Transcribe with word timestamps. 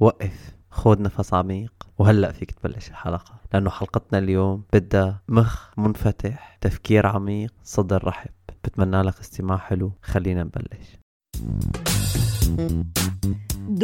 وقف 0.00 0.54
خذ 0.70 1.02
نفس 1.02 1.34
عميق. 1.34 1.72
وهلأ 1.98 2.32
فيك 2.32 2.50
تبلش 2.50 2.88
الحلقة 2.88 3.34
لأنه 3.52 3.70
حلقتنا 3.70 4.18
اليوم 4.18 4.64
بدها 4.72 5.22
مخ 5.28 5.78
منفتح 5.78 6.58
تفكير 6.60 7.06
عميق 7.06 7.52
صدر 7.64 8.04
رحب. 8.04 8.30
بتمنى 8.64 9.02
لك 9.02 9.20
استماع 9.20 9.56
حلو 9.56 9.92
خلينا 10.02 10.44
نبلش. 10.44 10.86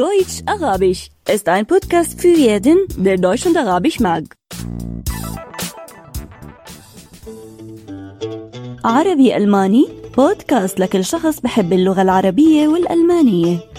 Deutsch 0.02 0.37
Arabisch 0.54 1.02
ist 1.34 1.48
ein 1.48 1.66
Podcast 1.66 2.21
für 2.21 2.37
jeden, 2.46 2.79
der 3.05 3.17
Deutsch 3.17 3.46
und 3.46 3.57
Arabisch 3.57 4.01
mag. 4.01 4.25
عربي 8.85 9.37
ألماني 9.37 9.89
بودكاست 10.17 10.80
لكل 10.80 11.05
شخص 11.05 11.41
بحب 11.41 11.73
اللغة 11.73 12.03
العربية 12.03 12.69
والألمانية. 12.69 13.75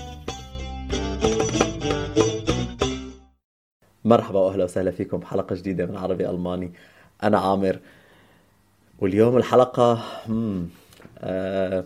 مرحبا 4.08 4.40
واهلا 4.40 4.64
وسهلا 4.64 4.92
فيكم 4.92 5.18
بحلقة 5.18 5.56
جديدة 5.56 5.86
من 5.86 5.98
عربي 5.98 6.30
ألماني 6.30 6.72
أنا 7.24 7.40
عامر 7.40 7.80
واليوم 9.00 9.38
الحلقة. 9.38 10.00
آه 11.20 11.86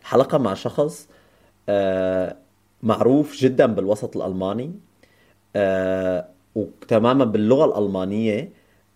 الحلقة 0.00 0.38
مع 0.38 0.54
شخص 0.54 1.08
آه 1.68 2.36
معروف 2.82 3.36
جدا 3.36 3.66
بالوسط 3.66 4.16
الألماني 4.16 4.72
آه 5.56 6.28
وتماما 6.54 7.24
باللغة 7.24 7.64
الألمانية 7.64 8.50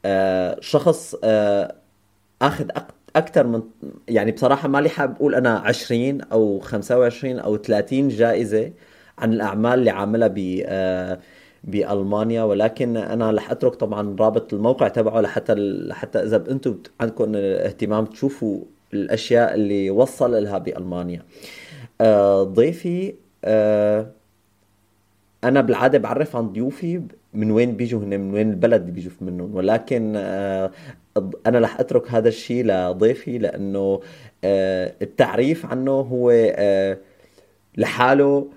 آه 0.04 0.56
شخص 0.60 1.14
آه 1.24 1.74
أخذ 2.42 2.68
أكثر 3.16 3.46
من 3.46 3.62
يعني 4.08 4.32
بصراحة 4.32 4.68
مالي 4.68 4.88
حابب 4.88 5.16
أقول 5.16 5.34
أنا 5.34 5.58
20 5.58 6.20
أو 6.20 6.60
25 6.60 7.38
أو 7.38 7.56
30 7.56 8.08
جائزة 8.08 8.72
عن 9.18 9.32
الأعمال 9.32 9.78
اللي 9.78 9.90
عاملها 9.90 10.28
ب 10.28 10.62
آه 10.66 11.20
بألمانيا 11.64 12.42
ولكن 12.42 12.96
أنا 12.96 13.30
رح 13.30 13.50
أترك 13.50 13.74
طبعا 13.74 14.16
رابط 14.20 14.54
الموقع 14.54 14.88
تبعه 14.88 15.20
لحتى 15.20 15.54
لحتى 15.54 16.18
إذا 16.22 16.44
أنتم 16.50 16.78
عندكم 17.00 17.32
اهتمام 17.36 18.04
تشوفوا 18.04 18.60
الأشياء 18.94 19.54
اللي 19.54 19.90
وصل 19.90 20.42
لها 20.42 20.58
بألمانيا. 20.58 21.22
آه، 22.00 22.42
ضيفي 22.42 23.14
آه، 23.44 24.06
أنا 25.44 25.60
بالعادة 25.60 25.98
بعرف 25.98 26.36
عن 26.36 26.52
ضيوفي 26.52 27.02
من 27.34 27.50
وين 27.50 27.76
بيجوا 27.76 28.00
هن 28.00 28.20
من 28.20 28.34
وين 28.34 28.50
البلد 28.50 28.80
اللي 28.80 28.92
بيجوا 28.92 29.12
منهم. 29.20 29.54
ولكن 29.54 30.12
آه، 30.16 30.70
أنا 31.46 31.58
رح 31.58 31.80
أترك 31.80 32.10
هذا 32.10 32.28
الشيء 32.28 32.64
لضيفي 32.66 33.38
لأنه 33.38 34.00
التعريف 35.02 35.66
عنه 35.66 35.92
هو 35.92 36.32
لحاله 37.76 38.48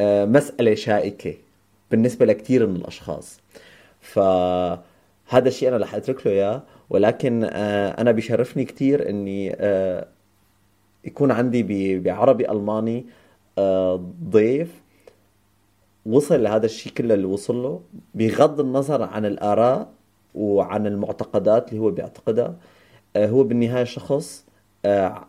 مسألة 0.00 0.74
شائكة. 0.74 1.34
بالنسبة 1.90 2.26
لكثير 2.26 2.66
من 2.66 2.76
الأشخاص. 2.76 3.40
فهذا 4.00 5.48
الشيء 5.48 5.68
أنا 5.68 5.76
رح 5.76 5.94
أترك 5.94 6.26
له 6.26 6.32
إياه 6.32 6.62
ولكن 6.90 7.44
آه، 7.44 8.00
أنا 8.00 8.12
بيشرفني 8.12 8.64
كثير 8.64 9.08
إني 9.10 9.56
آه، 9.56 10.06
يكون 11.04 11.30
عندي 11.30 11.98
بعربي 11.98 12.50
ألماني 12.50 13.06
آه، 13.58 14.04
ضيف 14.30 14.82
وصل 16.06 16.42
لهذا 16.42 16.66
الشيء 16.66 16.92
كله 16.92 17.14
اللي 17.14 17.26
وصل 17.26 17.62
له 17.62 17.80
بغض 18.14 18.60
النظر 18.60 19.02
عن 19.02 19.24
الآراء 19.24 19.88
وعن 20.34 20.86
المعتقدات 20.86 21.68
اللي 21.68 21.80
هو 21.80 21.90
بيعتقدها. 21.90 22.56
هو 23.16 23.42
بالنهاية 23.42 23.84
شخص 23.84 24.44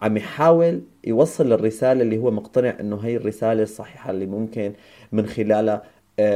عم 0.01 0.17
يحاول 0.17 0.81
يوصل 1.03 1.53
الرسالة 1.53 2.01
اللي 2.01 2.17
هو 2.17 2.31
مقتنع 2.31 2.77
إنه 2.79 2.97
هي 2.97 3.15
الرسالة 3.15 3.63
الصحيحة 3.63 4.11
اللي 4.11 4.25
ممكن 4.25 4.73
من 5.11 5.25
خلالها 5.25 5.83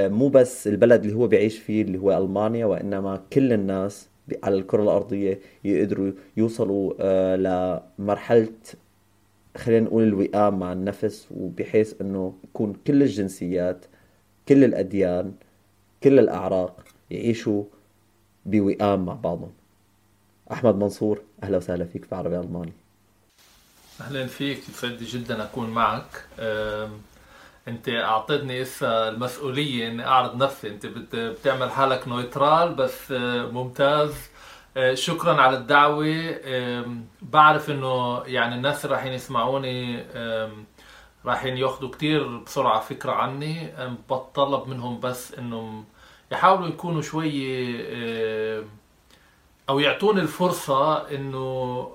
مو 0.09 0.29
بس 0.29 0.67
البلد 0.67 1.03
اللي 1.03 1.15
هو 1.15 1.27
بيعيش 1.27 1.59
فيه 1.59 1.81
اللي 1.81 1.97
هو 1.97 2.17
ألمانيا 2.17 2.65
وإنما 2.65 3.23
كل 3.33 3.53
الناس 3.53 4.07
على 4.43 4.55
الكرة 4.55 4.83
الأرضية 4.83 5.39
يقدروا 5.63 6.11
يوصلوا 6.37 6.93
آه، 6.99 7.35
لمرحلة 7.99 8.53
خلينا 9.57 9.85
نقول 9.85 10.03
الوئام 10.03 10.59
مع 10.59 10.73
النفس 10.73 11.27
وبحيث 11.31 12.01
إنه 12.01 12.33
يكون 12.43 12.73
كل 12.87 13.03
الجنسيات 13.03 13.85
كل 14.47 14.63
الأديان 14.63 15.33
كل 16.03 16.19
الأعراق 16.19 16.83
يعيشوا 17.11 17.63
بوئام 18.45 19.05
مع 19.05 19.13
بعضهم. 19.13 19.51
أحمد 20.51 20.75
منصور 20.75 21.21
أهلا 21.43 21.57
وسهلا 21.57 21.85
فيك 21.85 22.05
في 22.05 22.15
عربي 22.15 22.39
ألماني. 22.39 22.73
أهلا 24.01 24.27
فيك 24.27 24.69
يسعدني 24.69 25.05
جدا 25.07 25.43
أكون 25.43 25.69
معك. 25.69 26.25
انت 27.67 27.89
اعطيتني 27.89 28.63
هسه 28.63 29.09
المسؤولية 29.09 29.87
اني 29.87 30.05
اعرض 30.07 30.43
نفسي. 30.43 30.67
انت 30.67 30.85
بتعمل 31.15 31.71
حالك 31.71 32.07
نويترال 32.07 32.75
بس 32.75 33.11
آه، 33.11 33.45
ممتاز. 33.45 34.29
آه، 34.77 34.93
شكرا 34.93 35.41
على 35.41 35.57
الدعوة. 35.57 36.35
بعرف 37.21 37.69
انه 37.69 38.23
يعني 38.25 38.55
الناس 38.55 38.85
اللي 38.85 38.95
رايحين 38.95 39.13
يسمعوني 39.13 40.03
رايحين 41.25 41.57
ياخذوا 41.57 41.89
كتير 41.89 42.37
بسرعة 42.37 42.79
فكرة 42.79 43.11
عني. 43.11 43.71
بطلب 44.09 44.67
منهم 44.67 44.99
بس 44.99 45.33
انهم 45.33 45.85
يحاولوا 46.31 46.67
يكونوا 46.67 47.01
شوي 47.01 47.33
أو 49.69 49.79
يعطوني 49.79 50.21
الفرصة 50.21 50.97
انه 51.11 51.89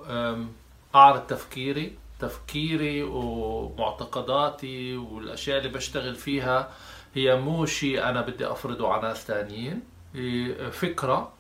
أعرض 0.95 1.21
تفكيري. 1.27 1.99
تفكيري 2.19 3.03
ومعتقداتي 3.03 4.97
والأشياء 4.97 5.59
اللي 5.59 5.69
بشتغل 5.69 6.15
فيها 6.15 6.71
هي 7.15 7.37
مو 7.37 7.67
شيء 7.67 8.03
أنا 8.09 8.21
بدي 8.21 8.47
أفرضه 8.47 8.93
على 8.93 9.09
ناس 9.09 9.27
ثانيين 9.27 9.81
هي 10.15 10.55
فكرة 10.71 11.33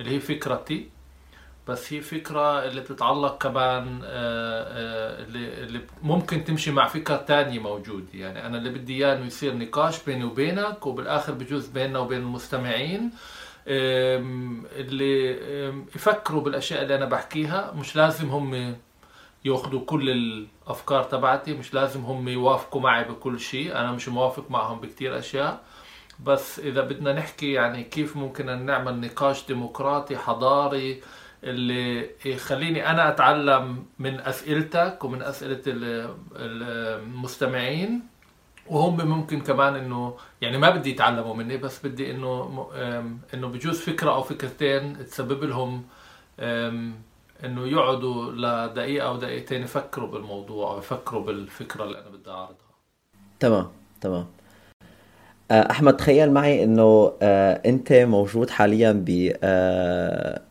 اللي 0.00 0.10
هي 0.16 0.20
فكرتي 0.20 0.88
بس 1.68 1.92
هي 1.92 2.00
فكرة 2.00 2.64
اللي 2.64 2.80
بتتعلق 2.80 3.42
كمان 3.42 4.00
آه، 4.04 4.04
آه، 4.04 5.24
اللي 5.24 5.80
ممكن 6.02 6.44
تمشي 6.44 6.70
مع 6.70 6.88
فكرة 6.88 7.16
تانية 7.16 7.58
موجودة. 7.58 8.06
يعني 8.14 8.46
أنا 8.46 8.58
اللي 8.58 8.70
بدي 8.70 8.96
إياه 8.96 9.16
إنه 9.16 9.26
يصير 9.26 9.56
نقاش 9.56 10.04
بيني 10.04 10.24
وبينك 10.24 10.86
وبالآخر 10.86 11.32
بجوز 11.32 11.66
بيننا 11.66 11.98
وبين 11.98 12.18
المستمعين 12.18 13.10
اللي 13.66 15.30
يفكروا 15.94 16.42
بالأشياء 16.42 16.82
اللي 16.82 16.94
أنا 16.94 17.04
بحكيها. 17.04 17.72
مش 17.76 17.96
لازم 17.96 18.28
هم 18.28 18.76
ياخذوا 19.44 19.80
كل 19.80 20.10
الأفكار 20.10 21.02
تبعتي. 21.02 21.54
مش 21.54 21.74
لازم 21.74 22.00
هم 22.00 22.28
يوافقوا 22.28 22.80
معي 22.80 23.04
بكل 23.04 23.40
شيء. 23.40 23.76
أنا 23.76 23.92
مش 23.92 24.08
موافق 24.08 24.50
معهم 24.50 24.80
بكتير 24.80 25.18
أشياء. 25.18 25.62
بس 26.24 26.58
إذا 26.58 26.80
بدنا 26.80 27.12
نحكي 27.12 27.52
يعني 27.52 27.84
كيف 27.84 28.16
ممكن 28.16 28.66
نعمل 28.66 29.00
نقاش 29.00 29.46
ديمقراطي 29.46 30.16
حضاري 30.16 31.00
اللي 31.44 32.10
يخليني 32.24 32.90
أنا 32.90 33.08
أتعلم 33.08 33.84
من 33.98 34.20
أسئلتك 34.20 35.04
ومن 35.04 35.22
أسئلة 35.22 35.62
المستمعين. 36.36 38.02
وهم 38.66 39.08
ممكن 39.08 39.40
كمان 39.40 39.76
إنه 39.76 40.16
يعني 40.40 40.58
ما 40.58 40.70
بدي 40.70 40.90
يتعلموا 40.90 41.34
مني 41.34 41.56
بس 41.56 41.86
بدي 41.86 42.10
إنه 42.10 42.66
إنه 43.34 43.48
بجوز 43.48 43.80
فكرة 43.80 44.10
أو 44.10 44.22
فكرتين 44.22 45.06
تسبب 45.06 45.44
لهم 45.44 45.84
إنه 47.44 47.66
يقعدوا 47.66 48.32
لدقيقة 48.32 49.08
أو 49.08 49.16
دقيقتين 49.16 49.62
يفكروا 49.62 50.08
بالموضوع 50.08 50.72
أو 50.72 50.78
يفكروا 50.78 51.24
بالفكرة 51.24 51.84
اللي 51.84 51.98
أنا 51.98 52.08
بدي 52.08 52.30
أعرضها. 52.30 52.70
تمام 53.40 53.68
تمام. 54.00 54.26
آه، 55.50 55.70
أحمد 55.70 55.96
تخيل 55.96 56.32
معي 56.32 56.64
إنه 56.64 57.12
آه، 57.22 57.62
أنت 57.66 57.92
موجود 57.92 58.50
حاليا 58.50 58.92
ب 58.92 59.32
آه، 59.42 60.42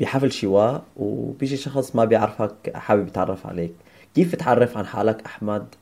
بحفل 0.00 0.32
شواء 0.32 0.84
وبيجي 0.96 1.56
شخص 1.56 1.96
ما 1.96 2.04
بيعرفك 2.04 2.76
حابب 2.76 3.08
يتعرف 3.08 3.46
عليك. 3.46 3.74
كيف 4.14 4.34
تعرف 4.34 4.76
عن 4.76 4.86
حالك 4.86 5.22
أحمد 5.26 5.74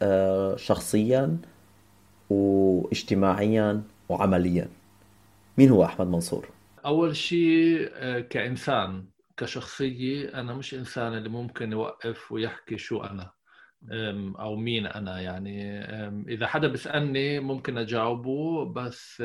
شخصيا 0.56 1.37
واجتماعيا 2.31 3.83
وعمليا؟ 4.09 4.69
مين 5.59 5.70
هو 5.70 5.85
أحمد 5.85 6.06
منصور؟ 6.06 6.49
أول 6.85 7.17
شيء 7.17 7.88
كإنسان 8.20 9.05
كشخصية 9.37 10.41
أنا 10.41 10.55
مش 10.55 10.75
إنسان 10.75 11.15
اللي 11.15 11.29
ممكن 11.29 11.73
يوقف 11.73 12.33
ويحكي 12.33 12.79
شو 12.79 13.03
أنا 13.03 13.33
أو 14.38 14.56
مين 14.56 14.87
أنا 14.87 15.21
يعني. 15.21 15.81
إذا 16.29 16.47
حدا 16.47 16.69
بيسألني 16.69 17.41
ممكن 17.41 17.79
أجاوبه 17.79 18.65
بس 18.73 19.21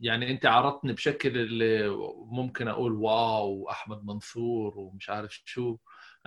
يعني 0.00 0.30
أنت 0.30 0.46
عرضتني 0.46 0.92
بشكل 0.92 1.38
اللي 1.38 1.88
ممكن 2.30 2.68
أقول 2.68 2.92
واو 2.92 3.70
أحمد 3.70 4.04
منصور 4.04 4.78
ومش 4.78 5.10
عارف 5.10 5.42
شو. 5.44 5.76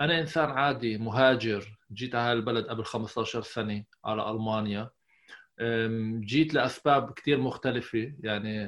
أنا 0.00 0.20
إنسان 0.20 0.50
عادي 0.50 0.98
مهاجر 0.98 1.78
جيت 1.92 2.14
على 2.14 2.32
البلد 2.32 2.66
قبل 2.66 2.84
15 2.84 3.42
سنة 3.42 3.84
على 4.04 4.30
ألمانيا. 4.30 4.90
جيت 6.20 6.54
لأسباب 6.54 7.12
كثير 7.12 7.40
مختلفة. 7.40 8.14
يعني 8.20 8.66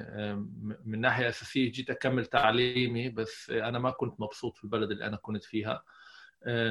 من 0.85 1.00
ناحية 1.00 1.29
أساسية 1.29 1.73
جيت 1.73 1.91
أكمل 1.91 2.27
تعليمي 2.27 3.09
بس 3.09 3.50
أنا 3.50 3.79
ما 3.79 3.91
كنت 3.91 4.21
مبسوط 4.21 4.56
في 4.56 4.65
البلد 4.65 4.91
اللي 4.91 5.06
أنا 5.06 5.17
كنت 5.17 5.44
فيها. 5.44 5.85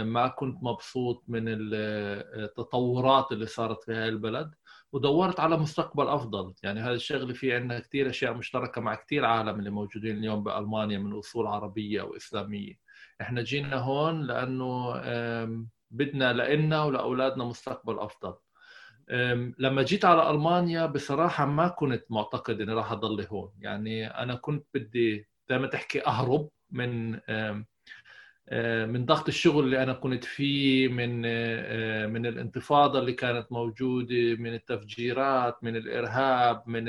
ما 0.04 0.28
كنت 0.28 0.64
مبسوط 0.64 1.24
من 1.28 1.44
التطورات 1.48 3.32
اللي 3.32 3.46
صارت 3.46 3.84
في 3.84 3.94
هاي 3.94 4.10
البلد 4.10 4.52
ودورت 4.92 5.40
على 5.40 5.58
مستقبل 5.58 6.08
أفضل. 6.08 6.54
يعني 6.64 6.80
هذا 6.80 6.94
الشغلة 6.94 7.34
في 7.34 7.54
عندنا 7.54 7.80
كثير 7.80 8.10
أشياء 8.10 8.34
مشتركة 8.34 8.82
مع 8.82 8.96
كثير 8.96 9.26
عالم 9.26 9.60
اللي 9.60 9.70
موجودين 9.70 10.18
اليوم 10.18 10.44
بألمانيا 10.44 10.98
من 10.98 11.14
أصول 11.14 11.48
عربية 11.48 12.02
وإسلامية. 12.02 12.80
إحنا 13.22 13.42
جينا 13.42 13.76
هون 13.76 14.24
لأنه 14.24 14.94
بدنا 15.92 16.34
لنا 16.34 16.84
ولأولادنا 16.84 17.44
مستقبل 17.44 18.00
أفضل. 18.00 18.34
لما 19.60 19.82
جيت 19.84 20.06
على 20.06 20.30
ألمانيا 20.30 20.86
بصراحة 20.86 21.46
ما 21.46 21.68
كنت 21.68 22.04
معتقد 22.10 22.62
إني 22.62 22.74
راح 22.74 22.92
أضل 22.92 23.26
هون. 23.26 23.52
يعني 23.60 24.08
أنا 24.08 24.36
كنت 24.36 24.66
بدي 24.74 25.28
زي 25.50 25.58
ما 25.58 25.68
تحكي 25.68 26.06
أهرب 26.06 26.50
من 26.72 27.12
من 28.92 29.06
ضغط 29.06 29.28
الشغل 29.28 29.64
اللي 29.64 29.84
أنا 29.84 29.94
كنت 29.94 30.24
فيه 30.24 30.88
من 30.88 31.22
من 32.12 32.26
الانتفاضة 32.26 33.00
اللي 33.00 33.14
كانت 33.14 33.52
موجودة 33.52 34.36
من 34.36 34.54
التفجيرات 34.54 35.64
من 35.64 35.76
الإرهاب 35.76 36.64
من 36.68 36.86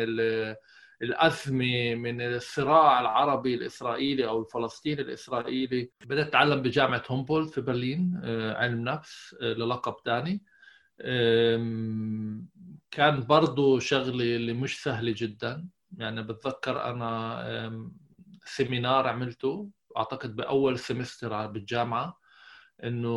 الأزمة 1.02 1.94
من 1.94 2.20
الصراع 2.20 3.00
العربي 3.00 3.54
الإسرائيلي 3.54 4.28
أو 4.28 4.40
الفلسطيني 4.40 5.00
الإسرائيلي. 5.00 5.90
بدأت 6.06 6.26
أتعلم 6.26 6.62
بجامعة 6.62 7.02
هومبولت 7.08 7.50
في 7.50 7.60
برلين 7.60 8.20
علم 8.56 8.84
نفس 8.84 9.36
للقب 9.42 9.94
ثاني 10.04 10.42
كان 12.90 13.20
برضو 13.20 13.78
شغلي 13.78 14.36
اللي 14.36 14.52
مش 14.52 14.82
سهلة 14.82 15.14
جدا. 15.16 15.68
يعني 15.98 16.22
بتذكر 16.22 16.84
أنا 16.90 17.92
سيمينار 18.44 19.08
عملته 19.08 19.68
أعتقد 19.96 20.36
بأول 20.36 20.78
سمستر 20.78 21.46
بالجامعة 21.46 22.22
إنه 22.84 23.08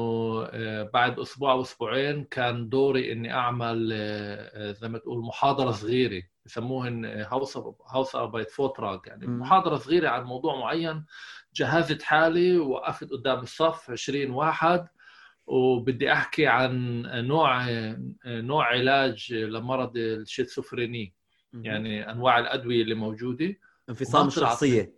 آه، 0.52 0.90
بعد 0.94 1.20
أسبوع 1.20 1.52
أو 1.52 1.62
أسبوعين 1.62 2.24
كان 2.24 2.70
دوري 2.70 3.12
إني 3.12 3.34
أعمل 3.34 3.90
آه، 3.94 4.72
زي 4.72 4.90
ما 4.90 4.98
تقول 4.98 5.26
محاضرة 5.26 5.72
صغيرة 5.72 6.24
بسموهن 6.46 7.06
Haus 7.06 7.58
Hausarbeit 7.88 8.52
Vortrag 8.52 9.00
يعني 9.06 9.28
محاضرة 9.28 9.76
صغيرة 9.78 10.10
عن 10.10 10.24
موضوع 10.24 10.60
معين 10.60 11.06
جهزت 11.56 12.04
حالي 12.04 12.58
وقفت 12.58 13.12
قدام 13.12 13.40
الصف 13.40 13.92
20 13.92 14.32
واحد 14.32 14.88
وبدي 15.48 16.12
أحكي 16.14 16.48
عن 16.48 17.02
نوع 17.28 17.68
نوع 18.26 18.66
علاج 18.66 19.34
لمرض 19.34 19.98
الشيزوفريني 19.98 21.14
يعني 21.54 22.12
أنواع 22.12 22.40
الأدوية 22.40 22.82
اللي 22.82 22.96
موجودة. 22.96 23.56
انفصام 23.90 24.28
الشخصية. 24.28 24.94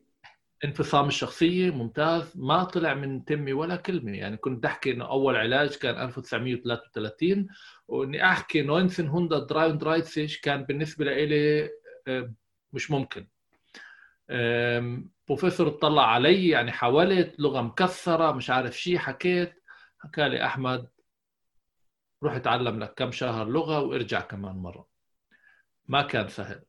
انفصام 0.65 1.07
الشخصية 1.07 1.71
ممتاز. 1.71 2.33
ما 2.35 2.63
طلع 2.63 2.93
من 2.93 3.25
تمي 3.25 3.53
ولا 3.53 3.75
كلمة. 3.75 4.17
يعني 4.17 4.37
كنت 4.37 4.65
أحكي 4.65 4.91
إنه 4.91 5.05
أول 5.09 5.35
علاج 5.35 5.75
كان 5.75 6.01
1933 6.05 7.47
وإني 7.87 8.25
أحكي 8.25 8.61
1933 8.61 10.27
كان 10.43 10.63
بالنسبة 10.63 11.05
لي 11.05 11.69
مش 12.73 12.91
ممكن. 12.91 13.27
بروفيسور 15.27 15.67
اطلع 15.67 16.07
علي 16.07 16.47
يعني 16.47 16.71
حاولت 16.71 17.39
لغة 17.39 17.61
مكسرة 17.61 18.31
مش 18.31 18.49
عارف 18.49 18.77
شيء 18.77 18.97
حكيت. 18.97 19.56
حكى 19.99 20.29
لي 20.29 20.45
أحمد 20.45 20.87
روح 22.23 22.33
اتعلم 22.33 22.79
لك 22.79 22.93
كم 22.93 23.11
شهر 23.11 23.47
لغة 23.49 23.81
وارجع 23.81 24.21
كمان 24.21 24.55
مرة. 24.55 24.87
ما 25.87 26.01
كان 26.01 26.27
سهل. 26.27 26.61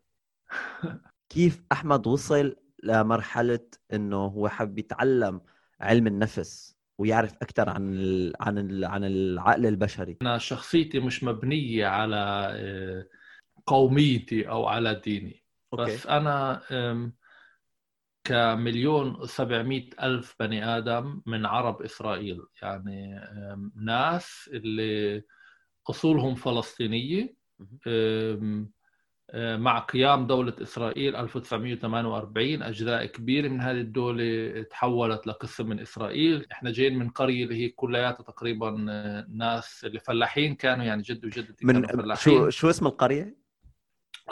كيف 1.28 1.62
أحمد 1.72 2.06
وصل 2.06 2.56
لمرحلة 2.82 3.66
إنه 3.92 4.16
هو 4.16 4.48
حب 4.48 4.78
يتعلم 4.78 5.40
علم 5.80 6.06
النفس 6.06 6.76
ويعرف 6.98 7.34
أكثر 7.42 7.68
عن 7.68 7.94
ال 7.94 8.32
عن 8.40 8.58
ال 8.58 8.84
عن 8.84 9.04
العقل 9.04 9.66
البشري؟ 9.66 10.16
أنا 10.22 10.38
شخصيتي 10.38 11.00
مش 11.00 11.24
مبنية 11.24 11.86
على 11.86 12.16
آه، 12.52 13.06
قوميتي 13.66 14.48
أو 14.48 14.66
على 14.66 14.94
ديني. 15.04 15.44
أوكي. 15.72 15.84
بس 15.84 16.06
أنا 16.06 16.62
كمليون 18.24 19.14
وسبعمائة 19.14 19.88
ألف 20.02 20.34
بني 20.40 20.64
آدم 20.76 21.22
من 21.26 21.46
عرب 21.46 21.82
إسرائيل. 21.82 22.40
يعني 22.62 23.20
ناس 23.76 24.50
اللي 24.52 25.22
أصولهم 25.90 26.34
فلسطينية 26.34 27.34
مع 29.34 29.78
قيام 29.78 30.26
دولة 30.26 30.54
إسرائيل 30.62 31.16
1948 31.16 32.62
أجزاء 32.62 33.06
كبيرة 33.06 33.48
من 33.48 33.60
هذه 33.60 33.80
الدولة 33.80 34.62
تحولت 34.62 35.26
لقسم 35.26 35.68
من 35.68 35.80
إسرائيل. 35.80 36.46
إحنا 36.52 36.70
جايين 36.72 36.98
من 36.98 37.08
قرية 37.08 37.44
اللي 37.44 37.64
هي 37.64 37.68
كلياتها 37.68 38.22
تقريبا 38.22 38.70
ناس 39.28 39.84
اللي 39.84 40.00
فلاحين 40.00 40.54
كانوا 40.54 40.84
يعني 40.84 41.02
جد 41.02 41.24
وجدتي 41.24 41.66
من 41.66 41.86
كانوا 41.86 42.02
فلاحين. 42.02 42.34
شو 42.34 42.50
شو 42.50 42.70
اسم 42.70 42.86
القرية؟ 42.86 43.47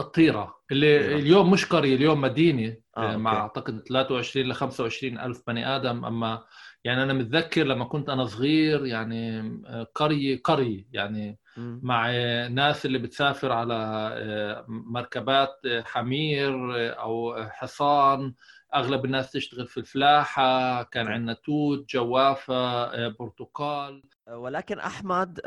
الطيرة 0.01 0.57
اللي 0.73 0.99
طيرة. 0.99 1.19
اليوم 1.19 1.51
مش 1.51 1.65
قرية 1.65 1.95
اليوم 1.97 2.21
مدينة. 2.21 2.77
آه، 2.97 3.17
مع 3.17 3.41
أعتقد 3.41 3.83
23 3.89 4.47
ل 4.49 4.55
25 4.55 5.19
ألف 5.19 5.43
بني 5.47 5.77
آدم. 5.77 6.05
أما 6.05 6.45
يعني 6.85 7.03
أنا 7.03 7.13
متذكر 7.13 7.65
لما 7.65 7.85
كنت 7.85 8.09
أنا 8.09 8.25
صغير 8.25 8.87
يعني 8.87 9.41
آه، 9.67 9.87
قرية 9.95 10.41
قرية. 10.43 10.87
يعني 10.93 11.39
م. 11.57 11.79
مع 11.83 12.11
ناس 12.47 12.87
اللي 12.87 12.99
بتسافر 12.99 13.53
على 13.53 13.75
آه، 14.15 14.65
مركبات 14.69 15.61
حمير 15.85 16.53
أو 17.01 17.45
حصان. 17.51 18.35
أغلب 18.75 19.05
الناس 19.05 19.33
تشتغل 19.33 19.67
في 19.67 19.77
الفلاحة. 19.81 20.83
كان 20.83 21.09
عندنا 21.09 21.33
توت 21.33 21.89
جوافة 21.91 23.09
برتقال. 23.09 24.03
ولكن 24.29 24.79
أحمد 24.79 25.41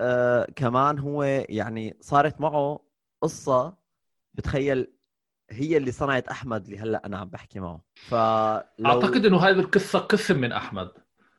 كمان 0.55 0.99
هو 0.99 1.23
يعني 1.49 1.97
صارت 2.01 2.41
معه 2.41 2.79
قصة 3.21 3.78
بتخيل 4.33 4.87
هي 5.51 5.77
اللي 5.77 5.91
صنعت 5.91 6.27
أحمد 6.27 6.65
اللي 6.65 6.79
هلأ 6.79 7.05
أنا 7.05 7.17
عم 7.17 7.29
بحكي 7.29 7.59
معه. 7.59 7.81
فلو... 7.95 8.85
أعتقد 8.85 9.25
إنه 9.25 9.37
هذه 9.37 9.59
القصة 9.59 9.99
قسم 9.99 10.41
من 10.41 10.51
أحمد. 10.51 10.91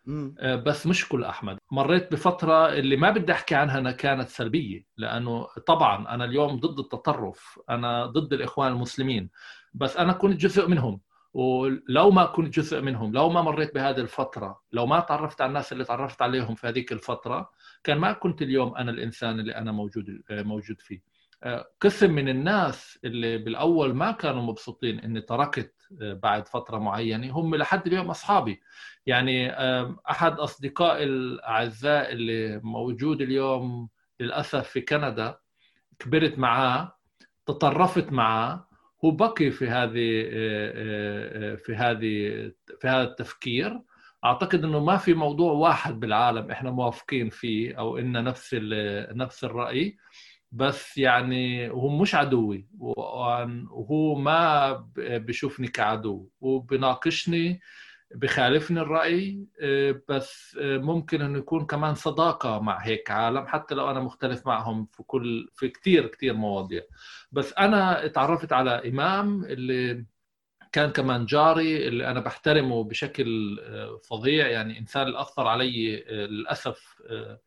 مم. 0.06 0.34
آه، 0.38 0.56
بس 0.56 0.86
مش 0.86 1.08
كل 1.08 1.24
أحمد. 1.24 1.58
مريت 1.72 2.12
بفترة 2.12 2.72
اللي 2.72 2.96
ما 2.96 3.10
بدي 3.10 3.32
أحكي 3.32 3.54
عنها 3.54 3.78
انها 3.78 3.92
كانت 3.92 4.28
سلبية 4.28 4.86
لأنه 4.96 5.46
طبعا 5.66 6.14
أنا 6.14 6.24
اليوم 6.24 6.60
ضد 6.60 6.78
التطرف 6.78 7.58
أنا 7.70 8.06
ضد 8.06 8.32
الإخوان 8.32 8.72
المسلمين 8.72 9.30
بس 9.74 9.96
أنا 9.96 10.12
كنت 10.12 10.40
جزء 10.40 10.68
منهم. 10.68 11.00
ولو 11.34 12.10
ما 12.10 12.24
كنت 12.24 12.54
جزء 12.54 12.80
منهم 12.80 13.12
لو 13.12 13.30
ما 13.30 13.42
مريت 13.42 13.74
بهذه 13.74 14.00
الفترة 14.00 14.60
لو 14.72 14.86
ما 14.86 15.00
تعرفت 15.00 15.40
على 15.40 15.48
الناس 15.48 15.72
اللي 15.72 15.84
تعرفت 15.84 16.22
عليهم 16.22 16.54
في 16.54 16.66
هذيك 16.68 16.92
الفترة 16.92 17.50
كان 17.84 17.98
ما 17.98 18.12
كنت 18.12 18.42
اليوم 18.42 18.74
أنا 18.76 18.90
الإنسان 18.90 19.40
اللي 19.40 19.54
أنا 19.54 19.72
موجود 19.72 20.22
آه، 20.30 20.42
موجود 20.42 20.80
فيه. 20.80 21.00
قسم 21.80 22.10
من 22.12 22.28
الناس 22.28 22.98
اللي 23.04 23.38
بالأول 23.38 23.94
ما 23.94 24.12
كانوا 24.12 24.42
مبسوطين 24.42 24.98
إني 24.98 25.20
تركت 25.20 25.74
آه، 26.02 26.12
بعد 26.12 26.48
فترة 26.48 26.78
معينة 26.78 27.30
هم 27.32 27.54
لحد 27.54 27.86
اليوم 27.86 28.10
أصحابي. 28.10 28.60
يعني 29.06 29.50
أحد 30.10 30.32
اصدقائي 30.38 31.04
الأعزاء 31.04 32.12
اللي 32.12 32.60
موجود 32.64 33.20
اليوم 33.22 33.88
للأسف 34.20 34.68
في 34.68 34.80
كندا 34.80 35.38
كبرت 35.98 36.38
معاه 36.38 36.96
تطرفت 37.46 38.12
معاه 38.12 38.68
هو 39.04 39.10
بقي 39.10 39.50
في 39.50 39.68
هذه 39.68 40.22
آه، 40.32 41.52
آه، 41.52 41.54
في 41.54 41.74
هذه 41.74 42.52
في 42.80 42.88
هذا 42.88 43.02
التفكير. 43.02 43.80
أعتقد 44.24 44.64
إنه 44.64 44.80
ما 44.80 44.96
في 44.96 45.14
موضوع 45.14 45.52
واحد 45.52 46.00
بالعالم 46.00 46.50
إحنا 46.50 46.70
موافقين 46.70 47.30
فيه 47.30 47.78
أو 47.78 47.98
إن 47.98 48.24
نفس 48.24 48.54
نفس 49.14 49.44
الرأي. 49.44 49.96
بس 50.52 50.98
يعني 50.98 51.70
هو 51.70 51.88
مش 51.88 52.14
عدوي. 52.14 52.68
وهو 52.78 54.14
ما 54.14 54.72
بشوفني 54.98 55.68
كعدو. 55.68 56.28
هو 56.44 56.58
بناقشني 56.58 57.60
بخالفني 58.14 58.80
الرأي 58.80 59.46
بس 60.08 60.56
ممكن 60.62 61.22
إنه 61.22 61.38
يكون 61.38 61.66
كمان 61.66 61.94
صداقة 61.94 62.60
مع 62.60 62.78
هيك 62.78 63.10
عالم 63.10 63.46
حتى 63.46 63.74
لو 63.74 63.90
أنا 63.90 64.00
مختلف 64.00 64.46
معهم 64.46 64.86
في 64.92 65.02
كل 65.02 65.48
في 65.54 65.68
كثير 65.68 66.06
كثير 66.06 66.34
مواضيع. 66.34 66.82
بس 67.32 67.52
أنا 67.52 68.06
تعرفت 68.06 68.52
على 68.52 68.88
إمام 68.88 69.44
اللي 69.44 70.04
كان 70.72 70.90
كمان 70.90 71.26
جاري 71.26 71.88
اللي 71.88 72.06
أنا 72.10 72.20
بحترمه 72.20 72.84
بشكل 72.84 73.58
فظيع. 74.10 74.48
يعني 74.48 74.78
إنسان 74.78 75.06
اللي 75.06 75.20
أثر 75.20 75.46
علي 75.46 75.96
للأسف 76.10 77.02
آه، 77.10 77.14
آه، 77.32 77.40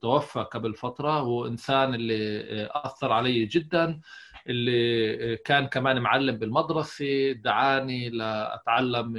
توفى 0.00 0.40
قبل 0.52 0.74
فترة 0.74 1.10
هو 1.10 1.46
إنسان 1.46 1.94
اللي 1.94 2.40
آه، 2.40 2.70
أثر 2.86 3.12
علي 3.12 3.44
جدا 3.44 4.00
اللي 4.46 5.36
كان 5.36 5.66
كمان 5.66 6.00
معلم 6.02 6.36
بالمدرسة 6.36 7.32
دعاني 7.32 8.10
لأتعلم 8.10 9.16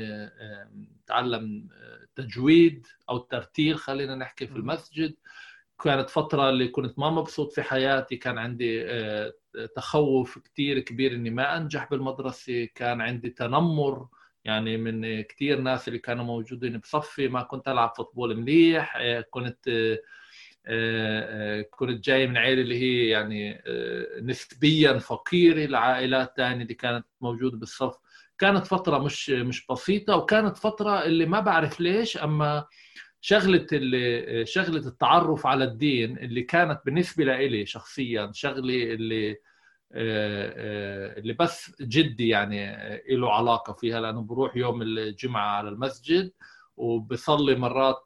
أتعلم 1.03 1.67
تجويد 2.15 2.87
أو 3.09 3.17
الترتيل 3.17 3.77
خلينا 3.77 4.15
نحكي 4.15 4.47
في 4.47 4.55
المسجد. 4.55 5.15
كانت 5.83 6.09
فترة 6.09 6.49
اللي 6.49 6.67
كنت 6.67 6.99
ما 6.99 7.09
مبسوط 7.09 7.51
في 7.51 7.61
حياتي 7.61 8.15
كان 8.15 8.37
عندي 8.37 8.85
تخوف 9.75 10.39
كتير 10.39 10.79
كبير 10.79 11.13
إني 11.13 11.29
ما 11.29 11.57
أنجح 11.57 11.89
بالمدرسة 11.89 12.65
كان 12.75 13.01
عندي 13.01 13.29
تنمر 13.29 14.07
يعني 14.45 14.77
من 14.77 15.21
كثير 15.21 15.61
ناس 15.61 15.87
اللي 15.87 15.99
كانوا 15.99 16.23
موجودين 16.25 16.77
بصفي 16.77 17.27
ما 17.27 17.43
كنت 17.43 17.67
ألعب 17.67 17.93
فوتبول 17.97 18.37
منيح 18.37 18.97
آه، 19.01 19.21
كنت 19.21 19.69
آه، 20.67 21.61
كنت 21.61 22.05
جاي 22.05 22.27
من 22.27 22.37
عائله 22.37 22.61
اللي 22.61 22.81
هي 22.81 23.09
يعني 23.09 23.61
نسبيا 24.21 24.99
فقيرة 24.99 25.65
العائلات 25.65 26.29
الثانية 26.29 26.63
اللي 26.63 26.73
كانت 26.73 27.05
موجودة 27.21 27.57
بالصف. 27.57 27.97
كانت 28.37 28.67
فترة 28.67 28.97
مش 28.97 29.29
مش 29.29 29.67
بسيطة 29.67 30.15
وكانت 30.15 30.57
فترة 30.57 31.03
اللي 31.05 31.25
ما 31.25 31.39
بعرف 31.39 31.79
ليش 31.79 32.17
أما 32.17 32.65
شغلة 33.21 33.67
اللي 33.71 34.45
شغلة 34.45 34.87
التعرف 34.87 35.47
على 35.47 35.63
الدين 35.63 36.17
اللي 36.17 36.41
كانت 36.43 36.81
بالنسبة 36.85 37.23
لي 37.23 37.65
شخصيا 37.65 38.31
شغلة 38.33 38.83
اللي 38.93 39.37
اللي 39.95 41.33
بس 41.33 41.81
جدي 41.81 42.27
يعني 42.27 42.77
له 43.09 43.33
علاقة 43.33 43.73
فيها 43.73 44.01
لأنه 44.01 44.21
بروح 44.21 44.57
يوم 44.57 44.81
الجمعة 44.81 45.57
على 45.57 45.69
المسجد 45.69 46.31
وبصلي 46.77 47.55
مرات 47.55 48.03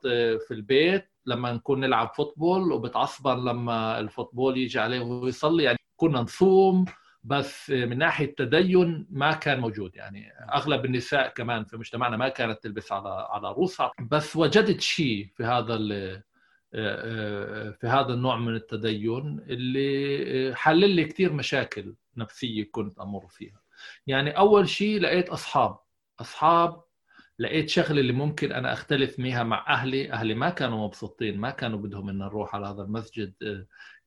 في 0.48 0.52
البيت 0.52 1.10
لما 1.26 1.54
نكون 1.54 1.80
نلعب 1.80 2.12
فوتبول 2.16 2.72
وبتعصبر 2.72 3.36
لما 3.36 4.00
الفوتبول 4.00 4.58
يجي 4.58 4.80
عليه 4.80 5.00
وهو 5.00 5.28
يصلي. 5.28 5.64
يعني 5.64 5.78
كنا 5.96 6.22
نصوم 6.22 6.86
بس 7.24 7.70
من 7.70 7.98
ناحية 7.98 8.36
تدين 8.36 9.08
ما 9.10 9.32
كان 9.32 9.60
موجود. 9.60 9.96
يعني 9.96 10.32
أغلب 10.54 10.86
النساء 10.86 11.34
كمان 11.34 11.66
في 11.66 11.78
مجتمعنا 11.78 12.18
ما 12.18 12.30
كانت 12.30 12.64
تلبس 12.64 12.92
على 12.92 13.28
على 13.30 13.52
روسها. 13.52 13.92
بس 14.12 14.36
وجدت 14.36 14.82
شيء 14.82 15.28
في 15.36 15.44
هذا 15.44 15.76
في 16.72 17.88
هذا 17.88 18.14
النوع 18.14 18.38
من 18.38 18.56
التدين 18.56 19.40
اللي 19.40 20.56
حلل 20.56 20.90
لي 20.90 21.06
كثير 21.06 21.34
مشاكل 21.34 21.96
نفسية 22.18 22.70
كنت 22.72 23.00
أمر 23.00 23.28
فيها. 23.30 23.62
يعني 24.08 24.38
أول 24.38 24.70
شيء 24.70 25.00
لقيت 25.00 25.30
أصحاب. 25.30 25.78
أصحاب 26.20 26.84
لقيت 27.40 27.70
شغلة 27.70 28.00
اللي 28.02 28.14
ممكن 28.14 28.52
أنا 28.52 28.74
أختلف 28.74 29.16
فيها 29.16 29.44
مع 29.44 29.66
أهلي. 29.68 30.12
أهلي 30.12 30.34
ما 30.34 30.50
كانوا 30.50 30.86
مبسوطين 30.86 31.38
ما 31.38 31.50
كانوا 31.50 31.80
بدهم 31.80 32.10
ان 32.10 32.18
نروح 32.18 32.56
على 32.56 32.68
هذا 32.68 32.82
المسجد 32.82 33.34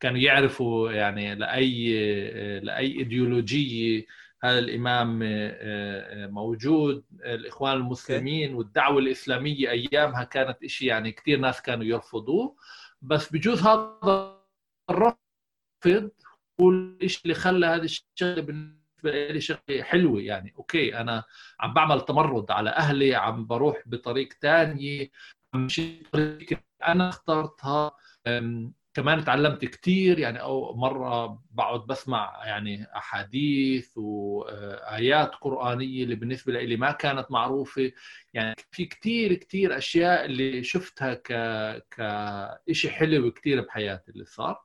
كانوا 0.00 0.18
يعرفوا 0.18 0.90
يعني 0.90 1.34
لأي 1.34 2.60
لأي 2.60 2.86
إيديولوجية 2.98 4.06
هذا 4.44 4.58
الإمام 4.58 5.18
موجود؟ 6.32 7.04
الإخوان 7.24 7.76
المسلمين 7.76 8.54
والدعوة 8.54 8.98
الإسلامية 8.98 9.70
أيامها 9.70 10.24
كانت 10.24 10.66
شيء 10.66 10.88
يعني 10.88 11.12
كثير 11.12 11.38
ناس 11.38 11.62
كانوا 11.62 11.84
يرفضوه. 11.84 12.56
بس 13.02 13.32
بجوز 13.32 13.62
هذا 13.62 13.98
الرفض 14.90 16.10
هو 16.60 16.70
الشيء 16.70 17.22
اللي 17.22 17.34
خلى 17.34 17.66
هذه 17.66 17.84
الشغلة 17.84 18.42
بالنسبة 18.42 19.28
لي 19.30 19.40
شغلة 19.40 19.82
حلوة 19.82 20.20
يعني. 20.20 20.54
أوكي 20.58 20.96
أنا 21.00 21.24
عم 21.60 21.74
بعمل 21.74 22.00
تمرد 22.00 22.50
على 22.50 22.70
أهلي 22.70 23.14
عم 23.14 23.46
بروح 23.46 23.82
بطريق 23.86 24.32
ثانية 24.32 25.10
مش 25.54 25.80
أنا 26.86 27.08
اخترتها. 27.08 27.96
كمان 28.94 29.24
تعلمت 29.24 29.64
كثير 29.64 30.18
يعني 30.18 30.40
أو 30.40 30.74
مرة 30.76 31.42
بقعد 31.50 31.86
بسمع 31.86 32.40
يعني 32.44 32.86
أحاديث 32.96 33.92
وايات 33.98 35.34
قرآنية 35.34 36.04
اللي 36.04 36.14
بالنسبة 36.14 36.52
لي 36.52 36.76
ما 36.76 36.92
كانت 36.92 37.26
معروفة. 37.30 37.92
يعني 38.34 38.54
في 38.70 38.84
كثير 38.84 39.34
كثير 39.34 39.76
أشياء 39.78 40.24
اللي 40.24 40.64
شفتها 40.64 41.14
ك 41.14 41.32
كشيء 42.68 42.90
حلو 42.90 43.30
كثير 43.30 43.60
بحياتي 43.60 44.10
اللي 44.12 44.24
صار. 44.24 44.62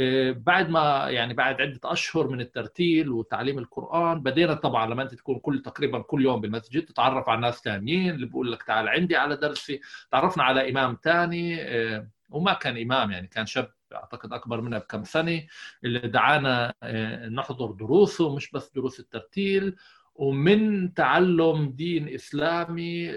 آه، 0.00 0.30
بعد 0.32 0.70
ما 0.70 1.06
يعني 1.10 1.34
بعد 1.34 1.60
عدة 1.60 1.80
أشهر 1.84 2.28
من 2.28 2.40
الترتيل 2.40 3.08
وتعليم 3.10 3.58
القرآن 3.58 4.22
بدينا 4.22 4.54
طبعا 4.54 4.86
لما 4.86 5.02
أنت 5.02 5.14
تكون 5.14 5.38
كل 5.38 5.62
تقريبا 5.62 5.98
كل 6.02 6.22
يوم 6.24 6.40
بالمسجد 6.40 6.84
تتعرف 6.84 7.28
على 7.28 7.40
ناس 7.40 7.62
ثانيين 7.62 8.14
اللي 8.14 8.26
بيقول 8.26 8.52
لك 8.52 8.62
تعال 8.62 8.88
عندي 8.88 9.16
على 9.16 9.36
درسي. 9.36 9.80
تعرفنا 10.10 10.44
على 10.44 10.70
إمام 10.70 10.98
ثاني 11.04 11.62
آه، 11.62 12.08
وما 12.30 12.52
كان 12.52 12.78
إمام 12.82 13.10
يعني 13.10 13.26
كان 13.26 13.46
شاب 13.46 13.72
أعتقد 13.94 14.32
أكبر 14.32 14.60
منا 14.60 14.78
بكم 14.78 15.04
سنة 15.04 15.46
اللي 15.84 15.98
دعانا 15.98 16.74
آه، 16.82 17.28
نحضر 17.28 17.70
دروسه 17.72 18.34
مش 18.36 18.50
بس 18.50 18.72
دروس 18.74 19.00
الترتيل. 19.00 19.76
ومن 20.14 20.94
تعلم 20.94 21.70
دين 21.70 22.08
إسلامي 22.14 23.12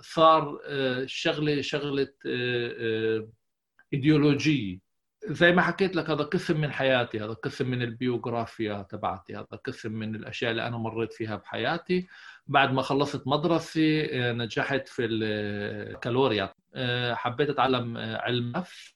صار 0.00 0.58
شغلة 1.06 1.60
شغلة 1.60 2.08
إيديولوجية. 3.92 4.89
زي 5.26 5.52
ما 5.52 5.62
حكيت 5.62 5.96
لك 5.96 6.10
هذا 6.10 6.24
قسم 6.24 6.60
من 6.60 6.72
حياتي 6.72 7.20
هذا 7.20 7.32
قسم 7.32 7.70
من 7.70 7.82
البيوغرافيا 7.82 8.82
تبعتي 8.82 9.36
هذا 9.36 9.58
قسم 9.64 9.92
من 9.92 10.14
الأشياء 10.14 10.50
اللي 10.50 10.66
أنا 10.66 10.78
مريت 10.78 11.12
فيها 11.12 11.36
بحياتي. 11.36 12.08
بعد 12.46 12.72
ما 12.72 12.82
خلصت 12.82 13.26
مدرسة 13.26 14.08
آه، 14.12 14.32
نجحت 14.32 14.88
في 14.88 15.04
الكالوريا 15.04 16.54
آه، 16.74 17.14
حبيت 17.14 17.50
أتعلم 17.50 17.96
آه، 17.96 18.16
علم 18.16 18.52
نفس. 18.56 18.94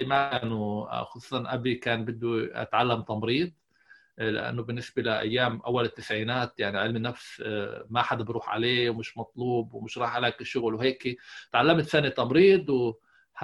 ما 0.00 0.38
كانوا 0.38 1.04
خصوصا 1.04 1.54
أبي 1.54 1.74
كان 1.74 2.04
بده 2.04 2.62
اتعلم 2.62 3.02
تمريض 3.02 3.52
لأنه 4.18 4.62
بالنسبة 4.62 5.02
لأيام 5.02 5.60
أول 5.60 5.84
التسعينات 5.84 6.60
يعني 6.60 6.78
علم 6.78 6.96
النفس 6.96 7.40
ما 7.90 8.02
حدا 8.02 8.24
بروح 8.24 8.48
عليه 8.48 8.90
ومش 8.90 9.18
مطلوب 9.18 9.74
ومش 9.74 9.98
راح 9.98 10.16
عليك 10.16 10.40
الشغل 10.40 10.74
وهيك. 10.74 11.18
تعلمت 11.52 11.84
سنه 11.84 12.08
تمريض 12.08 12.70
و 12.70 12.94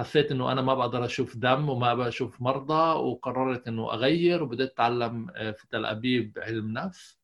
حسيت 0.01 0.31
إنه 0.31 0.51
أنا 0.51 0.61
ما 0.61 0.73
بقدر 0.73 1.05
أشوف 1.05 1.37
دم 1.37 1.69
وما 1.69 1.93
بشوف 1.93 2.41
مرضى 2.41 2.99
وقررت 2.99 3.67
إنه 3.67 3.93
أغير 3.93 4.43
وبدأت 4.43 4.71
أتعلم 4.71 5.27
آه، 5.35 5.51
في 5.51 5.67
تل 5.67 5.85
أبيب 5.85 6.39
علم 6.41 6.73
نفس. 6.73 7.19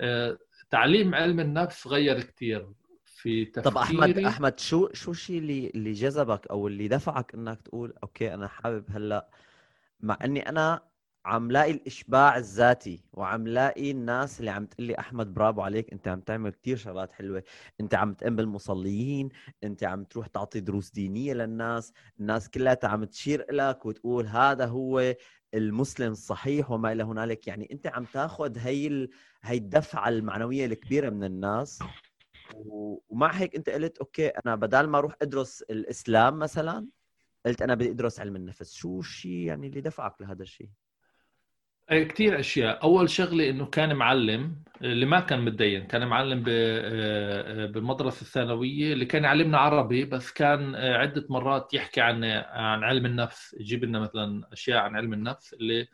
آه، 0.00 0.38
تعليم 0.70 1.14
علم 1.14 1.40
النفس 1.40 1.86
غير 1.86 2.20
كثير 2.20 2.68
في 3.04 3.44
تفكيري 3.44 3.70
طب 3.70 3.78
أحمد 3.78 4.18
أحمد 4.18 4.60
شو 4.60 4.88
شو 4.92 5.10
الشيء 5.10 5.38
اللي 5.38 5.70
اللي 5.74 5.92
جذبك 5.92 6.46
أو 6.46 6.68
اللي 6.68 6.88
دفعك 6.88 7.34
إنك 7.34 7.62
تقول 7.62 7.94
أوكي 8.02 8.34
أنا 8.34 8.48
حابب 8.48 8.84
هلأ 8.90 9.28
مع 10.00 10.18
إني 10.24 10.48
أنا 10.48 10.80
عم 11.28 11.50
لاقي 11.50 11.70
الإشباع 11.70 12.36
الذاتي 12.36 13.04
وعم 13.12 13.48
لاقي 13.48 13.90
الناس 13.90 14.40
اللي 14.40 14.50
عم 14.50 14.66
تقول 14.66 14.86
لي 14.86 14.98
أحمد 14.98 15.34
برافو 15.34 15.60
عليك 15.60 15.92
أنت 15.92 16.08
عم 16.08 16.20
تعمل 16.20 16.50
كثير 16.50 16.76
شغلات 16.76 17.12
حلوة. 17.12 17.42
أنت 17.80 17.94
عم 17.94 18.14
تقوم 18.14 18.36
بالمصليين 18.36 19.28
أنت 19.64 19.84
عم 19.84 20.04
تروح 20.04 20.26
تعطي 20.26 20.60
دروس 20.60 20.90
دينية 20.90 21.34
للناس 21.34 21.92
الناس 22.20 22.50
كلها 22.50 22.78
عم 22.84 23.04
تشير 23.04 23.46
لك 23.52 23.86
وتقول 23.86 24.26
هذا 24.26 24.66
هو 24.66 25.14
المسلم 25.54 26.12
الصحيح 26.12 26.70
وما 26.70 26.92
إلى 26.92 27.02
هنالك. 27.02 27.46
يعني 27.46 27.68
أنت 27.72 27.86
عم 27.86 28.04
تاخذ 28.04 28.58
هي. 28.58 29.08
هي 29.42 29.56
الدفعة 29.56 30.08
المعنوية 30.08 30.66
الكبيرة 30.66 31.10
من 31.10 31.24
الناس 31.24 31.78
ومع 32.54 33.32
هيك 33.32 33.56
أنت 33.56 33.70
قلت 33.70 33.98
أوكي 33.98 34.28
أنا 34.28 34.54
بدل 34.54 34.86
ما 34.86 34.98
أروح 34.98 35.16
أدرس 35.22 35.62
الإسلام 35.62 36.38
مثلا 36.38 36.86
قلت 37.46 37.62
أنا 37.62 37.74
بدي 37.74 37.90
أدرس 37.90 38.20
علم 38.20 38.36
النفس. 38.36 38.72
شو 38.72 39.00
الشيء 39.00 39.46
يعني 39.46 39.66
اللي 39.66 39.80
دفعك 39.80 40.20
لهذا 40.20 40.42
الشيء 40.42 40.68
كثير 41.90 42.40
أشياء. 42.40 42.82
أول 42.82 43.10
شغلة 43.10 43.50
إنه 43.50 43.66
كان 43.66 43.96
معلم 43.96 44.62
اللي 44.82 45.06
ما 45.06 45.20
كان 45.20 45.44
متدين 45.44 45.86
كان 45.86 46.06
معلم 46.06 46.44
آه، 46.48 47.66
بالمدرسة 47.66 48.22
الثانوية 48.22 48.92
اللي 48.92 49.04
كان 49.04 49.24
يعلمنا 49.24 49.58
عربي 49.58 50.04
بس 50.04 50.32
كان 50.32 50.74
آه، 50.74 50.96
عدة 50.96 51.26
مرات 51.30 51.74
يحكي 51.74 52.00
عن 52.00 52.24
عن 52.24 52.84
علم 52.84 53.06
النفس 53.06 53.56
يجيب 53.60 53.84
لنا 53.84 53.98
مثلا 53.98 54.48
أشياء 54.52 54.78
عن 54.78 54.96
علم 54.96 55.12
النفس 55.12 55.54
اللي 55.54 55.88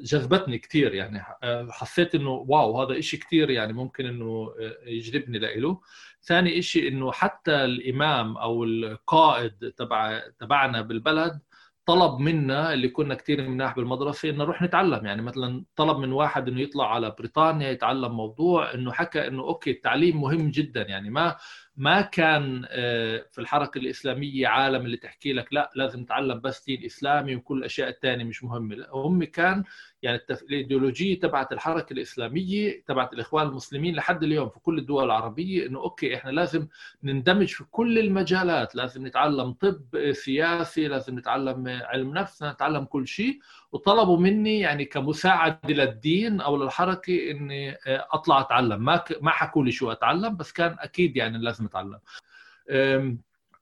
جذبتني 0.00 0.58
كثير 0.58 0.94
يعني. 0.94 1.22
آه، 1.42 1.68
حسيت 1.70 2.14
إنه 2.14 2.30
wow 2.30 2.82
هذا 2.82 2.98
إشي 2.98 3.16
كثير 3.16 3.50
يعني 3.50 3.72
ممكن 3.72 4.06
إنه 4.06 4.54
يجذبني 4.86 5.38
له 5.38 5.80
ثاني 6.22 6.58
إشي 6.58 6.88
إنه 6.88 7.12
حتى 7.12 7.64
الإمام 7.64 8.36
أو 8.36 8.64
القائد 8.64 9.72
تبع 9.76 10.22
تبعنا 10.38 10.80
بالبلد 10.82 11.40
طلب 11.86 12.18
منا 12.20 12.72
اللي 12.72 12.88
كنا 12.88 13.14
كثير 13.14 13.48
مناح 13.48 13.76
بالمدرسة 13.76 14.30
إنه 14.30 14.44
نروح 14.44 14.62
نتعلم. 14.62 15.06
يعني 15.06 15.22
مثلا 15.22 15.64
طلب 15.76 15.98
من 15.98 16.12
واحد 16.12 16.48
إنه 16.48 16.60
يطلع 16.60 16.94
على 16.94 17.10
بريطانيا 17.18 17.70
يتعلم 17.70 18.12
موضوع 18.12 18.74
إنه 18.74 18.92
حكى 18.92 19.26
إنه 19.28 19.42
okay 19.42 19.70
التعليم 19.70 20.20
مهم 20.20 20.50
جدا. 20.50 20.82
يعني 20.82 21.10
ما 21.10 21.36
ما 21.76 22.00
كان 22.00 22.64
آه، 22.68 23.26
في 23.30 23.40
الحركة 23.40 23.78
الإسلامية 23.78 24.48
عالم 24.48 24.86
اللي 24.86 24.96
تحكي 24.96 25.32
لك 25.32 25.52
لا 25.52 25.70
لازم 25.74 26.04
تتعلم 26.04 26.40
بس 26.40 26.64
دين 26.64 26.84
إسلامي 26.84 27.36
وكل 27.36 27.58
الأشياء 27.58 27.88
الثانية 27.88 28.24
مش 28.24 28.44
مهمة. 28.44 28.76
هم 28.92 29.24
كان 29.24 29.64
يعني 30.02 30.16
التف... 30.16 30.42
الإيديولوجية 30.42 31.20
تبعت 31.20 31.52
الحركة 31.52 31.92
الإسلامية 31.92 32.84
تبعت 32.86 33.12
الإخوان 33.12 33.46
المسلمين 33.46 33.94
لحد 33.94 34.22
اليوم 34.22 34.48
في 34.48 34.60
كل 34.60 34.78
الدول 34.78 35.04
العربية 35.04 35.66
إنه 35.66 35.78
أوكي 35.80 36.14
إحنا 36.16 36.30
لازم 36.30 36.66
نندمج 37.02 37.46
في 37.48 37.64
كل 37.70 37.98
المجالات 37.98 38.76
لازم 38.76 39.06
نتعلم 39.06 39.52
طب 39.52 40.12
سياسي 40.12 40.88
لازم 40.88 41.18
نتعلم 41.18 41.68
علم 41.68 42.14
نفس 42.14 42.42
نتعلم 42.42 42.84
كل 42.84 43.06
شيء. 43.06 43.38
وطلبوا 43.72 44.18
مني 44.18 44.60
يعني 44.60 44.84
كمساعدة 44.84 45.58
للدين 45.68 46.40
أو 46.40 46.56
للحركة 46.56 47.30
إني 47.30 47.76
أطلع 47.86 48.40
أتعلم. 48.40 48.84
ما 48.84 48.96
ك... 48.96 49.18
ما 49.22 49.30
حكوا 49.30 49.64
لي 49.64 49.72
شو 49.72 49.92
أتعلم 49.92 50.36
بس 50.36 50.52
كان 50.52 50.76
أكيد 50.78 51.16
يعني 51.16 51.38
لازم 51.38 51.64
أتعلم. 51.64 51.98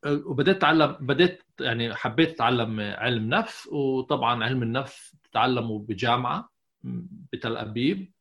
وبدأت 0.07 0.57
أتعلم 0.57 0.97
بدأت 1.01 1.43
يعني 1.61 1.95
حبيت 1.95 2.31
أتعلم 2.31 2.81
علم 2.81 3.29
نفس 3.29 3.67
وطبعا 3.73 4.45
علم 4.45 4.63
النفس 4.63 5.15
تتعلمه 5.31 5.79
بجامعة 5.79 6.51
بتل 7.33 7.57
أبيب. 7.57 8.13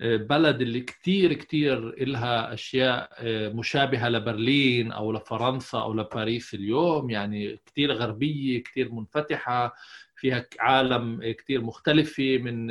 بلد 0.00 0.60
اللي 0.60 0.80
كتير 0.80 1.32
كتير 1.32 1.88
إلها 1.88 2.54
أشياء 2.54 3.10
مشابهة 3.54 4.08
لبرلين 4.08 4.92
أو 4.92 5.12
لفرنسا 5.12 5.78
أو 5.78 5.94
لباريس 5.94 6.54
اليوم. 6.54 7.10
يعني 7.10 7.56
كتير 7.66 7.92
غربية 7.92 8.62
كتير 8.62 8.92
منفتحة 8.92 9.74
فيها 10.16 10.46
عالم 10.60 11.32
كتير 11.32 11.60
مختلفة 11.60 12.38
من 12.38 12.70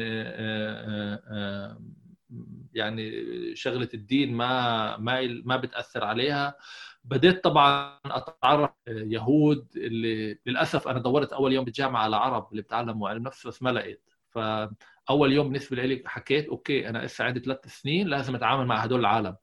يعني 2.73 3.11
شغلة 3.55 3.89
الدين 3.93 4.33
ما 4.33 4.97
ما 4.97 5.41
ما 5.45 5.57
بتأثر 5.57 6.03
عليها. 6.03 6.55
بديت 7.05 7.43
طبعا 7.43 7.99
أتعرف 8.05 8.69
يهود 8.87 9.67
اللي 9.75 10.39
للأسف 10.45 10.87
أنا 10.87 10.99
دورت 10.99 11.33
أول 11.33 11.53
يوم 11.53 11.65
بالجامعة 11.65 12.03
على 12.03 12.15
عرب 12.15 12.47
اللي 12.51 12.61
بتعلموا 12.61 13.09
علم 13.09 13.23
نفس 13.23 13.47
بس 13.47 13.63
ما 13.63 13.69
لقيت 13.69 14.01
فأول 14.29 15.33
يوم 15.33 15.47
بالنسبة 15.47 15.83
لي 15.83 16.03
حكيت 16.05 16.47
okay 16.47 16.89
أنا 16.89 16.97
لسه 17.05 17.25
عندي 17.25 17.39
ثلاث 17.39 17.67
سنين 17.67 18.07
لازم 18.07 18.35
أتعامل 18.35 18.65
مع 18.65 18.75
هدول 18.77 18.99
العالم 18.99 19.35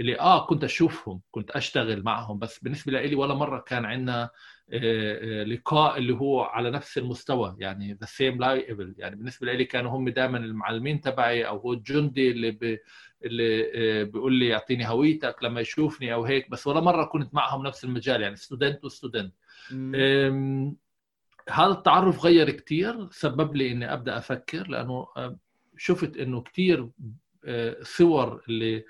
اللي 0.00 0.20
آه 0.20 0.46
كنت 0.46 0.64
أشوفهم 0.64 1.20
كنت 1.30 1.50
أشتغل 1.50 2.02
معهم 2.02 2.38
بس 2.38 2.58
بالنسبة 2.58 2.92
لي 2.92 3.14
ولا 3.14 3.34
مرة 3.34 3.58
كان 3.60 3.84
عندنا 3.84 4.22
آه، 4.72 5.40
آه، 5.42 5.44
لقاء 5.44 5.98
اللي 5.98 6.12
هو 6.14 6.42
على 6.42 6.70
نفس 6.70 6.98
المستوى 6.98 7.56
يعني 7.58 7.92
the 7.94 8.06
same 8.06 8.38
level 8.40 8.94
يعني 8.98 9.16
بالنسبة 9.16 9.52
لي 9.52 9.64
كانوا 9.64 9.90
هم 9.90 10.08
دائما 10.08 10.38
المعلمين 10.38 11.00
تبعي 11.00 11.46
أو 11.48 11.58
هو 11.58 11.72
الجندي 11.72 12.30
اللي. 12.30 12.78
اللي 13.24 13.72
آه، 13.74 14.02
بيقول 14.02 14.34
لي 14.34 14.54
اعطيني 14.54 14.88
هويتك 14.88 15.36
لما 15.42 15.60
يشوفني 15.60 16.14
أو 16.14 16.24
هيك 16.24 16.50
بس 16.50 16.66
ولا 16.66 16.80
مرة 16.80 17.04
كنت 17.04 17.34
معهم 17.34 17.66
نفس 17.66 17.84
المجال 17.84 18.22
يعني 18.22 18.36
student 18.36 18.84
و 18.84 18.90
student 18.90 19.34
هذا 21.50 21.70
التعرف 21.72 22.24
غير 22.24 22.50
كثير 22.50 23.08
سبب 23.10 23.56
لي 23.56 23.72
إني 23.72 23.92
أبدأ 23.92 24.18
أفكر 24.18 24.68
لأنه 24.68 25.06
شفت 25.76 26.16
إنه 26.16 26.40
كثير 26.42 26.88
صور 27.82 28.42
اللي 28.48 28.84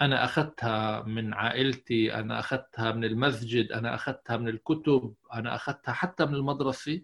أنا 0.00 0.24
أخذتها 0.24 1.02
من 1.02 1.34
عائلتي 1.34 2.14
أنا 2.14 2.38
أخذتها 2.38 2.92
من 2.92 3.04
المسجد 3.04 3.72
أنا 3.72 3.94
أخذتها 3.94 4.36
من 4.36 4.48
الكتب 4.48 5.14
أنا 5.34 5.54
أخذتها 5.54 5.92
حتى 5.92 6.26
من 6.26 6.34
المدرسة. 6.34 7.00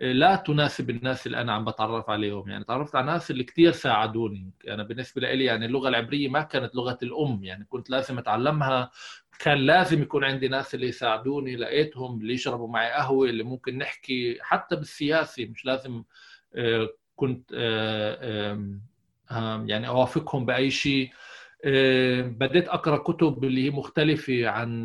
لا 0.00 0.36
تناسب 0.36 0.90
الناس 0.90 1.26
اللي 1.26 1.40
أنا 1.40 1.52
عم 1.52 1.64
بتعرف 1.64 2.10
عليهم. 2.10 2.48
يعني 2.48 2.64
تعرفت 2.64 2.96
على 2.96 3.06
ناس 3.06 3.30
اللي 3.30 3.44
كثير 3.44 3.72
ساعدوني. 3.72 4.38
أنا 4.40 4.50
يعني 4.64 4.84
بالنسبة 4.84 5.20
لي 5.32 5.44
يعني 5.44 5.66
اللغة 5.66 5.88
العبرية 5.88 6.28
ما 6.28 6.42
كانت 6.42 6.74
لغة 6.74 6.98
الأم. 7.02 7.44
يعني 7.44 7.64
كنت 7.64 7.90
لازم 7.90 8.18
أتعلمها. 8.18 8.90
كان 9.38 9.58
لازم 9.58 10.02
يكون 10.02 10.24
عندي 10.24 10.48
ناس 10.48 10.74
اللي 10.74 10.88
يساعدوني. 10.88 11.56
لقيتهم 11.56 12.20
اللي 12.20 12.34
يشربوا 12.34 12.68
معي 12.68 12.92
قهوة 12.92 13.28
اللي 13.28 13.42
ممكن 13.44 13.78
نحكي 13.78 14.38
حتى 14.42 14.76
بالسياسي. 14.76 15.46
مش 15.46 15.64
لازم 15.64 16.04
آه، 16.54 16.88
كنت 17.16 17.50
آه، 17.54 18.58
يعني 19.66 19.88
أوافقهم 19.88 20.46
بأي 20.46 20.70
شيء. 20.70 21.10
آه، 21.64 22.22
بديت 22.22 22.68
أقرأ 22.68 22.96
كتب 22.96 23.44
اللي 23.44 23.64
هي 23.64 23.70
مختلفة 23.70 24.48
عن 24.48 24.84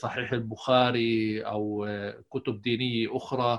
صحيح 0.00 0.32
البخاري 0.32 1.40
أو 1.42 1.88
كتب 2.30 2.60
دينية 2.62 3.16
أخرى. 3.16 3.58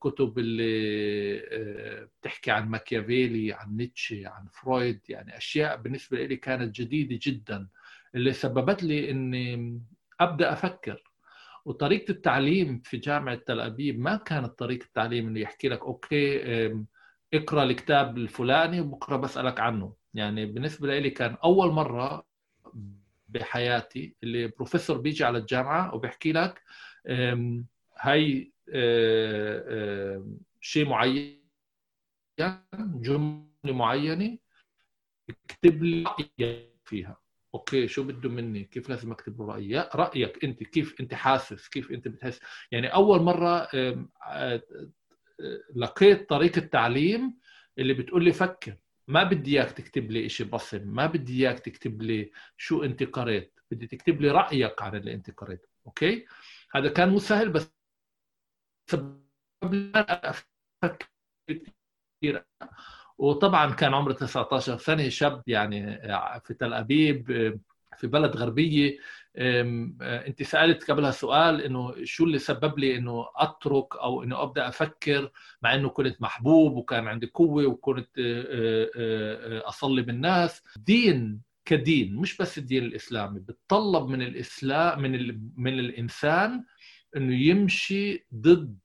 كتب 0.00 0.38
اللي 0.38 2.06
بتحكي 2.20 2.50
عن 2.50 2.68
ماكيافيلي 2.68 3.52
عن 3.52 3.76
نيتشه 3.76 4.28
عن 4.28 4.46
فرويد 4.52 5.00
يعني 5.08 5.36
أشياء 5.36 5.76
بالنسبة 5.76 6.24
لي 6.24 6.36
كانت 6.36 6.80
جديدة 6.80 7.18
جدا. 7.22 7.68
اللي 8.14 8.32
سببت 8.32 8.82
لي 8.82 9.10
إني 9.10 9.80
أبدأ 10.20 10.52
أفكر. 10.52 11.02
وطريقة 11.64 12.10
التعليم 12.10 12.80
في 12.84 12.96
جامعة 12.96 13.34
تل 13.34 13.60
أبيب 13.60 14.00
ما 14.00 14.16
كانت 14.16 14.58
طريقة 14.58 14.84
التعليم 14.84 15.28
اللي 15.28 15.40
يحكي 15.40 15.68
لك 15.68 15.80
okay 15.80 16.40
اقرأ 17.34 17.62
الكتاب 17.62 18.18
الفلاني 18.18 18.80
وبكرة 18.80 19.16
بسألك 19.16 19.60
عنه. 19.60 19.94
يعني 20.14 20.46
بالنسبة 20.46 20.98
لي 20.98 21.10
كان 21.10 21.36
أول 21.44 21.72
مرة 21.72 22.26
بحياتي 23.28 24.16
اللي 24.22 24.46
بروفيسور 24.46 24.98
بيجي 24.98 25.24
على 25.24 25.38
الجامعة 25.38 25.94
وبيحكي 25.94 26.32
لك 26.32 26.62
هاي 28.00 28.53
شيء 30.60 30.88
معين 30.88 31.44
جمله 32.80 33.44
معينه 33.64 34.38
اكتب 35.30 35.82
لي 35.82 36.04
فيها. 36.84 37.20
okay 37.54 37.88
شو 37.88 38.02
بده 38.02 38.28
مني؟ 38.28 38.64
كيف 38.64 38.88
لازم 38.88 39.12
أكتب 39.12 39.40
له 39.40 39.46
رأيي؟ 39.46 39.88
رأيك 39.94 40.44
أنت 40.44 40.62
كيف 40.62 41.00
أنت 41.00 41.14
حاسس؟ 41.14 41.68
كيف 41.68 41.90
أنت 41.90 42.08
بتحس؟ 42.08 42.40
يعني 42.72 42.86
أول 42.86 43.22
مرة 43.22 43.68
لقيت 45.76 46.28
طريقة 46.28 46.60
تعليم 46.60 47.38
اللي 47.78 47.94
بتقول 47.94 48.24
لي 48.24 48.32
فكر. 48.32 48.76
ما 49.08 49.22
بدي 49.22 49.58
إياك 49.58 49.70
تكتب 49.70 50.10
لي 50.10 50.28
شيء 50.28 50.46
بصم 50.46 50.88
ما 50.88 51.06
بدي 51.06 51.46
إياك 51.46 51.58
تكتب 51.58 52.02
لي 52.02 52.30
شو 52.56 52.82
أنت 52.84 53.02
قريت. 53.02 53.60
بدي 53.70 53.86
تكتب 53.86 54.20
لي 54.20 54.30
رأيك 54.30 54.82
عن 54.82 54.96
اللي 54.96 55.14
أنت 55.14 55.30
قريته 55.30 55.68
okay؟ 55.86 56.26
هذا 56.74 56.88
كان 56.88 57.08
مو 57.08 57.18
سهل 57.18 57.48
بس 57.48 57.73
أفكر 59.94 61.08
كثير 61.48 62.44
وطبعا 63.18 63.70
كان 63.72 63.94
عمري 63.94 64.14
19 64.14 64.78
سنة 64.78 65.08
شاب 65.08 65.42
يعني 65.46 65.96
في 66.44 66.54
تل 66.54 66.74
أبيب 66.74 67.26
في 67.96 68.06
بلد 68.06 68.36
غربية. 68.36 68.98
أنت 69.36 70.42
سألت 70.42 70.90
قبلها 70.90 71.10
سؤال 71.10 71.60
إنه 71.60 72.04
شو 72.04 72.24
اللي 72.24 72.38
سبب 72.38 72.78
لي 72.78 72.96
إنه 72.96 73.26
أترك 73.36 73.96
أو 73.96 74.22
إنه 74.22 74.42
أبدأ 74.42 74.68
أفكر 74.68 75.30
مع 75.62 75.74
إنه 75.74 75.88
كنت 75.88 76.22
محبوب 76.22 76.76
وكان 76.76 77.08
عندي 77.08 77.30
قوة 77.34 77.66
وكنت 77.66 78.10
أصلي 79.64 80.02
بالناس. 80.02 80.62
دين 80.76 81.40
كدين 81.64 82.16
مش 82.16 82.36
بس 82.36 82.58
الدين 82.58 82.84
الإسلامي 82.84 83.40
بتطلب 83.40 84.08
من 84.08 84.22
الإسلام 84.22 85.02
من 85.02 85.40
من 85.56 85.78
الإنسان 85.78 86.64
إنه 87.16 87.34
يمشي 87.34 88.26
ضد 88.34 88.78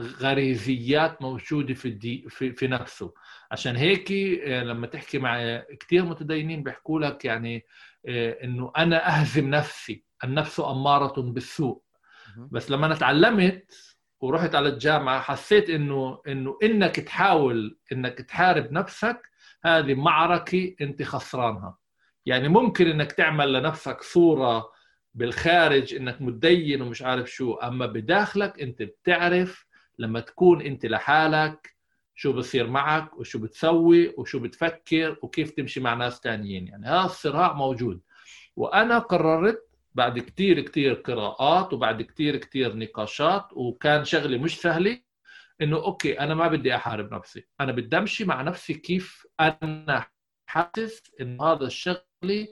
غريزيات 0.00 1.22
موجودة 1.22 1.74
في 1.74 1.88
الدي 1.88 2.24
في, 2.28 2.52
في 2.52 2.66
نفسه. 2.66 3.14
عشان 3.50 3.76
هيك 3.76 4.12
لما 4.48 4.86
تحكي 4.86 5.18
مع 5.18 5.62
كثير 5.80 6.04
متدينين 6.04 6.62
بيحكوا 6.62 7.00
لك 7.00 7.24
يعني 7.24 7.66
آه، 8.06 8.44
إنه 8.44 8.72
أنا 8.76 9.08
أهزم 9.20 9.50
نفسي 9.50 10.04
النفس 10.24 10.60
أمارة 10.60 11.20
بالسوء. 11.20 11.82
بس 12.50 12.70
لما 12.70 12.86
أنا 12.86 12.94
تعلمت 12.94 13.64
ورحت 14.20 14.54
على 14.54 14.68
الجامعة 14.68 15.20
حسيت 15.20 15.70
إنه 15.70 16.20
إنه 16.28 16.58
إنك 16.62 16.96
تحاول 16.96 17.78
إنك 17.92 18.18
تحارب 18.18 18.72
نفسك 18.72 19.22
هذه 19.64 19.94
معركة 19.94 20.74
أنت 20.80 21.02
خسرانها. 21.02 21.78
يعني 22.26 22.48
ممكن 22.48 22.86
إنك 22.86 23.12
تعمل 23.12 23.52
لنفسك 23.52 24.02
صورة 24.02 24.73
بالخارج 25.14 25.94
إنك 25.94 26.22
متدين 26.22 26.82
ومش 26.82 27.02
عارف 27.02 27.30
شو. 27.30 27.54
أما 27.54 27.86
بداخلك 27.86 28.60
أنت 28.60 28.82
بتعرف 28.82 29.66
لما 29.98 30.20
تكون 30.20 30.62
أنت 30.62 30.86
لحالك 30.86 31.74
شو 32.14 32.32
بصير 32.32 32.66
معك 32.66 33.18
وشو 33.18 33.38
بتسوي 33.38 34.14
وشو 34.18 34.38
بتفكر 34.38 35.16
وكيف 35.22 35.50
تمشي 35.50 35.80
مع 35.80 35.94
ناس 35.94 36.20
تانيين. 36.20 36.66
يعني 36.66 36.86
هذا 36.86 37.04
الصراع 37.04 37.52
موجود. 37.52 38.00
وأنا 38.56 38.98
قررت 38.98 39.68
بعد 39.94 40.18
كتير 40.18 40.60
كتير 40.60 40.94
قراءات 40.94 41.72
وبعد 41.72 42.02
كتير 42.02 42.36
كتير 42.36 42.76
نقاشات 42.76 43.48
وكان 43.52 44.04
شغلي 44.04 44.38
مش 44.38 44.60
سهلة 44.60 45.00
إنه 45.62 45.76
أوكي 45.76 46.20
أنا 46.20 46.34
ما 46.34 46.48
بدي 46.48 46.74
أحارب 46.74 47.14
نفسي. 47.14 47.46
أنا 47.60 47.72
بدي 47.72 47.98
أمشي 47.98 48.24
مع 48.24 48.42
نفسي 48.42 48.74
كيف 48.74 49.26
أنا 49.40 50.06
حاسس 50.46 51.02
إنه 51.20 51.44
هذا 51.44 51.66
الشغلة 51.66 52.04
شغله 52.24 52.48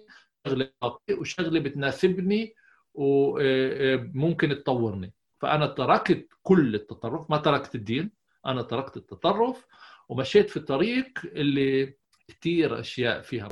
وشغله 1.18 1.61
بتناسبني 1.61 2.55
وممكن 2.94 4.50
آه، 4.50 4.55
آه، 4.55 4.59
تطورني. 4.59 5.14
فأنا 5.40 5.66
تركت 5.66 6.28
كل 6.42 6.74
التطرف 6.74 7.31
ما 7.31 7.37
تركت 7.37 7.74
الدين 7.74 8.11
أنا 8.46 8.62
تركت 8.62 8.96
التطرف 8.96 9.66
ومشيت 10.09 10.50
في 10.50 10.61
طريق 10.61 11.09
اللي 11.24 11.94
كثير 12.28 12.81
أشياء 12.81 13.22
فيها. 13.22 13.48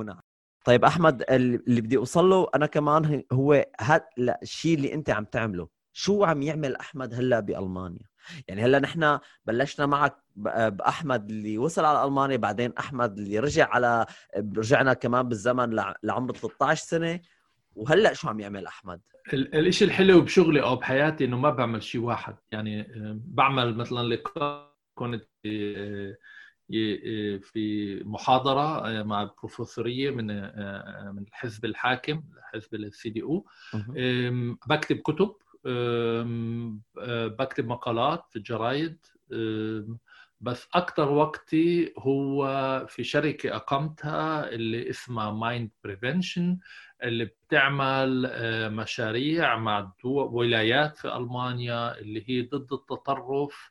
طيب 0.65 0.85
أحمد 0.85 1.25
اللي 1.31 1.81
بدي 1.81 1.97
أوصل 1.97 2.31
له 2.31 2.49
أنا 2.55 2.67
كمان 2.67 3.23
هو 3.33 3.67
هذا 3.81 4.07
الشيء 4.43 4.75
اللي 4.77 4.95
أنت 4.95 5.11
عم 5.11 5.25
تعمله 5.25 5.69
شو 5.93 6.25
عم 6.25 6.43
يعمل 6.43 6.77
أحمد 6.77 7.15
هلأ 7.15 7.41
بألمانيا؟ 7.41 8.10
يعني 8.49 8.65
هلا 8.65 8.79
نحن 8.79 9.19
بلشنا 9.45 9.87
معك 9.87 10.17
بأحمد 10.37 11.31
اللي 11.31 11.59
وصل 11.59 11.85
على 11.85 12.05
ألمانيا 12.05 12.37
بعدين 12.37 12.73
أحمد 12.79 13.19
اللي 13.19 13.39
رجع 13.39 13.69
على 13.69 14.07
رجعنا 14.57 14.95
كمان 14.95 15.29
بالزمن 15.29 15.83
لعمر 16.03 16.35
13 16.35 16.85
سنة. 16.85 17.21
وهلا 17.75 18.13
شو 18.13 18.29
عم 18.29 18.41
يعمل 18.41 18.67
أحمد؟ 18.67 19.01
الشيء 19.33 19.89
الحلو 19.89 20.21
بشغلي 20.21 20.63
أو 20.63 20.77
بحياتي 20.77 21.25
إنه 21.25 21.39
ما 21.39 21.51
بعمل 21.51 21.83
شيء 21.83 22.01
واحد. 22.01 22.37
يعني 22.53 22.81
آه، 22.81 23.21
بعمل 23.25 23.77
مثلا 23.77 24.15
لقاء 24.15 24.77
كنت 24.95 25.25
آه، 25.47 26.17
آه، 26.75 27.37
في 27.37 27.95
محاضرة 28.05 29.03
مع 29.03 29.25
بروفيسوريه 29.25 30.11
من 30.11 30.27
من 31.15 31.23
الحزب 31.23 31.65
الحاكم 31.65 32.23
حزب 32.43 32.75
السي 32.75 33.11
دي 33.11 33.23
أو. 33.23 33.47
بكتب 34.67 34.97
كتب. 34.97 35.35
بكتب 37.39 37.67
مقالات 37.67 38.25
في 38.31 38.37
الجرايد. 38.37 39.07
بس 40.41 40.69
أكثر 40.75 41.11
وقتي 41.11 41.95
هو 41.99 42.47
في 42.89 43.05
شركة 43.05 43.57
أقمتها 43.57 44.49
اللي 44.49 44.91
اسمها 44.91 45.31
MIND 45.31 45.71
Prevention 45.85 46.59
اللي 47.03 47.25
بتعمل 47.25 48.27
آه، 48.27 48.69
مشاريع 48.69 49.57
مع 49.59 49.93
ولايات 50.05 50.97
في 50.97 51.17
ألمانيا 51.17 51.99
اللي 51.99 52.25
هي 52.29 52.43
ضد 52.43 52.73
التطرف 52.73 53.71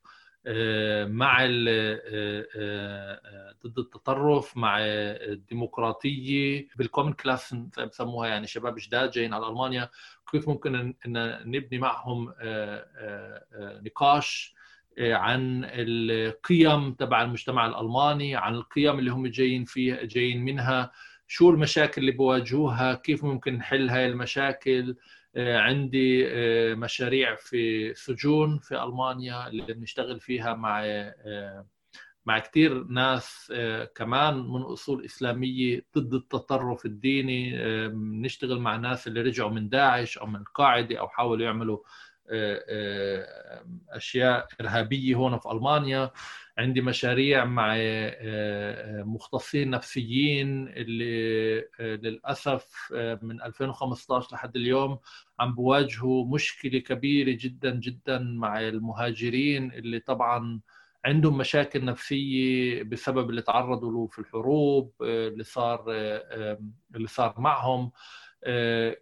مع 1.07 1.45
آه، 1.45 3.53
ضد 3.65 3.79
التطرف 3.79 4.57
مع 4.57 4.77
الديمقراطية 4.81 6.67
ب 6.75 7.13
Willkommensklassen 7.13 7.55
بسموها 7.79 8.27
يعني 8.27 8.47
شباب 8.47 8.75
جداد 8.75 9.11
جايين 9.11 9.33
على 9.33 9.47
ألمانيا. 9.47 9.89
كيف 10.31 10.49
ممكن 10.49 10.95
ان 11.05 11.39
نبني 11.45 11.77
معهم 11.77 12.33
نقاش 13.61 14.55
عن 14.99 15.61
القيم 15.65 16.93
تبع 16.93 17.21
المجتمع 17.21 17.65
الألماني 17.65 18.35
عن 18.35 18.55
القيم 18.55 18.99
اللي 18.99 19.11
هم 19.11 19.27
جايين 19.27 19.65
فيها 19.65 20.03
جايين 20.03 20.45
منها 20.45 20.91
شو 21.27 21.49
المشاكل 21.49 22.01
اللي 22.01 22.11
بواجهوها 22.11 22.93
كيف 22.93 23.23
ممكن 23.23 23.53
نحل 23.53 23.89
هاي 23.89 24.07
المشاكل. 24.07 24.89
آه، 24.89 24.95
عندي 25.37 26.27
آه، 26.27 26.75
مشاريع 26.75 27.35
في 27.35 27.93
سجون 27.93 28.59
في 28.59 28.83
ألمانيا 28.83 29.47
اللي 29.47 29.73
بنشتغل 29.73 30.19
فيها 30.19 30.53
مع 30.53 30.83
آه، 30.85 31.67
مع 32.25 32.39
كثير 32.39 32.83
ناس 32.83 33.53
كمان 33.95 34.37
من 34.39 34.61
أصول 34.61 35.05
إسلامية 35.05 35.85
ضد 35.97 36.13
التطرف 36.13 36.85
الديني 36.85 37.57
بنشتغل 37.89 38.59
مع 38.59 38.75
ناس 38.75 39.07
اللي 39.07 39.21
رجعوا 39.21 39.49
من 39.49 39.69
داعش 39.69 40.17
أو 40.17 40.25
من 40.25 40.35
القاعده 40.39 40.99
أو 40.99 41.07
حاولوا 41.07 41.45
يعملوا 41.45 41.79
أشياء 43.89 44.47
إرهابية 44.61 45.15
هون 45.15 45.39
في 45.39 45.51
ألمانيا. 45.51 46.11
عندي 46.57 46.81
مشاريع 46.81 47.45
مع 47.45 47.75
مختصين 49.03 49.69
نفسيين 49.69 50.67
اللي 50.67 51.65
للأسف 51.79 52.91
من 53.21 53.41
2015 53.41 54.35
لحد 54.35 54.55
اليوم 54.55 54.99
عم 55.39 55.55
بواجهوا 55.55 56.25
مشكلة 56.25 56.79
كبيرة 56.79 57.37
جدا 57.41 57.75
جدا 57.75 58.19
مع 58.19 58.59
المهاجرين 58.61 59.71
اللي 59.71 59.99
طبعا 59.99 60.59
عندهم 61.05 61.37
مشاكل 61.37 61.85
نفسية 61.85 62.83
بسبب 62.83 63.29
اللي 63.29 63.41
تعرضوا 63.41 63.91
له 63.91 64.07
في 64.07 64.19
الحروب 64.19 64.93
اللي 65.01 65.43
صار 65.43 65.83
اللي 66.95 67.07
صار 67.07 67.33
معهم. 67.37 67.85
آه، 67.85 67.91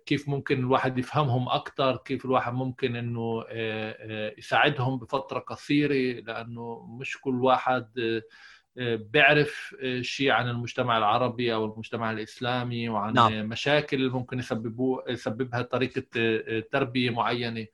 كيف 0.06 0.30
ممكن 0.30 0.60
الواحد 0.60 0.97
يفهمهم 0.97 1.50
أكثر 1.50 1.97
كيف 1.97 2.26
الواحد 2.26 2.54
ممكن 2.54 2.95
إنه 2.95 3.43
آه، 3.50 3.95
آه، 4.00 4.34
يساعدهم 4.38 5.00
بفترة 5.00 5.39
قصيرة 5.39 6.21
لأنه 6.21 6.86
مش 7.00 7.21
كل 7.21 7.43
واحد 7.43 8.21
بيعرف 8.78 9.76
شيء 10.02 10.32
عن 10.32 10.50
المجتمع 10.50 10.97
العربي 10.97 11.54
أو 11.54 11.65
المجتمع 11.65 12.12
الإسلامي 12.12 12.89
وعن 12.89 13.13
نعم. 13.13 13.50
مشاكل 13.50 14.10
ممكن 14.10 14.39
يسببوه 14.39 15.04
يسببها 15.08 15.62
طريقة 15.62 16.04
تربية 16.71 17.10
معينة 17.10 17.67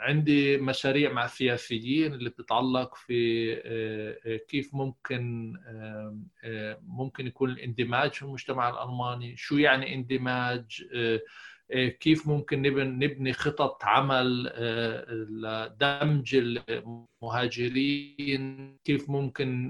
عندي 0.00 0.56
مشاريع 0.56 1.12
مع 1.12 1.24
السياسيين 1.24 2.14
اللي 2.14 2.30
بتتعلق 2.30 2.94
في 2.94 3.52
آه، 3.64 4.18
آه، 4.26 4.36
كيف 4.36 4.74
ممكن 4.74 5.54
آه، 6.44 6.80
ممكن 6.86 7.26
يكون 7.26 7.50
الاندماج 7.50 8.12
في 8.12 8.22
المجتمع 8.22 8.68
الألماني 8.68 9.36
شو 9.36 9.56
يعني 9.58 9.94
اندماج 9.94 10.84
كيف 12.00 12.28
ممكن 12.28 12.62
نبني 12.98 13.32
خطط 13.32 13.84
عمل 13.84 14.44
لدمج 15.30 16.34
المهاجرين 17.22 18.76
كيف 18.84 19.10
ممكن 19.10 19.68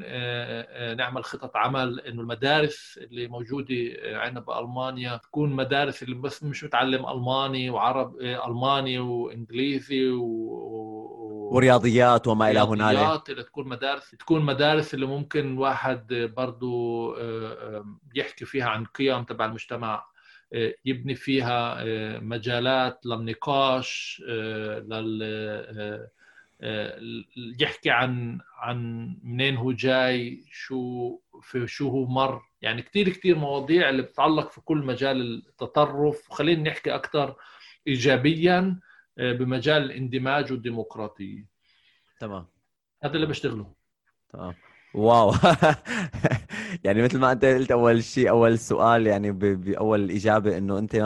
نعمل 0.97 1.25
خطط 1.25 1.57
عمل 1.57 2.01
إنه 2.01 2.23
المدارس 2.23 2.99
اللي 3.03 3.29
موجودة 3.29 3.75
عندنا 4.05 4.41
بألمانيا 4.41 5.17
تكون 5.17 5.53
مدارس 5.53 6.03
اللي 6.03 6.15
بس 6.15 6.43
مش 6.43 6.65
متعلم 6.65 7.07
ألماني 7.07 7.71
وعرب 7.71 8.17
ألماني 8.21 8.99
وإنجليزي 8.99 10.11
و 10.11 10.23
ورياضيات 11.53 12.29
وما 12.29 12.51
إلى 12.51 12.61
هنالك. 12.61 12.99
رياضيات 12.99 13.31
اللي 13.31 13.43
تكون 13.43 13.69
مدارس 13.69 14.11
تكون 14.11 14.43
مدارس 14.45 14.95
اللي 14.95 15.07
ممكن 15.07 15.59
واحد 15.59 16.15
برضه 16.37 17.17
يحكي 18.15 18.45
فيها 18.45 18.67
عن 18.69 18.85
قيم 18.85 19.25
تبع 19.25 19.45
المجتمع. 19.45 20.12
يبني 20.85 21.15
فيها 21.15 21.83
آه، 21.83 22.19
مجالات 22.19 23.07
للنقاش 23.07 24.23
آه، 24.29 24.79
لل 24.79 25.23
آه، 26.61 27.01
يحكي 27.61 27.91
عن 27.91 28.41
عن 28.57 29.09
منين 29.23 29.57
هو 29.57 29.73
جاي 29.73 30.45
شو 30.51 31.19
في 31.43 31.67
شو 31.67 31.89
هو 31.89 32.07
مر. 32.07 32.43
يعني 32.63 32.83
كثير 32.83 33.09
كثير 33.09 33.37
مواضيع 33.37 33.89
اللي 33.89 34.03
بتتعلق 34.03 34.51
في 34.51 34.61
كل 34.61 34.79
مجال 34.79 35.21
التطرف. 35.49 36.31
وخلينا 36.31 36.71
نحكي 36.71 36.95
أكثر 36.95 37.35
ايجابيا 37.89 38.81
بمجال 39.17 39.83
الاندماج 39.83 40.53
والديمقراطية. 40.53 41.47
تمام. 42.21 42.47
هذا 43.05 43.15
اللي 43.15 43.27
بشتغله. 43.27 43.73
تمام. 44.33 44.55
واو. 44.95 45.33
يعني 46.85 47.03
مثل 47.03 47.19
ما 47.19 47.33
أنت 47.33 47.45
قلت 47.45 47.71
أول 47.71 48.05
شيء 48.05 48.31
أول 48.31 48.59
سؤال 48.59 49.07
يعني 49.07 49.33
باول 49.33 50.11
إجابة 50.11 50.59
إنه 50.59 50.79
أنت 50.79 50.97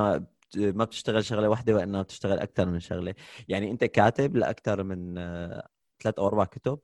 ما 0.56 0.84
بتشتغل 0.84 1.24
شغلة 1.24 1.48
واحدة 1.48 1.74
وانما 1.74 2.02
بتشتغل 2.02 2.38
أكثر 2.38 2.66
من 2.66 2.80
شغلة. 2.80 3.14
يعني 3.48 3.70
أنت 3.70 3.84
كاتب 3.84 4.36
لاكثر 4.36 4.82
من 4.82 5.14
ثلاث 6.02 6.18
أو 6.18 6.26
أربع 6.26 6.44
كتب 6.44 6.78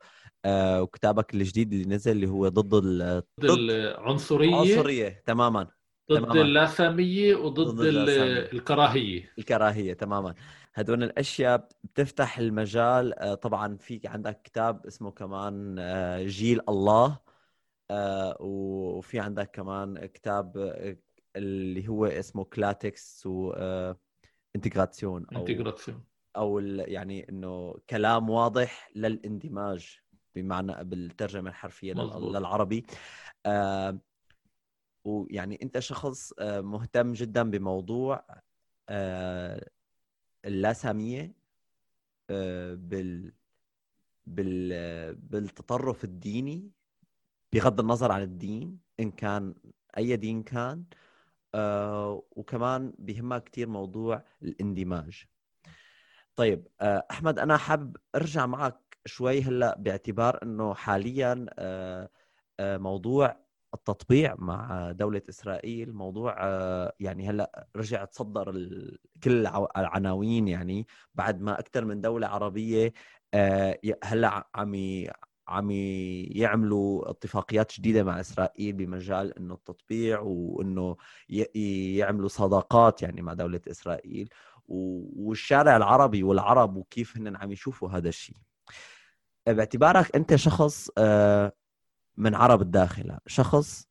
آه، 0.44 0.82
وكتابك 0.82 1.34
الجديد 1.34 1.72
اللي 1.72 1.84
نزل 1.94 2.12
اللي 2.12 2.26
هو 2.28 2.48
ضد 2.48 2.68
ضد 2.68 3.24
العنصرية. 3.50 4.48
العنصرية. 4.48 5.22
تماما. 5.26 5.66
ضد 6.12 6.36
اللاسامية 6.36 7.34
وضد 7.34 7.60
ضد 7.60 7.86
الكراهية. 8.52 9.32
الكراهية. 9.38 9.92
تماما. 9.92 10.34
هدول 10.74 11.02
الأشياء 11.02 11.68
بتفتح 11.84 12.38
المجال. 12.38 13.18
آه، 13.18 13.34
طبعا 13.34 13.76
في 13.76 14.00
عندك 14.04 14.42
كتاب 14.42 14.86
اسمه 14.86 15.10
كمان 15.10 15.76
آه، 15.78 16.22
جيل 16.22 16.60
الله. 16.68 17.18
آه، 17.90 18.36
وفي 18.40 19.20
عندك 19.20 19.50
كمان 19.50 20.06
كتاب 20.06 20.56
اللي 21.36 21.88
هو 21.88 22.06
اسمه 22.06 22.44
Klartext 22.44 23.26
zur 23.26 23.52
Integration 24.56 25.26
أو 25.36 25.40
أو 26.36 26.58
يعني 26.78 27.28
إنه 27.28 27.74
كلام 27.90 28.30
واضح 28.30 28.90
للاندماج 28.96 29.98
بمعنى 30.34 30.84
بالترجمة 30.84 31.50
الحرفية 31.50 31.94
مزبوط. 31.94 32.36
للعربي. 32.36 32.86
ويعني 35.04 35.58
أنت 35.62 35.78
شخص 35.78 36.32
مهتم 36.40 37.12
جدا 37.12 37.50
بموضوع 37.50 38.24
اللاساميه 40.44 41.34
آه، 42.30 42.74
بال 42.74 43.32
بال 44.26 45.14
بالتطرف 45.14 46.04
الديني 46.04 46.70
بغض 47.52 47.80
النظر 47.80 48.12
عن 48.12 48.22
الدين 48.22 48.78
إن 49.00 49.10
كان 49.10 49.54
أي 49.98 50.16
دين 50.16 50.42
كان 50.42 50.84
آه، 51.54 52.22
وكمان 52.30 52.94
بيهمك 52.98 53.44
كثير 53.44 53.68
موضوع 53.68 54.24
الاندماج. 54.42 55.24
طيب 56.36 56.68
آه، 56.80 57.06
أحمد 57.10 57.38
أنا 57.38 57.56
حابب 57.56 57.96
أرجع 58.14 58.46
معك 58.46 58.98
شوي 59.06 59.42
هلأ 59.42 59.78
باعتبار 59.78 60.42
إنه 60.42 60.74
حاليا 60.74 61.46
موضوع 62.60 63.36
التطبيع 63.74 64.34
مع 64.38 64.92
دولة 64.92 65.22
إسرائيل 65.28 65.92
موضوع 65.92 66.36
آه، 66.40 66.92
يعني 67.00 67.28
هلأ 67.28 67.66
رجع 67.76 68.04
تصدر 68.04 68.52
كل 69.24 69.46
العناوين 69.76 70.48
يعني 70.48 70.86
بعد 71.14 71.40
ما 71.40 71.58
أكثر 71.58 71.84
من 71.84 72.00
دولة 72.00 72.26
عربية 72.26 72.92
آه، 73.34 73.78
هلأ 74.04 74.48
عم 74.54 74.74
عم 75.48 75.70
يعملوا 76.30 77.10
اتفاقيات 77.10 77.72
جديدة 77.78 78.02
مع 78.04 78.20
إسرائيل 78.20 78.72
بمجال 78.72 79.38
إنه 79.38 79.54
التطبيع 79.54 80.20
وإنه 80.20 80.96
يعملوا 81.98 82.28
صداقات 82.28 83.02
يعني 83.02 83.22
مع 83.22 83.32
دولة 83.32 83.60
إسرائيل. 83.70 84.28
والشارع 84.68 85.76
العربي 85.76 86.22
والعرب 86.22 86.76
وكيف 86.76 87.16
هن 87.16 87.36
عم 87.36 87.52
يشوفوا 87.52 87.90
هذا 87.90 88.08
الشيء 88.08 88.36
باعتبارك 89.46 90.16
أنت 90.16 90.34
شخص 90.34 90.90
آه، 90.98 91.52
من 92.16 92.34
عرب 92.34 92.62
الداخل 92.62 93.18
شخص 93.26 93.88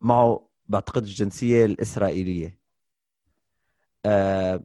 معه 0.00 0.48
بعتقد 0.66 1.02
الجنسية 1.02 1.64
الإسرائيلية. 1.64 2.58
أه 4.06 4.62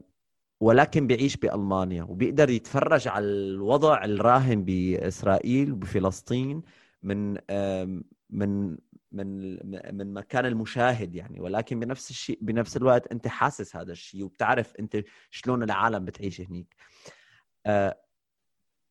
ولكن 0.60 1.06
بيعيش 1.06 1.36
بألمانيا 1.36 2.02
وبيقدر 2.02 2.50
يتفرج 2.50 3.08
على 3.08 3.24
الوضع 3.24 4.04
الراهن 4.04 4.64
بإسرائيل 4.64 5.72
وبفلسطين 5.72 6.62
من 7.02 7.38
أه 7.50 8.00
من 8.30 8.76
من 9.12 9.52
من 9.96 10.14
مكان 10.14 10.46
المشاهد 10.46 11.14
يعني. 11.14 11.40
ولكن 11.40 11.80
بنفس 11.80 12.10
الشيء 12.10 12.38
بنفس 12.42 12.76
الوقت 12.76 13.06
أنت 13.06 13.28
حاسس 13.28 13.76
هذا 13.76 13.92
الشيء 13.92 14.24
وبتعرف 14.24 14.76
أنت 14.76 15.04
شلون 15.30 15.62
العالم 15.62 16.04
بتعيش 16.04 16.40
هنيك. 16.40 16.74
أه 17.66 18.00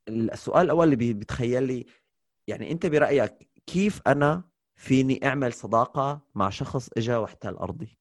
السؤال 0.10 0.66
الأول 0.66 0.84
اللي 0.94 1.14
بيتخيل 1.14 1.64
لي 1.64 1.86
يعني 2.48 2.72
أنت 2.72 2.86
برأيك 2.86 3.48
كيف 3.68 4.02
أنا 4.08 4.44
فيني 4.76 5.28
أعمل 5.28 5.54
صداقة 5.54 6.22
مع 6.36 6.50
شخص 6.50 6.90
إجا 6.98 7.18
وأحتل 7.18 7.54
أرضي؟ 7.54 7.98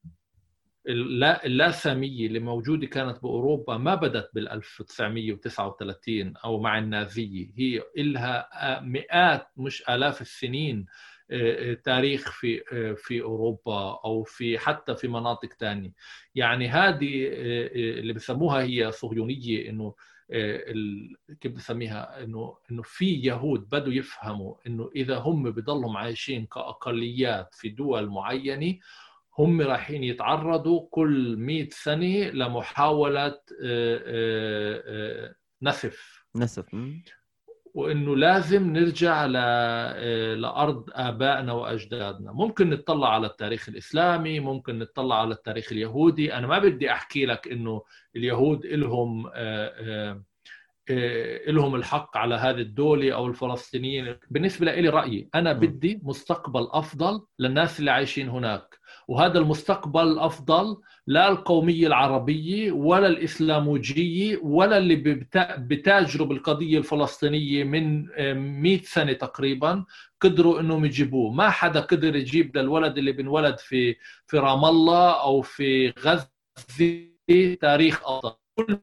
اللا 0.89 1.47
اللاسامية 1.47 2.27
اللي 2.27 2.39
موجودة 2.39 2.87
كانت 2.87 3.23
بأوروبا 3.23 3.77
ما 3.77 3.95
بدت 3.95 4.31
بال 4.35 4.49
1939 4.49 6.37
أو 6.37 6.61
مع 6.61 6.79
النازية. 6.79 7.51
هي 7.57 7.83
إلها 7.99 8.81
مئات 8.81 9.47
مش 9.57 9.83
آلاف 9.89 10.21
السنين 10.21 10.87
آه، 11.31 11.73
آه، 11.73 11.75
تاريخ 11.75 12.31
في 12.31 12.63
آه، 12.73 12.93
في 12.93 13.23
أوروبا 13.23 14.01
أو 14.05 14.23
في 14.23 14.59
حتى 14.59 14.97
في 14.97 15.09
مناطق 15.09 15.53
ثانية 15.53 15.93
يعني 16.35 16.69
هذه 16.69 17.29
اللي 18.01 18.13
بسموها 18.13 18.63
هي 18.63 18.93
صهيونية 18.93 19.71
إنه 19.71 19.95
كيف 21.41 21.53
بسميها 21.53 22.23
انه 22.25 22.57
إنه 22.71 22.83
في 22.83 23.15
يهود 23.15 23.69
بدوا 23.69 23.93
يفهموا 23.93 24.55
إنه 24.67 24.91
إذا 24.97 25.19
هم 25.19 25.51
بضلهم 25.51 25.97
عايشين 25.97 26.47
كأقليات 26.47 27.55
في 27.55 27.69
دول 27.69 28.09
معينة 28.09 28.79
هم 29.39 29.61
رايحين 29.61 30.05
يتعرضوا 30.05 30.89
كل 30.91 31.37
100 31.37 31.69
سنة 31.71 32.31
لمحاولة 32.31 33.41
نسف. 35.63 36.25
نسف. 36.37 36.75
وإنه 37.77 38.17
لازم 38.17 38.73
نرجع 38.73 39.27
لأرض 40.35 40.91
آبائنا 40.93 41.53
وأجدادنا. 41.53 42.33
ممكن 42.33 42.71
نطلع 42.71 43.15
على 43.15 43.27
التاريخ 43.27 43.69
الإسلامي 43.69 44.41
ممكن 44.41 44.79
نطلع 44.79 45.21
على 45.21 45.35
التاريخ 45.35 45.73
اليهودي. 45.73 46.35
أنا 46.35 46.47
ما 46.47 46.59
بدي 46.59 46.93
أحكي 46.93 47.27
لك 47.27 47.49
إنه 47.49 47.83
اليهود 48.17 48.67
لهم 48.67 49.31
لهم 51.49 51.75
الحق 51.75 52.17
على 52.17 52.35
هذه 52.35 52.61
الدولة 52.61 53.15
أو 53.15 53.27
الفلسطينيين. 53.27 54.17
بالنسبة 54.31 54.67
لي 54.67 54.89
رأيي 54.89 55.29
أنا 55.35 55.53
بدي 55.53 56.01
مستقبل 56.03 56.69
أفضل 56.71 57.21
للناس 57.39 57.81
اللي 57.81 57.91
عايشين 57.91 58.29
هناك. 58.29 58.76
وهذا 59.09 59.39
المستقبل 59.39 60.03
الأفضل 60.03 60.77
لا 61.07 61.29
القوميه 61.29 61.87
العربيه 61.87 62.73
ولا 62.73 63.07
الاسلاموجيه 63.07 64.39
ولا 64.43 64.79
اللي 64.79 64.97
بتاجروا 65.59 66.27
بالقضية 66.27 66.79
الفلسطينية 66.79 67.65
من 67.65 68.07
100 68.63 68.81
سنة 68.83 69.13
تقريبا 69.13 69.85
قدروا 70.21 70.61
إنهم 70.61 70.85
يجيبوه. 70.85 71.33
ما 71.33 71.51
حدا 71.51 71.81
قدر 71.81 72.17
يجيب 72.17 72.57
للولد 72.57 72.99
اللي 72.99 73.13
بنولد 73.13 73.59
في 73.59 73.97
في 74.27 74.39
رام 74.39 74.65
الله 74.65 75.23
أو 75.23 75.43
في 75.43 75.91
غزة 75.91 76.31
تاريخ 77.61 78.03
أفضل. 78.05 78.37
كل 78.59 78.79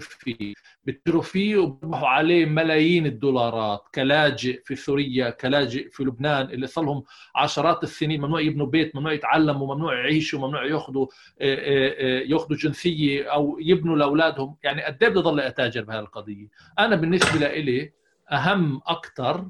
فيه. 0.00 0.54
بتجروا 0.86 1.22
فيه 1.22 1.56
وبيربحوا 1.56 2.08
عليه 2.08 2.46
ملايين 2.46 3.06
الدولارات. 3.06 3.84
كلاجئ 3.94 4.62
في 4.64 4.76
سوريا 4.76 5.30
كلاجئ 5.30 5.90
في 5.90 6.02
لبنان 6.04 6.46
اللي 6.50 6.66
صار 6.66 6.84
لهم 6.84 7.04
عشرات 7.36 7.82
السنين 7.82 8.20
ممنوع 8.20 8.40
يبنوا 8.40 8.66
بيت 8.66 8.96
ممنوع 8.96 9.12
يتعلموا 9.12 9.74
ممنوع 9.74 9.94
يعيشوا 9.98 10.38
ممنوع 10.38 10.66
ياخذوا 10.66 11.06
آه، 11.40 11.54
آه، 11.54 12.20
آه، 12.20 12.22
ياخذوا 12.26 12.56
جنسية 12.56 13.32
أو 13.32 13.58
يبنوا 13.60 13.96
لأولادهم. 13.96 14.56
يعني 14.62 14.82
قد 14.82 15.02
إيه 15.02 15.10
بدي 15.10 15.18
أضل 15.18 15.40
أتاجر 15.40 15.84
بهذه 15.84 15.98
القضية؟ 16.00 16.48
أنا 16.78 16.96
بالنسبة 16.96 17.38
لي 17.48 17.92
أهم 18.32 18.80
أكثر 18.86 19.46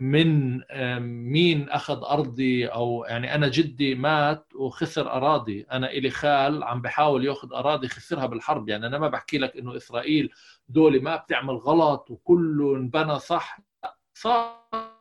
من 0.00 0.60
آه، 0.70 0.98
مين 0.98 1.68
أخذ 1.70 2.04
أرضي 2.04 2.66
أو 2.66 3.04
يعني 3.08 3.34
أنا 3.34 3.48
جدي 3.48 3.94
مات 3.94 4.46
وخسر 4.54 5.12
أراضي. 5.12 5.66
أنا 5.72 5.90
إلي 5.90 6.10
خال 6.10 6.62
عم 6.62 6.82
بحاول 6.82 7.24
يأخذ 7.24 7.52
أراضي 7.52 7.88
خسرها 7.88 8.26
بالحرب. 8.26 8.68
يعني 8.68 8.86
أنا 8.86 8.98
ما 8.98 9.08
بحكي 9.08 9.38
لك 9.38 9.56
إنه 9.56 9.76
إسرائيل 9.76 10.30
دولة 10.68 11.00
ما 11.00 11.16
بتعمل 11.16 11.54
غلط 11.54 12.10
وكله 12.10 12.76
انبنى 12.76 13.18
صح. 13.18 13.60
صار 14.14 14.99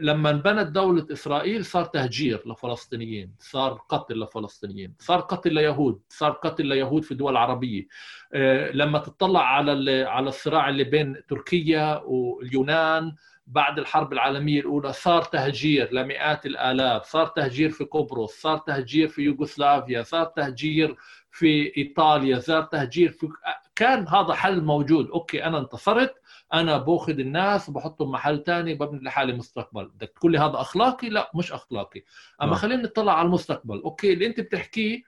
لما 0.00 0.30
انبنت 0.30 0.66
دولة 0.66 1.06
إسرائيل 1.12 1.64
صار 1.64 1.84
تهجير 1.84 2.42
لفلسطينيين 2.46 3.34
صار 3.38 3.72
قتل 3.88 4.20
لفلسطينيين 4.20 4.94
صار 4.98 5.20
قتل 5.20 5.54
ليهود 5.54 6.00
صار 6.08 6.30
قتل 6.32 6.66
ليهود 6.66 7.02
في 7.04 7.14
دول 7.14 7.36
عربية 7.36 7.86
آه، 8.32 8.70
لما 8.70 8.98
تطلع 8.98 9.40
على 9.40 10.02
على 10.04 10.28
الصراع 10.28 10.68
اللي 10.68 10.84
بين 10.84 11.16
تركيا 11.28 12.02
واليونان 12.04 13.14
بعد 13.46 13.78
الحرب 13.78 14.12
العالمية 14.12 14.60
الأولى 14.60 14.92
صار 14.92 15.22
تهجير 15.22 15.88
لمئات 15.92 16.46
الآلاف 16.46 17.04
صار 17.04 17.26
تهجير 17.26 17.70
في 17.70 17.84
قبرص 17.84 18.32
صار 18.40 18.58
تهجير 18.58 19.08
في 19.08 19.22
يوغوسلافيا 19.22 20.02
صار 20.02 20.24
تهجير 20.24 20.96
في 21.30 21.76
إيطاليا 21.76 22.38
صار 22.38 22.62
تهجير 22.62 23.10
في 23.10 23.28
كان 23.76 24.08
هذا 24.08 24.34
حل 24.34 24.60
موجود. 24.64 25.10
okay 25.10 25.44
أنا 25.44 25.58
انتصرت 25.58 26.14
أنا 26.54 26.78
بأخذ 26.78 27.18
الناس 27.18 27.68
وبحطهم 27.68 28.10
محل 28.10 28.42
ثاني 28.44 28.74
ببني 28.74 29.00
لحالي 29.02 29.32
مستقبل. 29.32 29.84
بدك 29.88 30.12
تقول 30.16 30.32
لي 30.32 30.38
هذا 30.38 30.60
أخلاقي؟ 30.60 31.08
لا 31.08 31.30
مش 31.34 31.52
أخلاقي. 31.52 32.02
أما 32.42 32.50
نعم. 32.50 32.58
خلينا 32.58 32.82
نطلع 32.82 33.12
على 33.12 33.26
المستقبل. 33.26 33.82
okay 33.82 34.12
اللي 34.12 34.26
أنت 34.26 34.40
بتحكيه 34.40 35.02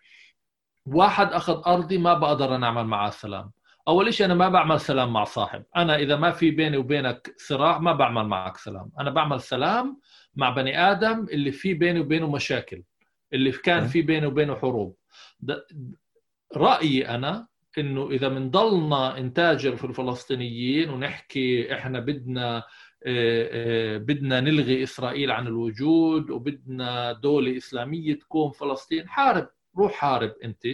واحد 0.86 1.32
أخذ 1.32 1.62
أرضي 1.66 1.98
ما 1.98 2.14
بقدر 2.14 2.54
أنا 2.54 2.66
أعمل 2.66 2.84
معاه 2.84 3.10
سلام 3.10 3.50
أول 3.88 4.14
شيء 4.14 4.26
أنا 4.26 4.34
ما 4.34 4.48
بعمل 4.48 4.80
سلام 4.80 5.12
مع 5.12 5.24
صاحب. 5.24 5.64
أنا 5.76 5.96
إذا 5.96 6.16
ما 6.16 6.30
في 6.30 6.50
بيني 6.50 6.76
وبينك 6.76 7.34
صراع 7.36 7.78
ما 7.78 7.92
بعمل 7.92 8.26
معك 8.26 8.56
سلام. 8.56 8.90
أنا 9.00 9.10
بعمل 9.10 9.40
سلام 9.40 10.00
مع 10.34 10.50
بني 10.50 10.90
آدم 10.90 11.26
اللي 11.32 11.52
في 11.52 11.74
بيني 11.74 12.00
وبينه 12.00 12.30
مشاكل 12.30 12.82
اللي 13.32 13.52
كان 13.52 13.86
في 13.86 14.02
بيني 14.02 14.26
وبينه 14.26 14.54
حروب. 14.54 14.96
رأيي 16.56 17.08
أنا 17.08 17.49
إنه 17.78 18.10
إذا 18.10 18.28
بنضلنا 18.28 19.20
نتاجر 19.20 19.76
في 19.76 19.84
الفلسطينيين 19.84 20.90
ونحكي 20.90 21.74
إحنا 21.74 22.00
بدنا 22.00 22.56
آه، 23.06 23.48
آه، 23.52 23.98
بدنا 23.98 24.40
نلغي 24.40 24.82
إسرائيل 24.82 25.30
عن 25.30 25.46
الوجود 25.46 26.30
وبدنا 26.30 27.12
دولة 27.12 27.56
إسلامية 27.56 28.14
تكون 28.14 28.50
فلسطين 28.50 29.08
حارب 29.08 29.48
روح 29.78 29.92
حارب 29.92 30.34
أنت. 30.44 30.66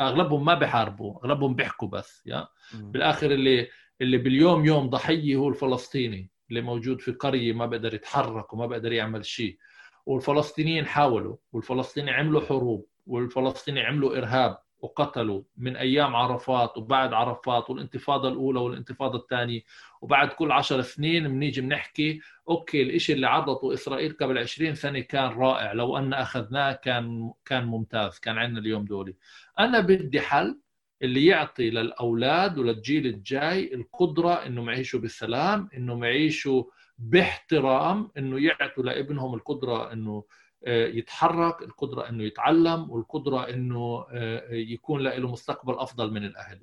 أغلبهم 0.00 0.44
ما 0.44 0.54
بحاربوا 0.54 1.18
أغلبهم 1.24 1.54
بيحكوا 1.54 1.88
بس 1.88 2.22
يا. 2.26 2.46
بالآخر 2.74 3.30
اللي 3.30 3.68
اللي 4.00 4.18
باليوم 4.18 4.64
يوم 4.66 4.90
ضحية 4.90 5.36
هو 5.36 5.48
الفلسطيني 5.48 6.30
اللي 6.50 6.60
موجود 6.60 7.00
في 7.00 7.12
قرية 7.12 7.52
ما 7.52 7.66
بقدر 7.66 7.94
يتحرك 7.94 8.52
وما 8.52 8.66
بقدر 8.66 8.92
يعمل 8.92 9.24
شيء. 9.24 9.58
والفلسطينيين 10.06 10.86
حاولوا 10.86 11.36
والفلسطينيين 11.52 12.14
عملوا 12.14 12.40
حروب 12.40 12.86
والفلسطينيين 13.06 13.86
عملوا 13.86 14.18
إرهاب. 14.18 14.58
وقتلوا 14.82 15.42
من 15.56 15.76
أيام 15.76 16.16
عرفات 16.16 16.76
وبعد 16.78 17.12
عرفات 17.12 17.70
والانتفاضة 17.70 18.28
الأولى 18.28 18.60
والانتفاضة 18.60 19.18
الثانية 19.18 19.60
وبعد 20.00 20.28
كل 20.28 20.52
عشر 20.52 20.82
سنين 20.82 21.28
بنيجي 21.28 21.60
بنحكي 21.60 22.20
أوكي 22.48 22.82
الشيء 22.82 23.16
اللي 23.16 23.26
عرضته 23.26 23.74
إسرائيل 23.74 24.16
قبل 24.20 24.38
20 24.38 24.74
سنة 24.74 25.00
كان 25.00 25.30
رائع 25.30 25.72
لو 25.72 25.98
أن 25.98 26.14
أخذناه 26.14 26.72
كان 26.72 27.32
كان 27.44 27.64
ممتاز 27.64 28.18
كان 28.18 28.38
عندنا 28.38 28.58
اليوم 28.60 28.84
دولي. 28.84 29.14
أنا 29.58 29.80
بدي 29.80 30.20
حل 30.20 30.60
اللي 31.02 31.26
يعطي 31.26 31.70
للأولاد 31.70 32.58
وللجيل 32.58 33.06
الجاي 33.06 33.74
القدرة 33.74 34.32
إنهم 34.46 34.70
يعيشوا 34.70 35.00
بسلام 35.00 35.68
إنهم 35.76 36.04
يعيشوا 36.04 36.64
باحترام 36.98 38.10
إنه 38.18 38.40
يعطوا 38.46 38.84
لابنهم 38.84 39.34
القدرة 39.34 39.92
إنه 39.92 40.24
يتحرك 40.66 41.62
القدرة 41.62 42.08
أنه 42.08 42.24
يتعلم 42.24 42.90
والقدرة 42.90 43.50
أنه 43.50 44.06
آه، 44.10 44.52
يكون 44.52 45.02
له 45.02 45.32
مستقبل 45.32 45.74
أفضل 45.74 46.10
من 46.10 46.24
الأهل. 46.24 46.62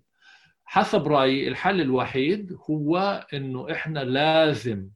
حسب 0.66 1.08
رأيي 1.08 1.48
الحل 1.48 1.82
الوحيد 1.82 2.58
هو 2.70 2.98
أنه 3.34 3.72
إحنا 3.72 4.00
لازم 4.00 4.90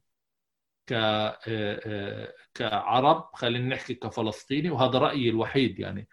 ك 0.86 0.92
آه، 0.92 2.32
كعرب 2.54 3.28
خلينا 3.34 3.74
نحكي 3.74 3.94
كفلسطيني 3.94 4.70
وهذا 4.70 4.98
رأيي 4.98 5.30
الوحيد 5.30 5.78
يعني 5.78 6.08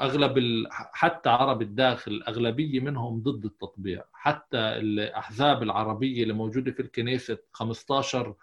أغلب 0.00 0.66
حتى 0.70 1.28
عرب 1.28 1.62
الداخل 1.62 2.10
الاغلبيه 2.12 2.80
منهم 2.80 3.22
ضد 3.22 3.44
التطبيع. 3.44 4.04
حتى 4.12 4.58
الأحزاب 4.58 5.62
العربية 5.62 6.22
اللي 6.22 6.34
موجودة 6.34 6.72
في 6.72 6.80
الكنيسة 6.82 7.38
15 7.52 8.34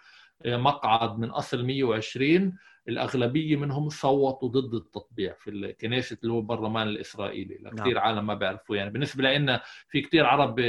مقعد 0.46 1.20
من 1.20 1.30
أصل 1.30 1.66
120 1.66 2.58
الأغلبية 2.88 3.56
منهم 3.56 3.90
صوتوا 3.90 4.50
ضد 4.50 4.74
التطبيع 4.74 5.34
في 5.34 5.50
الكنيسة 5.50 6.18
اللي 6.24 6.34
هو 6.34 6.40
البرلمان 6.40 6.88
الإسرائيلي. 6.88 7.56
كثير 7.56 7.94
نعم. 7.94 8.04
عالم 8.04 8.28
ما 8.28 8.34
بيعرفوا 8.34 8.76
يعني 8.76 8.90
بالنسبة 8.90 9.24
لنا 9.24 9.62
في 9.90 10.02
كثير 10.02 10.26
عرب 10.26 10.60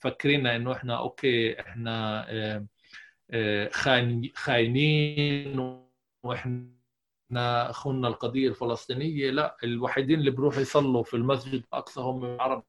فكرين 0.00 0.46
إنه 0.46 0.72
إحنا 0.72 0.98
أوكي 0.98 1.60
إحنا 1.60 2.26
آه، 2.30 2.66
آه، 3.30 3.70
خاينين 4.34 5.58
وإحنا 6.22 7.70
أخونا 7.70 8.08
القضية 8.08 8.48
الفلسطينيه 8.48 9.30
لا 9.30 9.56
الوحيدين 9.64 10.18
اللي 10.18 10.30
بيروحوا 10.30 10.60
يصلوا 10.60 11.02
في 11.02 11.14
المسجد 11.14 11.64
الاقصى 11.72 12.00
هم 12.00 12.40
عرب. 12.40 12.64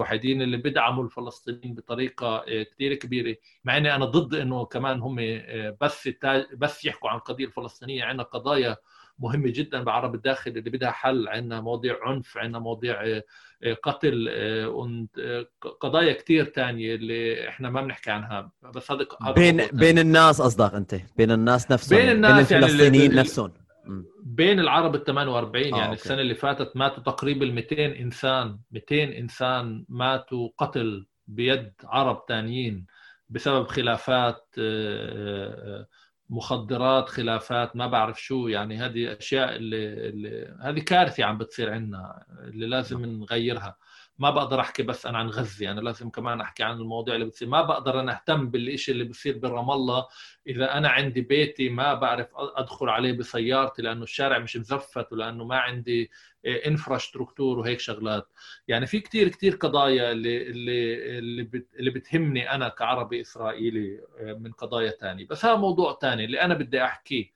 الوحيدين 0.00 0.42
اللي 0.42 0.56
بيدعموا 0.56 1.04
الفلسطينيين 1.04 1.74
بطريقة 1.74 2.36
آه، 2.36 2.62
كثير 2.62 2.94
كبيرة. 2.94 3.36
مع 3.64 3.76
إني 3.76 3.94
أنا 3.94 4.04
ضد 4.04 4.34
إنه 4.34 4.64
كمان 4.64 5.00
هم 5.00 5.16
آه، 5.20 5.76
بس 5.80 6.08
بس 6.54 6.84
يحكوا 6.84 7.10
عن 7.10 7.16
القضية 7.16 7.44
الفلسطينية 7.44 8.04
عندنا 8.04 8.22
قضايا 8.22 8.76
مهمة 9.18 9.50
جدا 9.50 9.82
بعرب 9.82 10.14
الداخل 10.14 10.50
اللي 10.50 10.70
بدها 10.70 10.90
حل 10.90 11.28
عندنا 11.28 11.60
مواضيع 11.60 11.96
عنف 12.02 12.38
عندنا 12.38 12.58
مواضيع 12.58 13.20
قتل 13.82 14.28
قضايا 15.80 16.12
كثير 16.12 16.44
تانية 16.44 16.94
اللي 16.94 17.48
إحنا 17.48 17.70
ما 17.70 17.82
بنحكي 17.82 18.10
عنها. 18.10 18.50
بس 18.62 18.90
هذا 18.90 19.06
بين 19.36 19.66
بين 19.72 19.98
الناس 19.98 20.40
قصدك 20.40 20.74
أنت؟ 20.74 20.94
بين 21.16 21.30
الناس 21.30 21.70
نفسهم 21.70 21.98
بين 21.98 22.10
الناس 22.10 22.52
بين 22.52 22.64
الفلسطينيين 22.64 23.02
يعني 23.10 23.14
نفسهم. 23.14 23.52
بين 24.22 24.60
العرب 24.60 24.94
ال 24.94 25.04
48 25.04 25.64
آه، 25.64 25.78
يعني 25.78 25.90
أوكي. 25.90 26.02
السنة 26.02 26.20
اللي 26.20 26.34
فاتت 26.34 26.76
ماتوا 26.76 27.02
تقريبا 27.02 27.46
200 27.46 27.86
إنسان 27.86 28.58
200 28.70 29.18
إنسان 29.18 29.84
ماتوا 29.88 30.48
قتل 30.58 31.06
بيد 31.26 31.72
عرب 31.84 32.26
تانيين 32.26 32.86
بسبب 33.28 33.66
خلافات 33.66 34.54
آه، 34.58 35.80
آه، 35.80 35.86
مخدرات 36.30 37.08
خلافات 37.08 37.76
ما 37.76 37.86
بعرف 37.86 38.22
شو. 38.22 38.48
يعني 38.48 38.76
هذه 38.78 39.16
أشياء 39.18 39.56
اللي, 39.56 40.08
اللي 40.08 40.56
هذه 40.62 40.80
كارثة 40.80 41.24
عم 41.24 41.38
بتصير 41.38 41.72
عندنا 41.72 42.24
اللي 42.40 42.66
لازم 42.66 43.04
نغيرها. 43.04 43.76
ما 44.18 44.30
بقدر 44.30 44.60
أحكي 44.60 44.82
بس 44.82 45.06
أنا 45.06 45.18
عن 45.18 45.28
غزة 45.28 45.70
أنا 45.70 45.80
لازم 45.80 46.10
كمان 46.10 46.40
أحكي 46.40 46.62
عن 46.62 46.76
المواضيع 46.76 47.14
اللي 47.14 47.26
بتصير. 47.26 47.48
ما 47.48 47.62
بقدر 47.62 48.00
أنا 48.00 48.12
أهتم 48.12 48.50
بالشيء 48.50 48.94
اللي 48.94 49.04
بصير 49.04 49.38
برام 49.38 49.70
الله. 49.70 50.06
إذا 50.46 50.78
أنا 50.78 50.88
عندي 50.88 51.20
بيتي 51.20 51.68
ما 51.68 51.94
بعرف 51.94 52.28
أدخل 52.34 52.88
عليه 52.88 53.12
بسيارتي 53.12 53.82
لأنه 53.82 54.02
الشارع 54.02 54.38
مش 54.38 54.56
مزفت 54.56 55.12
ولأنه 55.12 55.44
ما 55.44 55.56
عندي 55.56 56.10
انفراستركتور 56.46 57.58
وهيك 57.58 57.80
شغلات. 57.80 58.28
يعني 58.68 58.86
في 58.86 59.00
كتير 59.00 59.28
كتير 59.28 59.54
قضايا 59.56 60.12
اللي 60.12 60.42
اللي 60.50 61.48
اللي, 61.78 61.90
بتهمني 61.90 62.50
أنا 62.50 62.68
كعربي 62.68 63.20
إسرائيلي 63.20 64.00
من 64.20 64.52
قضايا 64.52 64.90
تانية. 64.90 65.26
بس 65.26 65.44
هذا 65.44 65.56
موضوع 65.56 65.98
تاني 66.00 66.24
اللي 66.24 66.40
أنا 66.40 66.54
بدي 66.54 66.84
أحكيه. 66.84 67.30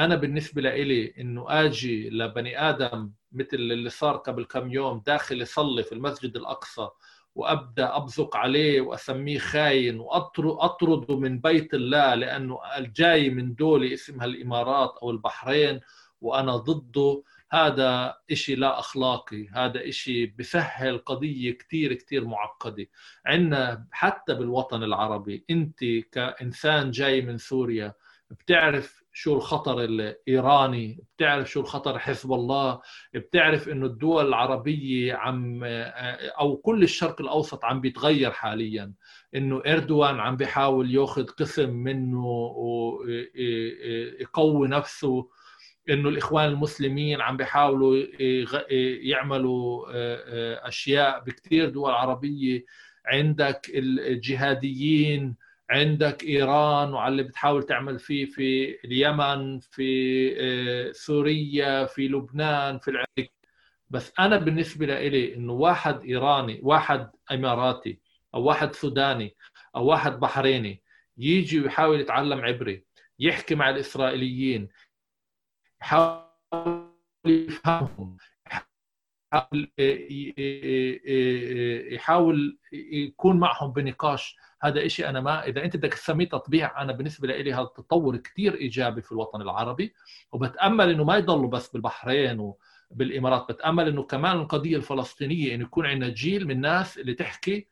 أنا 0.00 0.16
بالنسبة 0.16 0.62
لإلي 0.62 1.14
إنه 1.18 1.46
آجي 1.48 2.10
لبني 2.10 2.68
آدم 2.68 3.10
مثل 3.32 3.48
اللي 3.56 3.90
صار 3.90 4.16
قبل 4.16 4.44
كم 4.44 4.70
يوم 4.72 5.02
داخل 5.06 5.42
يصلي 5.42 5.82
في 5.82 5.92
المسجد 5.92 6.36
الأقصى 6.36 6.88
وأبدأ 7.34 7.96
أبزق 7.96 8.36
عليه 8.36 8.80
وأسميه 8.80 9.38
خاين 9.38 10.00
واطرده 10.00 11.16
من 11.16 11.38
بيت 11.40 11.74
الله 11.74 12.14
لأنه 12.14 12.58
الجاي 12.78 13.30
من 13.30 13.54
دولة 13.54 13.94
اسمها 13.94 14.24
الإمارات 14.26 14.94
أو 15.02 15.10
البحرين 15.10 15.80
وأنا 16.20 16.56
ضده. 16.56 17.22
هذا 17.50 18.16
إشي 18.30 18.54
لا 18.54 18.78
أخلاقي 18.78 19.48
هذا 19.48 19.88
إشي 19.88 20.26
بسهل 20.26 20.98
قضية 20.98 21.50
كتير 21.52 21.92
كتير 21.92 22.24
معقدة. 22.24 22.86
عندنا 23.26 23.86
حتى 23.92 24.34
بالوطن 24.34 24.82
العربي 24.82 25.44
أنت 25.50 25.84
كإنسان 26.12 26.90
جاي 26.90 27.20
من 27.22 27.38
سوريا 27.38 27.94
بتعرف 28.40 29.02
شو 29.12 29.34
الخطر 29.36 29.84
الإيراني 29.84 31.04
بتعرف 31.16 31.50
شو 31.50 31.60
الخطر 31.60 31.98
حزب 31.98 32.32
الله 32.32 32.80
بتعرف 33.14 33.68
إنه 33.68 33.86
الدول 33.86 34.28
العربية 34.28 35.14
عم 35.14 35.60
أو 36.40 36.56
كل 36.56 36.82
الشرق 36.82 37.20
الأوسط 37.20 37.64
عم 37.64 37.80
بيتغير 37.80 38.30
حاليا. 38.30 38.92
إنه 39.34 39.62
اردوان 39.66 40.20
عم 40.20 40.36
بيحاول 40.36 40.94
ياخذ 40.94 41.26
قسم 41.26 41.70
منه 41.70 42.26
ويقوي 43.46 44.68
نفسه. 44.68 45.28
إنه 45.90 46.08
الإخوان 46.08 46.48
المسلمين 46.48 47.20
عم 47.20 47.36
بيحاولوا 47.36 48.02
يعملوا 49.02 49.86
أشياء 50.68 51.20
بكثير 51.24 51.68
دول 51.68 51.90
عربية. 51.90 52.64
عندك 53.06 53.70
الجهاديين 53.74 55.36
عندك 55.72 56.24
إيران 56.24 56.92
وعلى 56.94 57.12
اللي 57.12 57.22
بتحاول 57.22 57.62
تعمل 57.62 57.98
فيه 57.98 58.24
في 58.24 58.78
اليمن 58.84 59.60
في 59.60 59.90
آه، 60.40 60.92
سوريا 60.92 61.86
في 61.86 62.08
لبنان 62.08 62.78
في 62.78 62.88
العراق. 62.88 63.30
بس 63.90 64.12
أنا 64.18 64.36
بالنسبة 64.36 64.86
لي 64.86 65.34
إنه 65.34 65.52
واحد 65.52 66.02
إيراني 66.04 66.60
واحد 66.62 67.10
إماراتي 67.32 68.00
أو 68.34 68.42
واحد 68.42 68.74
سوداني 68.74 69.36
أو 69.76 69.86
واحد 69.86 70.20
بحريني 70.20 70.82
يجي 71.18 71.60
ويحاول 71.60 72.00
يتعلم 72.00 72.40
عبري 72.40 72.84
يحكي 73.18 73.54
مع 73.54 73.70
الإسرائيليين 73.70 74.68
يحاول 75.82 76.92
يفهمهم 77.26 78.16
يحاول 79.32 79.70
يحاول 81.92 82.58
يكون 82.72 83.40
معهم 83.40 83.72
بنقاش 83.72 84.36
هذا 84.62 84.86
إشي 84.86 85.08
أنا 85.08 85.20
ما 85.20 85.46
إذا 85.46 85.64
أنت 85.64 85.76
بدك 85.76 85.94
تسميه 85.94 86.28
تطبيع 86.28 86.82
أنا 86.82 86.92
بالنسبة 86.92 87.28
لي 87.28 87.52
هذا 87.52 87.62
التطور 87.62 88.16
كثير 88.16 88.54
إيجابي 88.54 89.02
في 89.02 89.12
الوطن 89.12 89.42
العربي. 89.42 89.94
وبتأمل 90.32 90.90
إنه 90.90 91.04
ما 91.04 91.16
يضلوا 91.16 91.48
بس 91.50 91.68
بالبحرين 91.68 92.54
وبالإمارات 92.90 93.52
بتأمل 93.52 93.88
إنه 93.88 94.02
كمان 94.02 94.36
القضية 94.36 94.76
الفلسطينية 94.76 95.54
إنه 95.54 95.64
يكون 95.64 95.86
عندنا 95.86 96.08
جيل 96.08 96.44
من 96.44 96.50
الناس 96.50 96.98
اللي 96.98 97.14
تحكي 97.14 97.66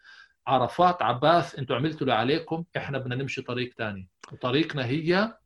عرفات 0.47 1.03
عباس 1.03 1.55
أنتم 1.55 1.75
عملتوا 1.75 2.01
اللي 2.01 2.15
عليكم 2.15 2.65
إحنا 2.77 2.99
بدنا 2.99 3.15
نمشي 3.15 3.43
طريق 3.43 3.75
ثاني 3.79 4.09
وطريقنا 4.33 4.85
هي 4.85 5.37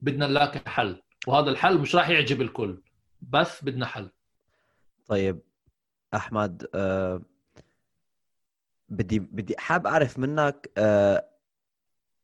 بدنا 0.00 0.26
نلاقي 0.26 0.60
حل. 0.66 1.02
وهذا 1.26 1.50
الحل 1.50 1.78
مش 1.78 1.94
راح 1.96 2.08
يعجب 2.08 2.40
الكل 2.42 2.82
بس 3.22 3.64
بدنا 3.64 3.86
حل. 3.86 4.10
طيب 5.06 5.40
أحمد 6.14 6.66
أه 6.74 7.22
بدي 8.88 9.18
بدي 9.18 9.54
حاب 9.58 9.86
أعرف 9.86 10.18
منك 10.18 10.70
أه 10.78 11.28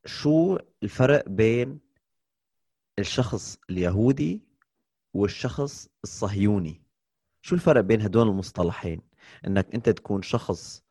شو 0.07 0.59
الفرق 0.83 1.29
بين 1.29 1.79
الشخص 2.99 3.59
اليهودي 3.71 4.41
والشخص 5.15 5.89
الصهيوني؟ 6.05 6.83
شو 7.43 7.55
الفرق 7.55 7.81
بين 7.81 8.03
هدول 8.03 8.29
المصطلحين؟ 8.29 9.01
إنك 9.47 9.75
أنت 9.75 9.89
تكون 9.89 10.23
شخص 10.23 10.85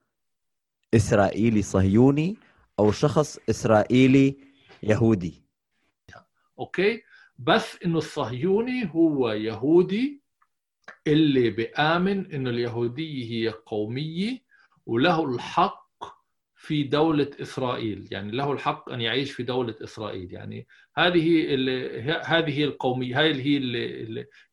إسرائيلي 0.93 1.62
صهيوني 1.62 2.38
أو 2.79 2.91
شخص 2.91 3.39
إسرائيلي 3.49 4.38
يهودي. 4.84 5.43
okay؟ 6.60 7.02
بس 7.39 7.77
إنه 7.86 7.97
الصهيوني 7.97 8.91
هو 8.95 9.29
يهودي 9.32 10.21
اللي 11.08 11.49
بآمن 11.49 12.34
إنه 12.34 12.49
اليهودية 12.49 13.32
هي 13.32 13.49
قومية 13.49 14.48
وله 14.89 15.36
الحق 15.36 15.89
في 16.56 16.84
دولة 16.84 17.30
إسرائيل. 17.41 18.08
يعني 18.12 18.32
له 18.32 18.52
الحق 18.52 18.89
أن 18.91 19.02
يعيش 19.02 19.32
في 19.32 19.43
دولة 19.43 19.75
إسرائيل. 19.84 20.34
يعني 20.34 20.67
هذه 20.97 21.56
هذه 22.25 22.63
القومية 22.63 23.19
هذه 23.19 23.58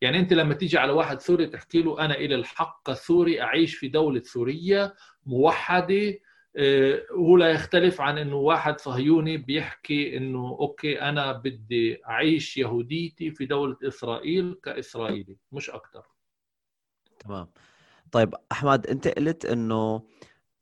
يعني 0.01 0.18
أنت 0.18 0.33
لما 0.33 0.55
تيجي 0.55 0.79
على 0.79 0.92
واحد 0.92 1.20
سوري 1.20 1.46
تحكي 1.46 1.83
له 1.83 2.05
أنا 2.05 2.14
إلي 2.14 2.35
الحق 2.35 2.90
السوري 2.90 3.42
أعيش 3.42 3.75
في 3.75 3.88
دولة 3.88 4.22
سورية 4.22 4.94
موحدة 5.27 6.18
آه، 6.59 7.03
هو 7.12 7.37
لا 7.37 7.51
يختلف 7.51 8.01
عن 8.01 8.18
إنه 8.18 8.37
واحد 8.37 8.81
صهيوني 8.81 9.37
بيحكي 9.37 10.16
إنه 10.16 10.49
أوكي 10.61 11.01
أنا 11.01 11.33
بدي 11.33 12.01
أعيش 12.09 12.57
يهوديتي 12.57 13.31
في 13.31 13.46
دولة 13.46 13.77
إسرائيل 13.85 14.57
كإسرائيلي 14.62 15.37
مش 15.53 15.70
أكثر 15.70 16.03
تمام. 17.18 17.49
طيب 18.12 18.35
أحمد 18.53 18.87
أنت 18.87 19.09
قلت 19.09 19.45
إنه 19.45 20.03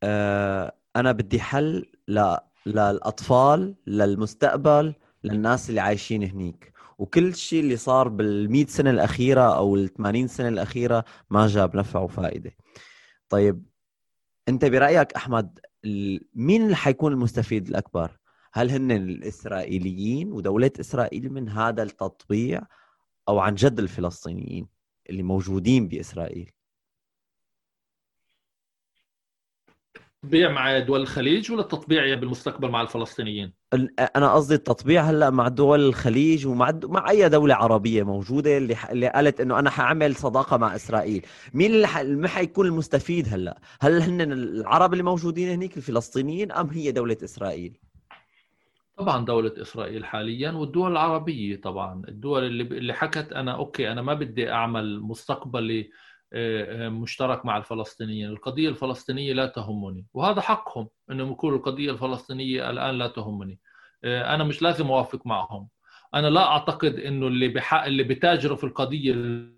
آه 0.02 0.72
أنا 0.96 1.12
بدي 1.12 1.40
حل 1.40 1.87
ل... 2.09 2.37
للأطفال 2.66 3.74
للمستقبل 3.87 4.94
للناس 5.24 5.70
اللي 5.70 5.80
عايشين 5.80 6.22
هنيك. 6.22 6.72
وكل 6.98 7.35
شيء 7.35 7.61
اللي 7.61 7.76
صار 7.76 8.09
بال100 8.09 8.68
سنة 8.68 8.90
الأخيرة 8.90 9.57
أو 9.57 9.87
ال80 9.87 10.26
سنة 10.26 10.48
الأخيرة 10.48 11.04
ما 11.30 11.46
جاب 11.46 11.76
نفع 11.76 12.00
وفائدة. 12.00 12.50
طيب 13.28 13.62
أنت 14.48 14.64
برأيك 14.64 15.12
أحمد 15.12 15.59
مين 16.35 16.64
اللي 16.64 16.76
حيكون 16.76 17.12
المستفيد 17.12 17.68
الأكبر؟ 17.68 18.18
هل 18.52 18.70
هن 18.70 18.90
الإسرائيليين 18.90 20.33
ودولة 20.33 20.70
إسرائيل 20.80 21.33
من 21.33 21.48
هذا 21.48 21.83
التطبيع 21.83 22.62
أو 23.28 23.38
عن 23.38 23.54
جد 23.54 23.78
الفلسطينيين 23.78 24.66
اللي 25.11 25.22
موجودين 25.22 25.88
بإسرائيل؟ 25.88 26.50
تطبيع 30.24 30.50
مع 30.50 30.78
دول 30.78 31.00
الخليج 31.00 31.52
ولا 31.52 31.60
التطبيع 31.60 32.14
بالمستقبل 32.14 32.68
مع 32.68 32.82
الفلسطينيين؟ 32.82 33.52
أنا 34.16 34.32
قصدي 34.34 34.54
التطبيع 34.54 35.02
هلا 35.02 35.30
مع 35.30 35.48
دول 35.48 35.80
الخليج 35.80 36.46
ومع 36.46 36.80
مع 36.84 37.10
أي 37.10 37.28
دولة 37.28 37.54
عربية 37.54 38.02
موجودة 38.02 38.56
اللي 38.56 38.76
ح... 38.76 38.90
اللي 38.90 39.08
قالت 39.08 39.40
إنه 39.40 39.58
أنا 39.58 39.70
حاعمل 39.70 40.14
صداقة 40.14 40.56
مع 40.56 40.74
إسرائيل، 40.74 41.26
مين 41.54 41.74
اللي 41.74 41.87
ح... 41.87 41.98
ما 42.00 42.28
حيكون 42.28 42.66
المستفيد 42.66 43.28
هلا؟ 43.28 43.60
هل 43.81 44.02
هن 44.02 44.20
العرب 44.33 44.92
اللي 44.92 45.04
موجودين 45.04 45.48
هنيك 45.48 45.77
الفلسطينيين 45.77 46.52
أم 46.52 46.70
هي 46.70 46.92
دولة 46.92 47.16
إسرائيل؟ 47.25 47.79
طبعا 48.96 49.25
دولة 49.25 49.52
إسرائيل 49.62 50.04
حاليا 50.04 50.50
والدول 50.50 50.92
العربية 50.92 51.60
طبعا 51.60 52.02
الدول 52.08 52.44
اللي 52.44 52.62
اللي 52.62 52.92
حكت 52.92 53.33
أنا 53.33 53.54
أوكي 53.54 53.92
أنا 53.92 54.02
ما 54.02 54.14
بدي 54.14 54.50
أعمل 54.50 55.00
مستقبلي 55.00 55.90
مشترك 56.88 57.46
مع 57.46 57.56
الفلسطينيين. 57.56 58.30
القضية 58.30 58.68
الفلسطينية 58.68 59.32
لا 59.32 59.46
تهمني 59.46 60.06
وهذا 60.14 60.40
حقهم 60.40 60.88
أنهم 61.10 61.32
يقولوا 61.32 61.58
القضية 61.58 61.90
الفلسطينية 61.90 62.70
الآن 62.70 62.98
لا 62.98 63.08
تهمني. 63.08 63.60
آه، 64.04 64.35
أنا 64.35 64.44
مش 64.44 64.62
لازم 64.62 64.87
أوافق 64.87 65.26
معهم. 65.26 65.68
أنا 66.14 66.26
لا 66.26 66.46
أعتقد 66.46 66.94
إنه 66.94 67.26
اللي 67.26 67.48
بحق 67.48 67.85
اللي 67.85 68.02
بتاجروا 68.02 68.56
في 68.56 68.64
القضية 68.64 69.12
من 69.12 69.54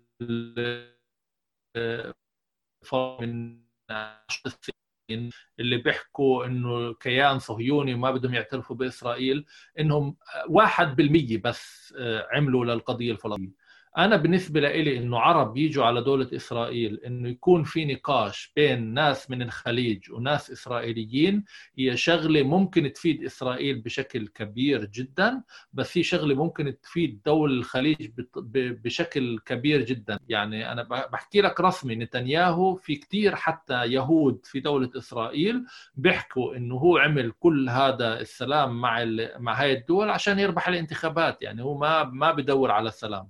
اللي 5.59 5.77
بيحكوا 5.77 6.45
إنه 6.45 6.93
كيان 6.93 7.39
صهيوني 7.39 7.93
وما 7.93 8.11
بدهم 8.11 8.33
يعترفوا 8.33 8.75
بإسرائيل 8.75 9.45
إنهم 9.79 10.17
واحد 10.49 10.95
بالمية 10.95 11.41
بس 11.41 11.93
آه، 11.97 12.27
عملوا 12.31 12.65
للقضية 12.65 13.11
الفلسطينية. 13.11 13.66
أنا 13.97 14.15
بالنسبة 14.15 14.59
لي 14.59 14.97
إنه 14.97 15.19
عرب 15.19 15.57
يجوا 15.57 15.85
على 15.85 16.01
دولة 16.01 16.29
إسرائيل 16.35 16.99
إنه 17.05 17.29
يكون 17.29 17.63
في 17.63 17.85
نقاش 17.85 18.51
بين 18.55 18.93
ناس 18.93 19.31
من 19.31 19.41
الخليج 19.41 20.11
وناس 20.11 20.51
إسرائيليين 20.51 21.43
هي 21.77 21.97
شغلة 21.97 22.43
ممكن 22.43 22.93
تفيد 22.93 23.23
إسرائيل 23.23 23.81
بشكل 23.81 24.27
كبير 24.27 24.85
جدا 24.85 25.43
بس 25.73 25.97
هي 25.97 26.03
شغلة 26.03 26.35
ممكن 26.35 26.75
تفيد 26.81 27.21
دول 27.25 27.57
الخليج 27.57 28.11
بشكل 28.55 29.39
كبير 29.45 29.81
جدا. 29.81 30.19
يعني 30.29 30.71
أنا 30.71 30.83
بحكي 30.83 31.41
لك 31.41 31.61
رسمي 31.61 31.95
نتنياهو 31.95 32.75
في 32.75 32.95
كثير 32.95 33.35
حتى 33.35 33.85
يهود 33.85 34.39
في 34.45 34.59
دولة 34.59 34.89
إسرائيل 34.97 35.65
بيحكوا 35.95 36.55
إنه 36.55 36.75
هو 36.75 36.97
عمل 36.97 37.31
كل 37.39 37.69
هذا 37.69 38.19
السلام 38.19 38.81
مع 38.81 39.05
مع 39.39 39.61
هاي 39.61 39.73
الدول 39.73 40.09
عشان 40.09 40.39
يربح 40.39 40.67
الانتخابات 40.67 41.41
يعني 41.41 41.63
هو 41.63 41.77
ما 41.77 42.03
ما 42.03 42.31
بدور 42.31 42.71
على 42.71 42.87
السلام 42.89 43.29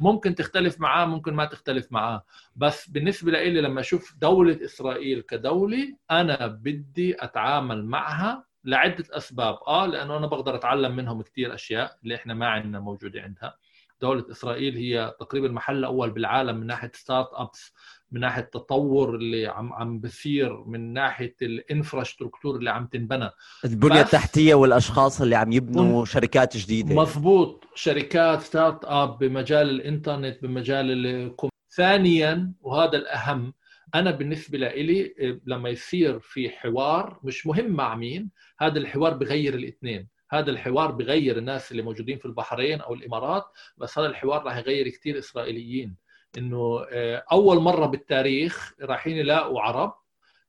ممكن 0.00 0.34
تختلف 0.34 0.80
معاه 0.80 1.06
ممكن 1.06 1.34
ما 1.34 1.44
تختلف 1.44 1.92
معاه. 1.92 2.24
بس 2.56 2.88
بالنسبة 2.88 3.32
لي 3.32 3.60
لما 3.60 3.80
أشوف 3.80 4.14
دولة 4.20 4.64
إسرائيل 4.64 5.20
كدولة 5.20 5.96
أنا 6.10 6.46
بدي 6.46 7.24
أتعامل 7.24 7.84
معها 7.84 8.44
لعدة 8.64 9.04
أسباب. 9.10 9.58
آه 9.66 9.86
لأنه 9.86 10.16
أنا 10.16 10.26
بقدر 10.26 10.54
أتعلم 10.54 10.96
منهم 10.96 11.22
كثير 11.22 11.54
أشياء 11.54 11.96
اللي 12.02 12.14
إحنا 12.14 12.34
ما 12.34 12.46
عندنا 12.48 12.80
موجودة 12.80 13.22
عندها. 13.22 13.56
دولة 14.00 14.30
إسرائيل 14.30 14.76
هي 14.76 15.14
تقريبا 15.20 15.46
المحل 15.46 15.76
الأول 15.78 16.10
بالعالم 16.10 16.56
من 16.56 16.66
ناحية 16.66 16.92
ستارت 16.94 17.28
أبس. 17.32 17.74
من 18.12 18.20
ناحية 18.20 18.42
التطور 18.42 19.14
اللي 19.14 19.46
عم 19.46 19.72
عم 19.72 19.98
بصير 19.98 20.64
من 20.64 20.92
ناحية 20.92 21.36
ال 21.42 21.50
infrastructure 21.50 22.56
اللي 22.56 22.70
عم 22.70 22.86
تنبنى. 22.86 23.30
البنية 23.64 24.00
التحتية 24.00 24.54
والأشخاص 24.54 25.20
اللي 25.20 25.36
عم 25.36 25.52
يبنوا 25.52 26.04
شركات 26.04 26.56
جديدة. 26.56 26.94
مضبوط. 26.94 27.64
شركات 27.74 28.42
start-up 28.42 29.18
بمجال 29.18 29.70
الإنترنت 29.70 30.42
بمجال 30.42 31.06
الكم 31.06 31.48
ثانيا 31.76 32.52
وهذا 32.60 32.96
الأهم 32.96 33.54
أنا 33.94 34.10
بالنسبة 34.10 34.58
لي 34.58 35.14
لما 35.46 35.68
يصير 35.68 36.18
في 36.20 36.50
حوار 36.50 37.20
مش 37.22 37.46
مهم 37.46 37.70
مع 37.70 37.94
مين 37.94 38.30
هذا 38.58 38.78
الحوار 38.78 39.14
بغير 39.14 39.54
الاثنين. 39.54 40.08
هذا 40.30 40.50
الحوار 40.50 40.90
بغير 40.90 41.38
الناس 41.38 41.70
اللي 41.70 41.82
موجودين 41.82 42.18
في 42.18 42.24
البحرين 42.24 42.80
أو 42.80 42.94
الإمارات 42.94 43.44
بس 43.76 43.98
هذا 43.98 44.06
الحوار 44.06 44.42
راح 44.42 44.56
يغير 44.56 44.88
كثير 44.88 45.18
إسرائيليين. 45.18 46.05
إنه 46.36 46.86
آه، 46.90 47.24
أول 47.32 47.60
مرة 47.60 47.86
بالتاريخ 47.86 48.74
رايحين 48.80 49.16
يلاقوا 49.16 49.60
عرب 49.60 49.94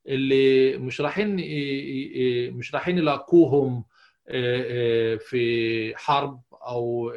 اللي 0.07 0.77
مش 0.77 1.01
رايحين 1.01 1.35
مش 2.53 2.75
رايحين 2.75 2.97
يلاقوهم 2.97 3.85
آه، 4.29 5.13
آه، 5.13 5.15
في 5.15 5.95
حرب 5.95 6.41
أو 6.53 7.13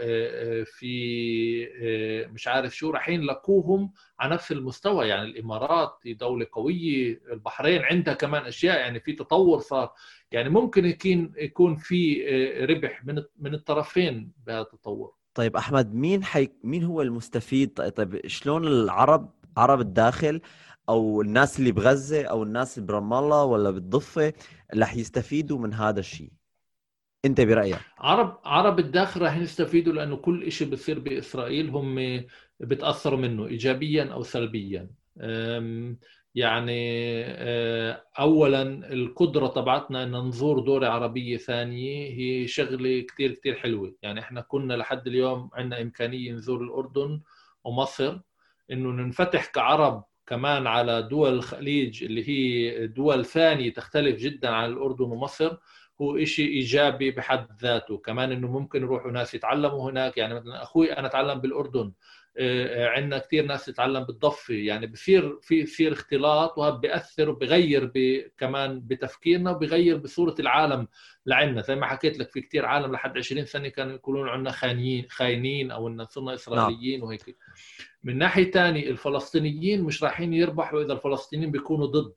في 0.64 2.26
مش 2.32 2.48
عارف 2.48 2.76
شو 2.76 2.90
رايحين 2.90 3.22
يلاقوهم 3.22 3.92
على 4.20 4.34
نفس 4.34 4.52
المستوى. 4.52 5.08
يعني 5.08 5.22
الإمارات 5.22 5.98
دولة 6.06 6.46
قوية 6.52 7.20
البحرين 7.32 7.82
عندها 7.82 8.14
كمان 8.14 8.42
أشياء 8.42 8.78
يعني 8.78 9.00
في 9.00 9.12
تطور 9.12 9.58
صار. 9.60 9.92
يعني 10.32 10.48
ممكن 10.48 10.84
يكون 10.86 11.32
يكون 11.36 11.76
في 11.76 12.24
ربح 12.70 13.04
من 13.04 13.22
من 13.38 13.54
الطرفين 13.54 14.32
بهذا 14.46 14.60
التطور. 14.60 15.19
طيب 15.40 15.56
أحمد 15.56 15.94
مين 15.94 16.24
حي... 16.24 16.48
مين 16.64 16.84
هو 16.84 17.02
المستفيد؟ 17.02 17.70
طيب 17.70 18.26
شلون 18.26 18.66
العرب 18.66 19.32
عرب 19.56 19.80
الداخل 19.80 20.40
أو 20.88 21.22
الناس 21.22 21.58
اللي 21.58 21.72
بغزة 21.72 22.24
أو 22.24 22.42
الناس 22.42 22.78
اللي 22.78 22.86
برام 22.86 23.12
الله 23.12 23.44
ولا 23.44 23.70
بالضفة 23.70 24.32
رح 24.76 24.96
يستفيدوا 24.96 25.58
من 25.58 25.74
هذا 25.74 26.00
الشيء 26.00 26.30
أنت 27.24 27.40
برأيك؟ 27.40 27.78
عرب 27.98 28.38
عرب 28.44 28.78
الداخل 28.78 29.22
راح 29.22 29.36
يستفيدوا 29.36 29.92
لأنه 29.92 30.16
كل 30.16 30.52
شيء 30.52 30.70
بصير 30.70 30.98
بإسرائيل 30.98 31.70
هم 31.70 32.24
بتأثروا 32.60 33.18
منه 33.18 33.46
ايجابيا 33.46 34.04
أو 34.12 34.22
سلبيا. 34.22 34.90
يعني 36.34 36.72
آه، 37.26 38.04
اولا 38.18 38.62
القدرة 38.92 39.46
تبعتنا 39.46 40.02
إن 40.02 40.28
نزور 40.28 40.58
دوله 40.60 40.88
عربية 40.88 41.36
ثانية 41.36 42.08
هي 42.18 42.48
شغلة 42.48 43.00
كثير 43.00 43.32
كثير 43.32 43.54
حلوة. 43.54 43.94
يعني 44.02 44.20
إحنا 44.20 44.40
كنا 44.40 44.74
لحد 44.74 45.06
اليوم 45.06 45.50
عندنا 45.54 45.82
إمكانية 45.82 46.32
نزور 46.32 46.62
الأردن 46.62 47.20
ومصر. 47.64 48.18
إنه 48.72 48.90
ننفتح 48.90 49.46
كعرب 49.46 50.04
كمان 50.26 50.66
على 50.66 51.02
دول 51.02 51.32
الخليج 51.34 52.04
اللي 52.04 52.28
هي 52.28 52.86
دول 52.86 53.24
ثانية 53.24 53.72
تختلف 53.72 54.16
جدا 54.20 54.48
عن 54.48 54.70
الأردن 54.72 55.04
ومصر 55.04 55.56
هو 56.00 56.24
شيء 56.24 56.48
إيجابي 56.48 57.10
بحد 57.10 57.46
ذاته. 57.62 57.98
كمان 57.98 58.32
إنه 58.32 58.48
ممكن 58.48 58.82
يروحوا 58.82 59.10
ناس 59.10 59.34
يتعلموا 59.34 59.90
هناك. 59.90 60.16
يعني 60.18 60.34
مثلا 60.34 60.62
أخوي 60.62 60.92
أنا 60.92 61.06
أتعلم 61.06 61.40
بالأردن. 61.40 61.92
عندنا 62.96 63.18
كثير 63.18 63.46
ناس 63.46 63.64
تتعلم 63.64 64.04
بالضفة. 64.04 64.54
يعني 64.54 64.86
بصير 64.86 65.38
في 65.42 65.62
بصير 65.62 65.92
اختلاط 65.92 66.58
وهذا 66.58 66.74
بيأثر 66.74 67.30
وبغير 67.30 67.92
كمان 68.38 68.80
بتفكيرنا 68.80 69.50
وبغير 69.50 69.96
بصورة 69.96 70.34
العالم 70.40 70.88
لعنا 71.26 71.62
زي 71.62 71.74
ما 71.76 71.86
حكيت 71.86 72.18
لك 72.18 72.30
في 72.30 72.40
كثير 72.40 72.66
عالم 72.66 72.92
لحد 72.92 73.18
20 73.18 73.44
سنة 73.44 73.68
كانوا 73.68 73.94
يقولون 73.94 74.28
عنا 74.28 74.50
خاينين 74.50 75.06
خاينين 75.08 75.70
أو 75.70 75.88
إن 75.88 76.04
صرنا 76.04 76.34
إسرائيليين 76.34 77.00
نعم. 77.00 77.08
وهيك. 77.08 77.36
من 78.02 78.18
ناحية 78.18 78.50
ثانية 78.50 78.90
الفلسطينيين 78.90 79.82
مش 79.82 80.02
رايحين 80.04 80.34
يربحوا 80.34 80.82
إذا 80.82 80.92
الفلسطينيين 80.92 81.50
بيكونوا 81.50 81.86
ضد. 81.86 82.12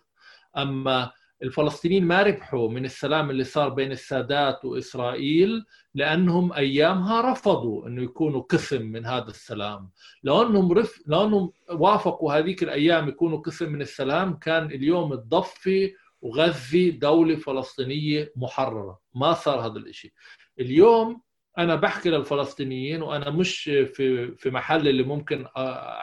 أما 0.58 1.12
الفلسطينيين 1.44 2.06
ما 2.06 2.22
ربحوا 2.24 2.70
من 2.70 2.86
السلام 2.86 3.30
اللي 3.30 3.44
صار 3.44 3.70
بين 3.70 3.92
السادات 3.92 4.66
وإسرائيل 4.66 5.66
لأنهم 5.96 6.54
أيامها 6.54 7.32
رفضوا 7.32 7.88
إنه 7.88 8.04
يكونوا 8.04 8.42
قسم 8.42 8.82
من 8.82 9.06
هذا 9.06 9.28
السلام. 9.28 9.92
لأنهم 10.24 10.72
رف... 10.72 11.04
لأنهم 11.08 11.52
وافقوا 11.72 12.34
هذيك 12.34 12.64
الأيام 12.64 13.08
يكونوا 13.10 13.38
قسم 13.38 13.72
من 13.72 13.82
السلام 13.82 14.34
كان 14.34 14.66
اليوم 14.66 15.14
الضفه 15.14 15.92
وغزه 16.22 16.90
دولة 16.90 17.36
فلسطينية 17.36 18.32
محررة. 18.36 19.00
ما 19.16 19.34
صار 19.34 19.60
هذا 19.66 19.80
الشيء 19.80 20.12
اليوم 20.60 21.22
أنا 21.58 21.76
بحكي 21.76 22.10
للفلسطينيين 22.10 23.02
وأنا 23.02 23.30
مش 23.30 23.64
في 23.64 24.36
في 24.36 24.50
محل 24.50 24.88
اللي 24.88 25.04
ممكن 25.04 25.46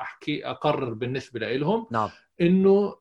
أحكي 0.01 0.47
أقرر 0.47 0.95
بالنسبة 0.95 1.41
لهم 1.57 1.87
نعم. 1.91 2.09
إنه 2.41 2.97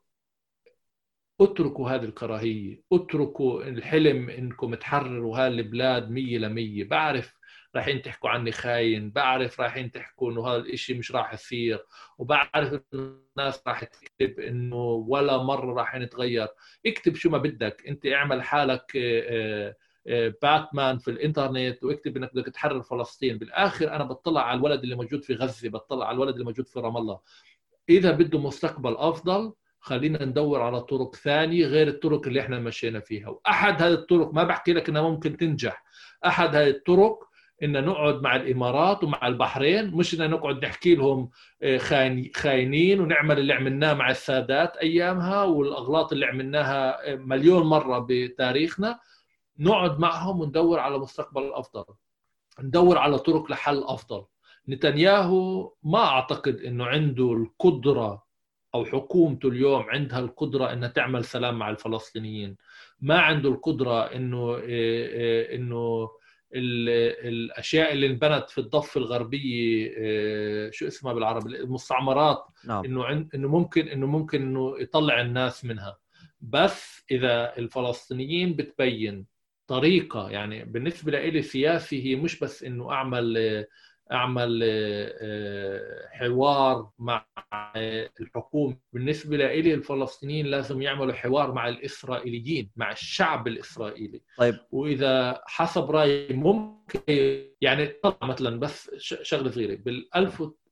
اتركوا 1.42 1.90
هذه 1.90 2.04
الكراهية 2.06 2.82
اتركوا 2.92 3.64
الحلم 3.64 4.30
إنكم 4.30 4.76
تحرروا 4.76 5.38
هالبلاد 5.38 6.10
مية 6.10 6.38
لمية. 6.38 6.84
بعرف 6.84 7.40
رايحين 7.76 8.02
تحكوا 8.02 8.30
عني 8.30 8.52
خاين 8.52 9.12
بعرف 9.12 9.60
رايحين 9.62 9.92
تحكوا 9.92 10.32
إنه 10.32 10.48
هذا 10.48 10.58
الإشي 10.58 10.94
مش 10.94 11.12
راح 11.12 11.34
يصير 11.34 11.86
وبعرف 12.18 12.82
الناس 12.94 13.62
راح 13.68 13.84
تكتب 13.84 14.40
إنه 14.40 14.76
ولا 14.86 15.38
مرة 15.44 15.74
راح 15.74 15.96
نتغير 15.96 16.48
اكتب 16.86 17.16
شو 17.16 17.30
ما 17.30 17.38
بدك 17.38 17.84
أنت 17.88 18.06
اعمل 18.06 18.42
حالك 18.42 18.92
آه، 18.98 19.76
آه، 20.08 20.34
باتمان 20.42 20.98
في 20.98 21.12
الإنترنت 21.12 21.84
واكتب 21.84 22.18
إنك 22.18 22.36
بدك 22.36 22.54
تحرر 22.54 22.82
فلسطين. 22.82 23.38
بالآخر 23.38 23.96
أنا 23.96 24.04
بطلع 24.04 24.42
على 24.42 24.58
الولد 24.58 24.84
اللي 24.84 24.96
موجود 24.96 25.24
في 25.24 25.34
غزة 25.34 25.70
بطلع 25.70 26.08
على 26.08 26.16
الولد 26.16 26.34
اللي 26.34 26.46
موجود 26.46 26.68
في 26.68 26.80
رام 26.80 26.98
الله. 26.98 27.20
إذا 27.90 28.12
بده 28.12 28.40
مستقبل 28.40 28.96
أفضل 28.98 29.54
خلينا 29.80 30.26
ندور 30.26 30.62
على 30.62 30.82
طرق 30.82 31.16
ثانية 31.16 31.66
غير 31.66 31.88
الطرق 31.88 32.28
اللي 32.28 32.42
إحنا 32.42 32.60
مشينا 32.60 33.00
فيها. 33.00 33.30
وأحد 33.30 33.82
هذه 33.82 33.94
الطرق 33.94 34.34
ما 34.34 34.44
بحكي 34.44 34.74
لك 34.74 34.90
إنها 34.90 35.02
ممكن 35.02 35.38
تنجح. 35.38 35.84
أحد 36.26 36.56
هذه 36.56 36.70
الطرق 36.70 37.30
إن 37.64 37.86
نقعد 37.86 38.22
مع 38.22 38.36
الإمارات 38.36 39.04
ومع 39.04 39.28
البحرين 39.28 39.92
مش 39.92 40.22
إن 40.22 40.30
نقعد 40.30 40.66
نحكي 40.66 40.96
لهم 40.96 41.30
آه، 41.64 41.78
خاينين 42.36 43.00
ونعمل 43.00 43.40
اللي 43.40 43.54
عملناه 43.54 43.94
مع 43.94 44.10
السادات 44.10 44.78
أيامها 44.78 45.44
والأغلاط 45.44 46.12
اللي 46.14 46.26
عملناها 46.26 47.12
آه، 47.12 47.16
مليون 47.16 47.64
مرة 47.64 48.06
بتاريخنا. 48.10 49.00
نقعد 49.60 50.00
معهم 50.00 50.40
وندور 50.40 50.80
على 50.80 50.98
مستقبل 50.98 51.54
أفضل. 51.54 51.86
ندور 52.60 52.98
على 52.98 53.20
طرق 53.20 53.52
لحل 53.52 53.84
أفضل. 53.84 54.26
نتنياهو 54.70 55.74
ما 55.84 56.00
أعتقد 56.06 56.56
إنه 56.62 56.86
عنده 56.86 57.34
القدرة 57.34 58.29
أو 58.76 58.86
حكومته 58.86 59.49
اليوم 59.49 59.82
عندها 59.89 60.20
القدرة 60.20 60.74
إنها 60.74 60.88
تعمل 60.88 61.26
سلام 61.26 61.59
مع 61.59 61.70
الفلسطينيين. 61.70 62.55
ما 63.01 63.20
عنده 63.20 63.49
القدرة 63.49 64.03
إنه 64.03 64.53
آه، 64.55 64.61
آه، 64.63 65.55
إنه 65.55 66.09
الأشياء 66.53 67.93
اللي 67.93 68.07
انبنت 68.07 68.49
في 68.49 68.57
الضفة 68.57 68.99
الغربية 68.99 69.93
آه، 69.97 70.70
شو 70.70 70.88
اسمها 70.88 71.13
بالعربي؟ 71.13 71.59
المستعمرات 71.59 72.45
نعم. 72.65 72.86
إنه 72.86 73.28
إنه 73.36 73.47
ممكن 73.47 73.88
إنه 73.88 74.07
ممكن 74.07 74.41
إنه 74.41 74.76
يطلع 74.80 75.22
الناس 75.22 75.65
منها. 75.65 75.97
بس 76.41 77.05
إذا 77.11 77.57
الفلسطينيين 77.57 78.55
بتبين 78.55 79.26
طريقة 79.67 80.30
يعني 80.30 80.65
بالنسبة 80.65 81.11
لي 81.11 81.41
سياسي 81.41 82.05
هي 82.05 82.15
مش 82.15 82.39
بس 82.39 82.63
إنه 82.63 82.91
أعمل 82.91 83.38
أعمل 84.12 84.64
حوار 86.12 86.89
مع 86.99 87.26
الحكومة 88.20 88.78
بالنسبة 88.93 89.38
لي 89.38 89.74
الفلسطينيين 89.74 90.45
لازم 90.45 90.82
يعملوا 90.82 91.14
حوار 91.14 91.51
مع 91.51 91.68
الإسرائيليين 91.68 92.72
مع 92.76 92.91
الشعب 92.91 93.47
الإسرائيلي. 93.47 94.22
طيب. 94.38 94.55
وإذا 94.72 95.41
حسب 95.45 95.91
رأيي 95.91 96.34
ممكن 96.34 96.99
يعني 97.62 97.93
مثلا 98.24 98.60
بس 98.60 98.91
شغلة 98.97 99.51
صغيرة 99.51 99.76
بال 99.76 100.10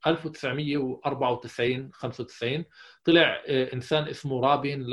1994 0.08 1.90
95 1.94 2.66
طلع 3.06 3.44
إنسان 3.48 4.08
اسمه 4.08 4.42
رابين 4.42 4.86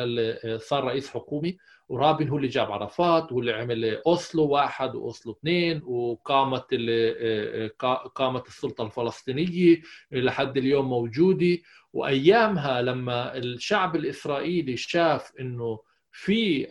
صار 0.59 0.85
رئيس 0.85 1.11
حكومي. 1.11 1.57
ورابين 1.95 2.29
هو 2.29 2.37
اللي 2.37 2.49
جاب 2.49 2.73
عرفات 2.73 3.33
هو 3.33 3.41
اللي 3.41 3.53
عمل 3.53 3.85
أوسلو 4.07 4.47
واحد 4.47 4.95
وأوسلو 4.95 5.33
اثنين 5.33 5.83
وقامت 5.85 6.67
قامت 8.15 8.47
السلطة 8.47 8.85
الفلسطينية 8.87 9.81
لحد 10.13 10.57
اليوم 10.57 10.89
موجودة. 10.89 11.59
وأيامها 11.93 12.83
لما 12.83 13.37
الشعب 13.37 13.97
الإسرائيلي 13.97 14.77
شاف 14.77 15.33
إنه 15.41 15.81
في 16.13 16.67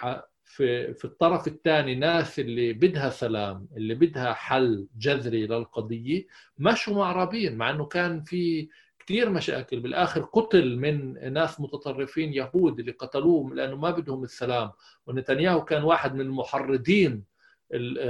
في 0.46 0.94
في 0.94 1.06
الطرف 1.06 1.48
الثاني 1.48 1.96
ناس 1.96 2.40
اللي 2.40 2.74
بدها 2.74 3.10
سلام 3.10 3.68
اللي 3.78 3.96
بدها 3.96 4.34
حل 4.34 4.88
جذري 4.98 5.48
للقضية 5.48 6.26
مشوا 6.58 6.96
مع 6.96 7.12
رابين 7.12 7.56
مع 7.58 7.70
إنه 7.70 7.86
كان 7.86 8.24
في 8.24 8.70
كثير 9.06 9.30
مشاكل. 9.30 9.80
بالآخر 9.80 10.22
قتل 10.22 10.78
من 10.78 11.34
ناس 11.34 11.60
متطرفين 11.60 12.34
يهود 12.34 12.80
اللي 12.80 12.92
قتلوهم 12.92 13.54
لأنه 13.54 13.76
ما 13.76 13.92
بدهم 13.92 14.24
السلام. 14.24 14.72
ونتنياهو 15.08 15.66
كان 15.66 15.84
واحد 15.84 16.16
من 16.16 16.22
المحرضين 16.22 17.24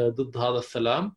ضد 0.07 0.37
هذا 0.37 0.57
السلام. 0.57 1.13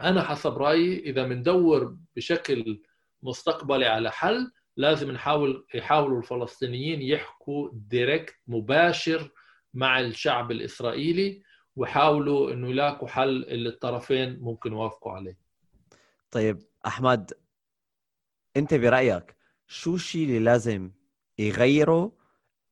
أنا 0.00 0.22
حسب 0.22 0.58
رأيي 0.58 0.98
إذا 0.98 1.22
بندور 1.22 1.96
بشكل 2.16 2.80
مستقبلي 3.22 3.86
على 3.86 4.10
حل 4.10 4.52
لازم 4.76 5.10
نحاول 5.10 5.66
يحاولوا 5.74 6.18
الفلسطينيين 6.18 7.02
يحكوا 7.02 7.70
ديركت 7.72 8.34
مباشر 8.46 9.30
مع 9.74 10.00
الشعب 10.00 10.50
الإسرائيلي 10.50 11.42
ويحاولوا 11.76 12.52
إنه 12.52 12.70
يلاقوا 12.70 13.08
حل 13.08 13.44
اللي 13.44 13.68
الطرفين 13.68 14.40
ممكن 14.40 14.72
يوافقوا 14.72 15.12
عليه. 15.12 15.38
طيب 16.30 16.62
أحمد 16.86 17.32
انت 18.56 18.74
برأيك 18.74 19.36
شو 19.66 19.94
الشيء 19.94 20.24
اللي 20.24 20.38
لازم 20.38 20.90
يغيره 21.38 22.12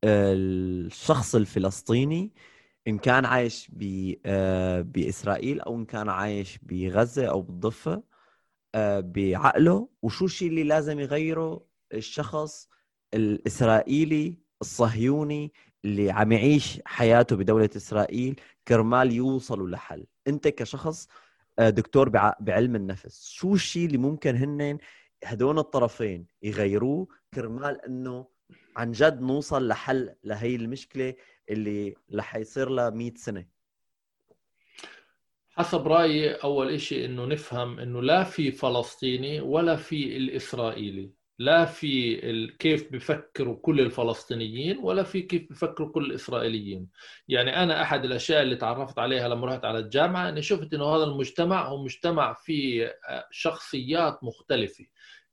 الشخص 0.03 1.35
الفلسطيني 1.35 2.31
إن 2.87 2.97
كان 2.97 3.25
عايش 3.25 3.71
آه، 4.25 4.81
بإسرائيل 4.81 5.61
أو 5.61 5.75
إن 5.75 5.85
كان 5.85 6.09
عايش 6.09 6.59
بغزة 6.61 7.25
أو 7.25 7.41
بالضفة 7.41 8.03
آه، 8.75 8.99
بعقله؟ 8.99 9.89
وشو 10.01 10.25
الشيء 10.25 10.49
اللي 10.49 10.63
لازم 10.63 10.99
يغيره 10.99 11.65
الشخص 11.93 12.69
الإسرائيلي 13.13 14.37
الصهيوني 14.61 15.53
اللي 15.85 16.11
عم 16.11 16.31
يعيش 16.31 16.81
حياته 16.85 17.35
بدولة 17.35 17.69
إسرائيل 17.75 18.39
كرمال 18.67 19.11
يوصلوا 19.11 19.69
لحل؟ 19.69 20.05
أنت 20.27 20.47
كشخص 20.47 21.07
آه، 21.59 21.69
دكتور 21.69 22.09
بعلم 22.39 22.75
النفس 22.75 23.29
شو 23.29 23.53
الشيء 23.53 23.85
اللي 23.85 23.97
ممكن 23.97 24.35
هن 24.35 24.77
هدول 25.23 25.59
الطرفين 25.59 26.27
يغيروه 26.43 27.07
كرمال 27.33 27.85
إنه 27.85 28.27
عن 28.77 28.91
جد 28.91 29.21
نوصل 29.21 29.67
لحل 29.67 30.15
لهي 30.23 30.55
المشكلة 30.55 31.15
اللي 31.49 31.95
رح 32.15 32.35
يصير 32.35 32.69
لها 32.69 32.89
100 32.89 33.13
سنة. 33.15 33.45
حسب 35.49 35.87
رأيي 35.87 36.31
أول 36.31 36.81
شيء 36.81 37.05
إنه 37.05 37.25
نفهم 37.25 37.79
إنه 37.79 38.01
لا 38.01 38.23
في 38.23 38.51
فلسطيني 38.51 39.41
ولا 39.41 39.75
في 39.75 40.17
الإسرائيلي. 40.17 41.11
لا 41.39 41.65
في 41.65 42.17
كيف 42.59 42.91
بفكروا 42.91 43.55
كل 43.61 43.79
الفلسطينيين 43.79 44.77
ولا 44.77 45.03
في 45.03 45.21
كيف 45.21 45.49
بفكروا 45.49 45.91
كل 45.91 46.05
الإسرائيليين. 46.05 46.87
يعني 47.27 47.63
أنا 47.63 47.81
أحد 47.81 48.05
الأشياء 48.05 48.41
اللي 48.41 48.55
تعرفت 48.55 48.99
عليها 48.99 49.27
لما 49.27 49.47
رحت 49.47 49.65
على 49.65 49.79
الجامعة 49.79 50.29
إني 50.29 50.41
شفت 50.41 50.73
إنه 50.73 50.85
هذا 50.85 51.03
المجتمع 51.03 51.67
هو 51.67 51.83
مجتمع 51.83 52.33
فيه 52.33 52.95
شخصيات 53.31 54.23
مختلفة. 54.23 54.85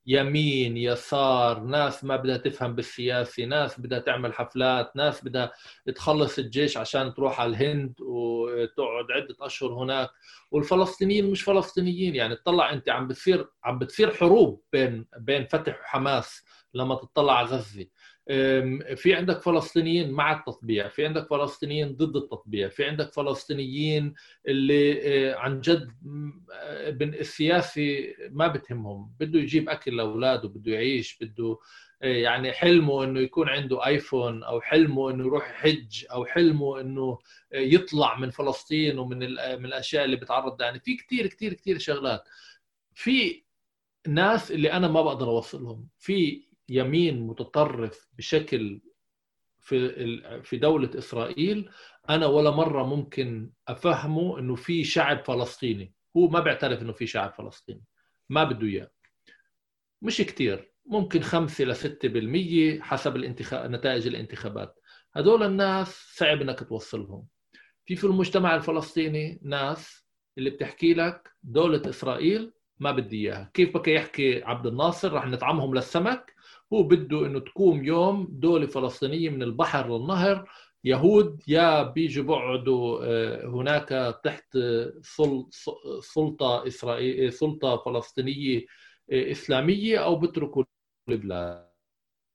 يمين 0.07 0.77
يسار 0.77 1.59
ناس 1.59 2.03
ما 2.03 2.15
بدها 2.15 2.37
تفهم 2.37 2.75
بالسياسة 2.75 3.43
ناس 3.45 3.79
بدها 3.79 3.99
تعمل 3.99 4.33
حفلات 4.33 4.95
ناس 4.95 5.25
بدها 5.25 5.51
تخلص 5.95 6.39
الجيش 6.39 6.77
عشان 6.77 7.13
تروح 7.13 7.41
على 7.41 7.49
الهند 7.49 7.93
وتقعد 8.01 9.05
عدة 9.11 9.35
أشهر 9.41 9.73
هناك. 9.73 10.09
والفلسطينيين 10.51 11.31
مش 11.31 11.41
فلسطينيين 11.41 12.15
يعني 12.15 12.35
تطلع 12.35 12.73
أنت 12.73 12.89
عم 12.89 13.07
بتصير 13.07 13.47
عم 13.63 13.79
بتصير 13.79 14.13
حروب 14.13 14.61
بين 14.73 15.05
بين 15.17 15.45
فتح 15.47 15.79
وحماس 15.81 16.43
لما 16.73 16.95
تطلع 16.95 17.37
على 17.37 17.47
غزة. 17.47 17.85
في 18.95 19.13
عندك 19.13 19.41
فلسطينيين 19.41 20.11
مع 20.11 20.39
التطبيع 20.39 20.87
في 20.87 21.05
عندك 21.05 21.27
فلسطينيين 21.27 21.95
ضد 21.95 22.15
التطبيع 22.15 22.69
في 22.69 22.85
عندك 22.85 23.13
فلسطينيين 23.13 24.13
اللي 24.47 25.01
آه، 25.31 25.35
عن 25.35 25.61
جد 25.61 25.91
آه، 26.53 26.89
السياسي 27.01 28.15
ما 28.29 28.47
بتهمهم 28.47 29.13
بده 29.19 29.39
يجيب 29.39 29.69
أكل 29.69 29.97
لأولاده 29.97 30.49
بده 30.49 30.71
يعيش 30.71 31.17
بده 31.21 31.57
آه، 32.01 32.07
يعني 32.07 32.51
حلمه 32.51 33.03
إنه 33.03 33.19
يكون 33.19 33.49
عنده 33.49 33.85
آيفون 33.85 34.43
أو 34.43 34.61
حلمه 34.61 35.11
إنه 35.11 35.23
يروح 35.25 35.49
يحج 35.49 36.05
أو 36.11 36.25
حلمه 36.25 36.81
إنه 36.81 37.19
يطلع 37.53 38.19
من 38.19 38.29
فلسطين 38.29 38.99
ومن 38.99 39.19
من 39.59 39.65
الأشياء 39.65 40.05
اللي 40.05 40.15
بتعرض 40.15 40.61
يعني 40.61 40.79
في 40.79 40.95
كثير 40.97 41.27
كثير 41.27 41.53
كثير 41.53 41.77
شغلات. 41.77 42.23
في 42.95 43.43
ناس 44.07 44.51
اللي 44.51 44.71
أنا 44.71 44.87
ما 44.87 45.01
بقدر 45.01 45.27
أوصلهم 45.27 45.87
في 45.99 46.46
يمين 46.69 47.21
متطرف 47.21 48.07
بشكل 48.17 48.81
في 49.59 50.41
في 50.43 50.57
دولة 50.57 50.89
إسرائيل 50.97 51.69
أنا 52.09 52.25
ولا 52.25 52.51
مرة 52.51 52.83
ممكن 52.83 53.51
أفهمه 53.67 54.39
إنه 54.39 54.55
في 54.55 54.83
شعب 54.83 55.25
فلسطيني. 55.25 55.93
هو 56.17 56.27
ما 56.27 56.39
بيعترف 56.39 56.81
إنه 56.81 56.91
في 56.91 57.07
شعب 57.07 57.33
فلسطيني. 57.33 57.83
ما 58.29 58.43
بده 58.43 58.67
إياه. 58.67 58.91
مش 60.01 60.17
كتير. 60.17 60.71
ممكن 60.85 61.21
خمسة 61.21 61.65
لستة 61.65 62.07
بالمية 62.07 62.81
حسب 62.81 63.15
الانتخاب 63.15 63.71
نتائج 63.71 64.07
الانتخابات. 64.07 64.79
هدول 65.13 65.43
الناس 65.43 66.13
صعب 66.15 66.41
إنك 66.41 66.69
توصلهم. 66.69 67.27
في 67.85 67.95
في 67.95 68.03
المجتمع 68.03 68.55
الفلسطيني 68.55 69.39
ناس 69.41 70.05
اللي 70.37 70.49
بتحكي 70.49 70.93
لك 70.93 71.31
دولة 71.43 71.89
إسرائيل 71.89 72.53
ما 72.79 72.91
بدي 72.91 73.17
إياها. 73.17 73.51
كيف 73.53 73.73
بك 73.77 73.87
يحكي 73.87 74.43
عبد 74.43 74.67
الناصر؟ 74.67 75.13
رح 75.13 75.27
نطعمهم 75.27 75.75
للسمك. 75.75 76.36
هو 76.73 76.83
بده 76.83 77.25
إنه 77.25 77.39
تقوم 77.39 77.83
يوم 77.85 78.27
دولة 78.31 78.67
فلسطينية 78.67 79.29
من 79.29 79.43
البحر 79.43 79.97
للنهر 79.97 80.49
يهود 80.83 81.41
يا 81.47 81.83
بيجوا 81.83 82.23
بقعدوا 82.23 82.99
آه، 83.03 83.45
هناك 83.47 84.19
تحت 84.23 84.57
سلطة 86.01 86.67
إسرائيل 86.67 87.33
سلطة 87.33 87.77
فلسطينية 87.77 88.65
آه، 89.11 89.31
إسلامية 89.31 89.97
أو 89.97 90.15
بتركوا 90.19 90.63
البلاد. 91.09 91.67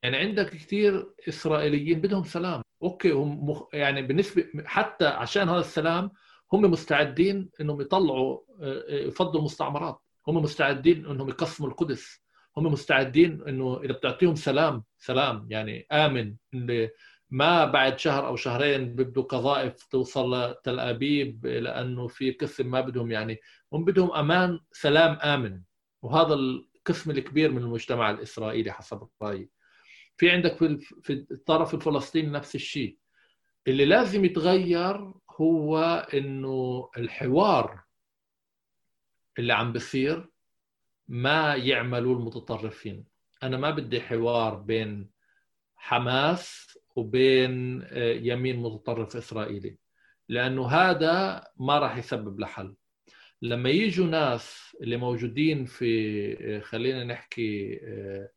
يعني 0.02 0.16
عندك 0.16 0.50
كثير 0.50 1.12
إسرائيليين 1.28 2.00
بدهم 2.00 2.24
سلام. 2.24 2.62
أوكي 2.82 3.10
هم 3.10 3.50
مخ... 3.50 3.68
يعني 3.72 4.02
بالنسبة 4.02 4.44
حتى 4.64 5.06
عشان 5.06 5.48
هذا 5.48 5.60
السلام 5.60 6.10
هم 6.52 6.62
مستعدين 6.70 7.50
إنهم 7.60 7.80
يطلعوا 7.80 8.40
آه، 8.60 8.84
يفضلوا 8.90 9.42
مستعمرات 9.44 9.98
هم 10.28 10.36
مستعدين 10.36 11.06
إنهم 11.06 11.28
يقسموا 11.28 11.68
القدس. 11.68 12.21
هم 12.56 12.66
مستعدين 12.66 13.42
إنه 13.48 13.80
إذا 13.84 13.92
بتعطيهم 13.92 14.34
سلام 14.34 14.84
سلام 14.98 15.46
يعني 15.50 15.86
آمن 15.92 16.34
اللي 16.54 16.90
ما 17.30 17.64
بعد 17.64 17.98
شهر 17.98 18.26
أو 18.26 18.36
شهرين 18.36 18.94
بده 18.94 19.22
قذائف 19.22 19.82
توصل 19.84 20.34
لتل 20.34 20.80
أبيب 20.80 21.46
لأنه 21.46 22.08
في 22.08 22.30
قسم 22.30 22.70
ما 22.70 22.80
بدهم 22.80 23.10
يعني 23.10 23.40
هم 23.72 23.84
بدهم 23.84 24.12
أمان 24.12 24.60
سلام 24.72 25.12
آمن. 25.14 25.62
وهذا 26.02 26.34
القسم 26.34 27.10
الكبير 27.10 27.52
من 27.52 27.62
المجتمع 27.62 28.10
الإسرائيلي 28.10 28.72
حسب 28.72 29.08
رأيي. 29.22 29.50
في 30.16 30.30
عندك 30.30 30.56
في 31.02 31.26
الطرف 31.30 31.74
الفلسطيني 31.74 32.30
نفس 32.30 32.54
الشيء. 32.54 32.98
اللي 33.68 33.84
لازم 33.84 34.24
يتغير 34.24 35.14
هو 35.40 35.78
إنه 36.14 36.90
الحوار 36.96 37.80
اللي 39.38 39.52
عم 39.52 39.72
بصير 39.72 40.31
ما 41.12 41.54
يعملوا 41.54 42.16
المتطرفين. 42.16 43.04
أنا 43.42 43.56
ما 43.56 43.70
بدي 43.70 44.00
حوار 44.00 44.54
بين 44.54 45.10
حماس 45.76 46.78
وبين 46.96 47.82
آه، 47.82 48.12
يمين 48.12 48.56
متطرف 48.62 49.16
إسرائيلي 49.16 49.78
لأنه 50.28 50.66
هذا 50.68 51.44
ما 51.56 51.78
راح 51.78 51.96
يسبب 51.96 52.40
لحل 52.40 52.74
لما 53.42 53.70
يجوا 53.70 54.06
ناس 54.06 54.76
اللي 54.80 54.96
موجودين 54.96 55.64
في 55.64 55.86
آه، 56.40 56.60
خلينا 56.60 57.04
نحكي 57.04 57.80
آه، 57.82 58.30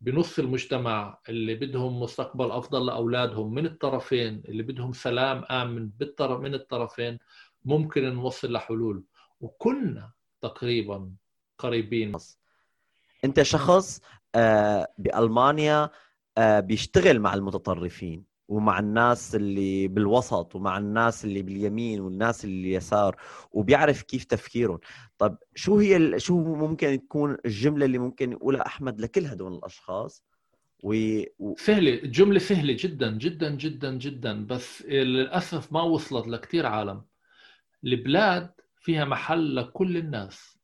بنص 0.00 0.38
المجتمع 0.38 1.20
اللي 1.28 1.54
بدهم 1.54 2.00
مستقبل 2.00 2.50
أفضل 2.50 2.86
لأولادهم 2.86 3.54
من 3.54 3.66
الطرفين 3.66 4.42
اللي 4.48 4.62
بدهم 4.62 4.92
سلام 4.92 5.44
آمن 5.50 5.90
من 6.40 6.54
الطرفين 6.54 7.18
ممكن 7.64 8.14
نوصل 8.14 8.52
لحلول. 8.52 9.04
وكنا 9.40 10.12
تقريبا 10.40 11.12
قريبين. 11.58 12.16
انت 13.24 13.42
شخص 13.42 14.00
آه، 14.34 14.88
بألمانيا 14.98 15.90
آه، 16.38 16.60
بيشتغل 16.60 17.20
مع 17.20 17.34
المتطرفين 17.34 18.24
ومع 18.48 18.78
الناس 18.78 19.34
اللي 19.34 19.88
بالوسط 19.88 20.54
ومع 20.56 20.78
الناس 20.78 21.24
اللي 21.24 21.42
باليمين 21.42 22.00
والناس 22.00 22.44
اللي 22.44 22.68
اليسار 22.68 23.16
وبيعرف 23.52 24.02
كيف 24.02 24.24
تفكيرهم. 24.24 24.78
طب 25.18 25.38
شو 25.54 25.78
هي 25.78 25.96
ال... 25.96 26.22
شو 26.22 26.38
ممكن 26.54 27.00
تكون 27.02 27.36
الجملة 27.44 27.84
اللي 27.84 27.98
ممكن 27.98 28.32
يقولها 28.32 28.66
أحمد 28.66 29.00
لكل 29.00 29.26
هدول 29.26 29.54
الأشخاص؟ 29.54 30.24
و... 30.82 31.20
و... 31.38 31.54
سهله 31.58 31.94
الجمله 31.94 32.38
سهله 32.38 32.76
جدا 32.78 33.10
جدا 33.10 33.50
جدا 33.50 33.94
جدا. 33.98 34.46
بس 34.46 34.82
للأسف 34.82 35.72
ما 35.72 35.82
وصلت 35.82 36.28
لكثير 36.28 36.66
عالم. 36.66 37.04
البلاد 37.84 38.50
فيها 38.76 39.04
محل 39.04 39.56
لكل 39.56 39.96
الناس. 39.96 40.57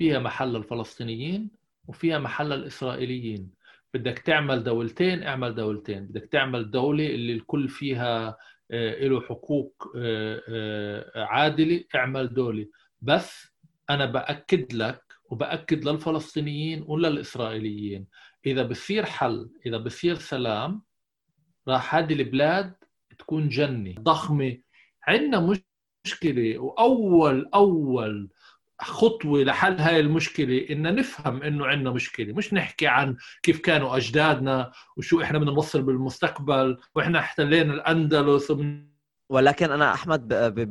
فيها 0.00 0.18
محل 0.18 0.52
للفلسطينيين 0.52 1.50
وفيها 1.88 2.18
محل 2.18 2.48
للاسرائيليين 2.48 3.50
بدك 3.94 4.18
تعمل 4.18 4.64
دولتين 4.64 5.22
اعمل 5.22 5.54
دولتين. 5.54 6.06
بدك 6.06 6.28
تعمل 6.32 6.70
دولة 6.70 7.06
اللي 7.06 7.32
الكل 7.32 7.68
فيها 7.68 8.36
آه، 8.70 9.06
له 9.06 9.20
حقوق 9.20 9.92
آه، 9.96 10.42
آه، 10.48 11.24
عادلة 11.24 11.84
اعمل 11.94 12.34
دولة. 12.34 12.66
بس 13.02 13.46
أنا 13.90 14.06
بأكد 14.06 14.72
لك 14.72 15.02
وبأكد 15.24 15.84
للفلسطينيين 15.84 16.84
وللإسرائيليين 16.86 18.06
إذا 18.46 18.62
بصير 18.62 19.04
حل 19.04 19.50
إذا 19.66 19.76
بصير 19.76 20.14
سلام 20.14 20.82
راح 21.68 21.94
هذه 21.94 22.12
البلاد 22.12 22.74
تكون 23.18 23.48
جنة 23.48 23.94
ضخمة. 23.98 24.58
عندنا 25.02 25.60
مشكلة 26.06 26.58
وأول 26.58 27.50
أول 27.54 28.30
خطوة 28.82 29.42
لحل 29.44 29.78
هاي 29.78 30.00
المشكلة 30.00 30.66
إن 30.70 30.94
نفهم 30.94 31.42
إنه 31.42 31.66
عندنا 31.66 31.90
مشكلة 31.90 32.32
مش 32.32 32.54
نحكي 32.54 32.86
عن 32.86 33.16
كيف 33.42 33.60
كانوا 33.60 33.96
أجدادنا 33.96 34.72
وشو 34.96 35.22
إحنا 35.22 35.38
بدنا 35.38 35.52
نوصل 35.52 35.82
بالمستقبل 35.82 36.78
وإحنا 36.94 37.18
احتلينا 37.18 37.74
الأندلس 37.74 38.50
ومن 38.50 38.89
ولكن 39.30 39.70
أنا 39.70 39.94
أحمد 39.94 40.28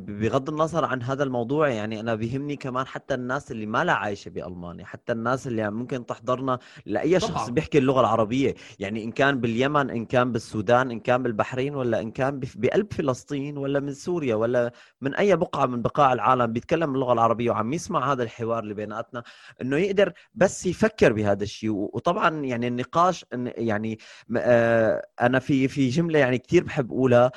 بغض 0.07 0.49
النظر 0.49 0.85
عن 0.85 1.03
هذا 1.03 1.23
الموضوع 1.23 1.69
يعني 1.69 1.99
أنا 1.99 2.15
بيهمني 2.15 2.55
كمان 2.55 2.87
حتى 2.87 3.13
الناس 3.13 3.51
اللي 3.51 3.65
ما 3.65 3.83
لا 3.83 3.93
عايشة 3.93 4.29
بألمانيا 4.29 4.85
حتى 4.85 5.11
الناس 5.11 5.47
اللي 5.47 5.71
ممكن 5.71 6.05
تحضرنا 6.05 6.59
لأي 6.85 7.19
شخص 7.19 7.31
طبعا. 7.31 7.49
بيحكي 7.49 7.77
اللغة 7.77 7.99
العربية 7.99 8.55
يعني 8.79 9.03
إن 9.03 9.11
كان 9.11 9.39
باليمن 9.41 9.89
إن 9.89 10.05
كان 10.05 10.31
بالسودان 10.31 10.91
إن 10.91 10.99
كان 10.99 11.23
بالبحرين 11.23 11.75
ولا 11.75 12.01
إن 12.01 12.11
كان 12.11 12.39
بقلب 12.55 12.93
فلسطين 12.93 13.57
ولا 13.57 13.79
من 13.79 13.93
سوريا 13.93 14.35
ولا 14.35 14.71
من 15.01 15.15
أي 15.15 15.35
بقعة 15.35 15.65
من 15.65 15.81
بقاع 15.81 16.13
العالم 16.13 16.53
بيتكلم 16.53 16.95
اللغة 16.95 17.13
العربية 17.13 17.51
وعم 17.51 17.73
يسمع 17.73 18.11
هذا 18.11 18.23
الحوار 18.23 18.63
اللي 18.63 18.73
بيناتنا 18.73 19.23
إنه 19.61 19.77
يقدر 19.77 20.13
بس 20.33 20.65
يفكر 20.65 21.13
بهذا 21.13 21.43
الشيء 21.43 21.71
وطبعا 21.71 22.45
يعني 22.45 22.67
النقاش 22.67 23.25
يعني 23.57 23.99
آه، 24.37 25.07
أنا 25.21 25.39
في 25.39 25.67
في 25.67 25.89
جملة 25.89 26.19
يعني 26.19 26.37
كثير 26.37 26.63
بحب 26.63 26.91
أقولها 26.91 27.31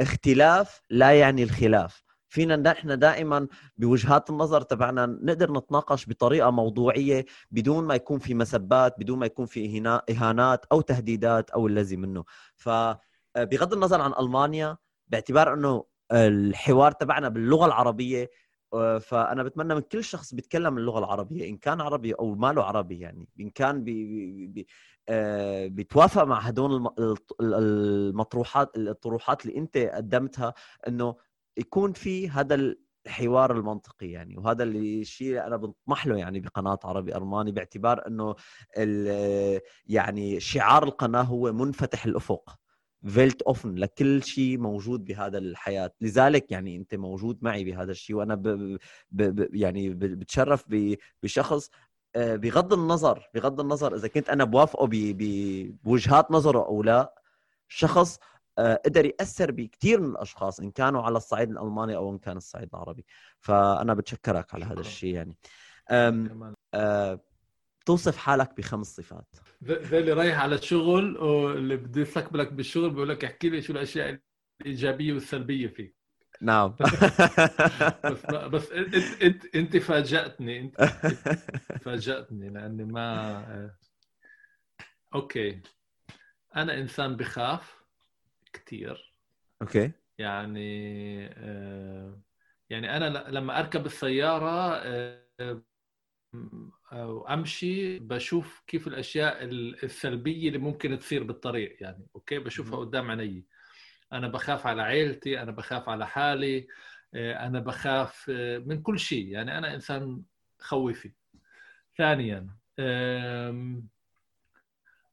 اختلاف 0.00 0.80
لا 0.90 1.12
يعني 1.12 1.42
الخلاف. 1.42 2.02
فينا 2.28 2.56
نحن 2.56 2.98
دائما 2.98 3.48
بوجهات 3.76 4.30
النظر 4.30 4.60
تبعنا 4.62 5.06
نقدر 5.06 5.52
نتناقش 5.52 6.08
بطريقة 6.08 6.50
موضوعية 6.50 7.26
بدون 7.50 7.84
ما 7.84 7.94
يكون 7.94 8.18
في 8.18 8.34
مسبات 8.34 8.94
بدون 8.98 9.18
ما 9.18 9.26
يكون 9.26 9.46
في 9.46 9.82
إهانات 10.10 10.66
أو 10.72 10.80
تهديدات 10.80 11.50
أو 11.50 11.66
الذي 11.66 11.96
منه. 11.96 12.24
فبغض 12.56 13.72
النظر 13.72 14.00
عن 14.00 14.12
ألمانيا 14.20 14.76
باعتبار 15.08 15.54
إنه 15.54 15.84
الحوار 16.12 16.92
تبعنا 16.92 17.28
باللغة 17.28 17.66
العربية 17.66 18.22
آه، 18.22 18.28
فأنا 19.00 19.42
بتمنى 19.42 19.74
من 19.74 19.80
كل 19.80 20.04
شخص 20.04 20.34
بيتكلم 20.34 20.78
اللغة 20.78 20.98
العربية 20.98 21.48
إن 21.48 21.56
كان 21.56 21.80
عربي 21.80 22.12
أو 22.12 22.34
ما 22.34 22.52
له 22.52 22.64
عربي 22.64 23.00
يعني 23.00 23.28
إن 23.40 23.50
كان 23.50 23.84
بي 23.84 24.46
بي 24.46 24.66
آه، 25.08 25.66
بيتوافق 25.66 26.24
مع 26.24 26.38
هدول 26.38 26.90
المطروحات 27.40 28.76
الطروحات 28.76 29.46
اللي 29.46 29.56
أنت 29.58 29.76
قدمتها 29.78 30.54
إنه 30.88 31.16
يكون 31.56 31.92
في 31.92 32.28
هذا 32.30 32.74
الحوار 33.06 33.52
المنطقي 33.52 34.10
يعني. 34.10 34.38
وهذا 34.38 34.62
اللي 34.62 35.00
الشيء 35.00 35.46
أنا 35.46 35.56
بنطمح 35.56 36.06
له 36.06 36.16
يعني 36.16 36.40
بقناة 36.40 36.78
عربي 36.84 37.16
ألماني 37.16 37.52
باعتبار 37.52 38.06
إنه 38.06 38.34
يعني 39.86 40.40
شعار 40.40 40.84
القناة 40.84 41.22
هو 41.22 41.52
منفتح 41.52 42.04
الأفق. 42.04 42.58
weltoffen 43.08 43.74
لكل 43.74 44.22
شيء 44.22 44.58
موجود 44.58 45.04
بهذا 45.04 45.38
الحياة. 45.38 45.92
لذلك 46.00 46.52
يعني 46.52 46.76
أنت 46.76 46.94
موجود 46.94 47.38
معي 47.42 47.64
بهذا 47.64 47.90
الشيء 47.90 48.16
وأنا 48.16 48.34
ب 48.34 48.42
ب 49.10 49.22
ب 49.22 49.54
يعني 49.54 49.90
بتشرف 49.90 50.64
بشخص 51.22 51.70
آه، 52.16 52.36
بغض 52.36 52.72
النظر 52.72 53.30
بغض 53.34 53.60
النظر 53.60 53.94
إذا 53.96 54.08
كنت 54.08 54.28
أنا 54.28 54.44
بوافقه 54.44 54.88
بوجهات 55.84 56.30
نظره 56.30 56.66
أو 56.66 56.82
لا 56.82 57.14
شخص 57.68 58.18
آه، 58.58 58.80
قدر 58.84 59.04
يأثر 59.06 59.50
بكثير 59.50 60.00
من 60.00 60.10
الأشخاص 60.10 60.60
إن 60.60 60.70
كانوا 60.70 61.02
على 61.02 61.16
الصعيد 61.16 61.50
الألماني 61.50 61.96
أو 61.96 62.12
إن 62.12 62.18
كان 62.18 62.36
الصعيد 62.36 62.68
العربي. 62.74 63.04
فأنا 63.40 63.94
بتشكرك 63.94 64.54
على 64.54 64.64
هذا 64.64 64.80
الشيء 64.80 65.14
يعني. 65.14 65.36
أه 66.74 67.20
توصف 67.86 68.16
حالك 68.16 68.56
بخمس 68.56 68.86
صفات. 68.96 69.36
زي 69.62 69.98
اللي 69.98 70.12
رايح 70.12 70.40
على 70.40 70.54
الشغل 70.54 71.16
واللي 71.16 71.76
بده 71.76 72.00
يستقبلك 72.00 72.52
بالشغل 72.52 72.90
بيقول 72.90 73.08
لك 73.08 73.24
احكي 73.24 73.48
لي 73.50 73.62
شو 73.62 73.72
الأشياء 73.72 74.18
الإيجابية 74.60 75.12
والسلبية 75.12 75.68
فيك. 75.68 75.96
نعم. 76.40 76.76
بس 78.04 78.26
بس 78.26 78.72
انت 78.72 78.94
إنت 79.22 79.54
إنت 79.56 79.76
فاجأتني 79.76 80.60
إنت 80.60 80.80
فاجأتني 81.80 82.48
لأني 82.48 82.84
ما 82.84 83.76
okay. 85.14 85.60
أنا 86.56 86.78
إنسان 86.78 87.16
بخاف 87.16 87.84
كثير 88.52 89.14
okay. 89.62 89.90
يعني 90.18 91.16
يعني 92.70 92.96
أنا 92.96 93.28
لما 93.28 93.58
أركب 93.58 93.86
السيارة 93.86 94.82
وامشي 96.92 97.98
بشوف 97.98 98.62
كيف 98.66 98.86
الأشياء 98.86 99.38
السلبية 99.42 100.48
اللي 100.48 100.58
ممكن 100.58 100.98
تصير 100.98 101.22
بالطريق 101.22 101.76
يعني 101.80 102.06
okay؟ 102.14 102.38
بشوفها 102.38 102.78
قدام 102.78 103.10
عيني. 103.10 103.44
أنا 104.12 104.28
بخاف 104.28 104.66
على 104.66 104.82
عائلتي 104.82 105.42
أنا 105.42 105.50
بخاف 105.52 105.88
على 105.88 106.06
حالي 106.06 106.66
آه، 107.14 107.46
أنا 107.46 107.60
بخاف 107.60 108.26
آه، 108.30 108.58
من 108.58 108.82
كل 108.82 108.98
شيء 108.98 109.26
يعني 109.28 109.58
أنا 109.58 109.74
إنسان 109.74 110.22
خوفي. 110.58 111.12
ثانيا 111.98 112.48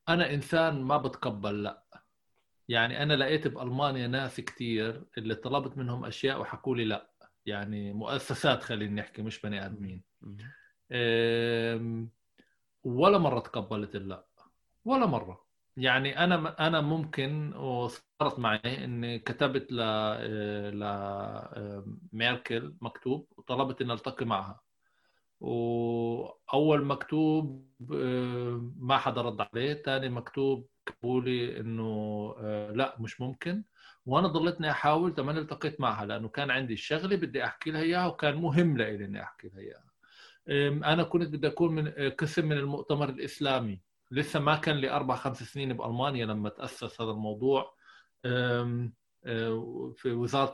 أنا 0.09 0.33
إنسان 0.33 0.81
ما 0.81 0.97
بتقبل 0.97 1.63
لأ. 1.63 1.83
يعني 2.69 3.03
أنا 3.03 3.13
لقيت 3.13 3.47
بألمانيا 3.47 4.07
ناس 4.07 4.41
كثير 4.41 5.03
اللي 5.17 5.35
طلبت 5.35 5.77
منهم 5.77 6.05
أشياء 6.05 6.41
وحكوا 6.41 6.75
لي 6.75 6.85
لأ. 6.85 7.09
يعني 7.45 7.93
مؤسسات 7.93 8.63
خلينا 8.63 9.01
نحكي 9.01 9.21
مش 9.21 9.41
بني 9.41 9.65
آدمين. 9.65 10.03
ولا 12.83 13.17
مرة 13.17 13.39
تقبلت 13.39 13.95
اللا. 13.95 14.25
ولا 14.85 15.05
مرة. 15.05 15.43
يعني 15.77 16.23
أنا 16.23 16.67
أنا 16.67 16.81
ممكن 16.81 17.53
وصارت 17.55 18.39
معي 18.39 18.85
إني 18.85 19.19
كتبت 19.19 19.71
ل 19.71 19.81
ل 20.79 20.83
ميركل 22.13 22.75
مكتوب 22.81 23.27
وطلبت 23.37 23.81
إني 23.81 23.93
ألتقي 23.93 24.25
معها. 24.25 24.61
وأول 25.39 26.85
مكتوب 26.85 27.67
ما 28.79 28.97
حدا 28.97 29.21
رد 29.21 29.41
عليه. 29.41 29.73
ثاني 29.73 30.09
مكتوب 30.09 30.67
كتبوا 30.85 31.21
لي 31.21 31.59
إنه 31.59 32.35
لا 32.71 32.95
مش 32.99 33.21
ممكن. 33.21 33.63
وأنا 34.05 34.27
ضليتني 34.27 34.71
أحاول 34.71 35.15
تمام 35.15 35.37
التقيت 35.37 35.81
معها 35.81 36.05
لأنه 36.05 36.27
كان 36.29 36.51
عندي 36.51 36.77
شغله 36.77 37.15
بدي 37.15 37.45
أحكي 37.45 37.71
لها 37.71 37.81
إياها 37.81 38.07
وكان 38.07 38.35
مهم 38.35 38.77
لي 38.77 38.95
إني 39.05 39.23
أحكي 39.23 39.47
لها 39.47 39.59
إياها. 39.59 39.92
أنا 40.49 41.03
كنت 41.03 41.29
بدي 41.29 41.47
أكون 41.47 41.75
من 41.75 41.91
قسم 42.09 42.45
من 42.45 42.57
المؤتمر 42.57 43.09
الإسلامي. 43.09 43.81
لسه 44.11 44.39
ما 44.39 44.55
كان 44.55 44.75
لي 44.75 44.91
أربع 44.91 45.15
خمس 45.15 45.43
سنين 45.43 45.73
بألمانيا 45.73 46.25
لما 46.25 46.49
تأسس 46.49 47.01
هذا 47.01 47.11
الموضوع. 47.11 47.75
في 49.95 50.11
وزارة 50.11 50.53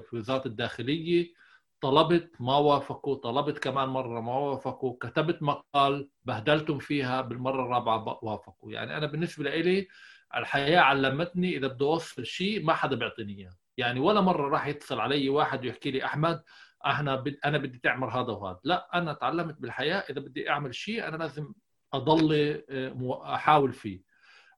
في 0.00 0.10
وزارة 0.12 0.48
الداخلية 0.48 1.32
طلبت 1.80 2.30
ما 2.40 2.56
وافقوا. 2.56 3.14
طلبت 3.14 3.58
كمان 3.58 3.88
مرة 3.88 4.20
ما 4.20 4.38
وافقوا. 4.38 4.96
كتبت 5.00 5.42
مقال 5.42 6.08
بهدلتم 6.24 6.78
فيها 6.78 7.20
بالمرة 7.20 7.62
الرابعة 7.62 8.18
وافقوا. 8.22 8.72
يعني 8.72 8.96
أنا 8.96 9.06
بالنسبة 9.06 9.50
لي 9.50 9.88
الحياة 10.36 10.80
علمتني 10.80 11.56
إذا 11.56 11.66
بدي 11.66 11.84
أوصل 11.84 12.26
شيء 12.26 12.64
ما 12.64 12.74
حدا 12.74 12.96
بيعطيني 12.96 13.38
إياه. 13.38 13.52
يعني 13.76 14.00
ولا 14.00 14.20
مرة 14.20 14.48
راح 14.48 14.66
يتصل 14.66 15.00
علي 15.00 15.28
واحد 15.28 15.64
ويحكي 15.64 15.90
لي 15.90 16.04
أحمد 16.04 16.42
إحنا. 16.86 17.24
أنا 17.44 17.58
بدي 17.58 17.78
تعمل 17.78 18.08
هذا 18.08 18.32
وهذا. 18.32 18.60
لا 18.64 18.98
أنا 18.98 19.12
تعلمت 19.12 19.60
بالحياة 19.60 19.98
إذا 20.10 20.20
بدي 20.20 20.50
أعمل 20.50 20.74
شيء 20.74 21.08
أنا 21.08 21.16
لازم 21.16 21.52
أضل 21.92 22.62
آه، 22.70 23.34
أحاول 23.34 23.72
فيه. 23.72 24.02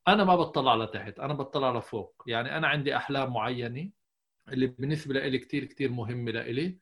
أنا 0.09 0.25
ما 0.25 0.37
بطلع 0.37 0.75
لتحت 0.75 1.19
أنا 1.19 1.35
بطلع 1.35 1.79
لفوق. 1.79 2.23
يعني 2.27 2.57
أنا 2.57 2.69
عندي 2.69 2.97
أحلام 2.97 3.33
معينة 3.33 3.91
اللي 4.49 4.67
بالنسبة 4.67 5.15
لي 5.15 5.39
كثير 5.39 5.65
كثير 5.65 5.91
مهمة 5.91 6.31
لإلي. 6.31 6.79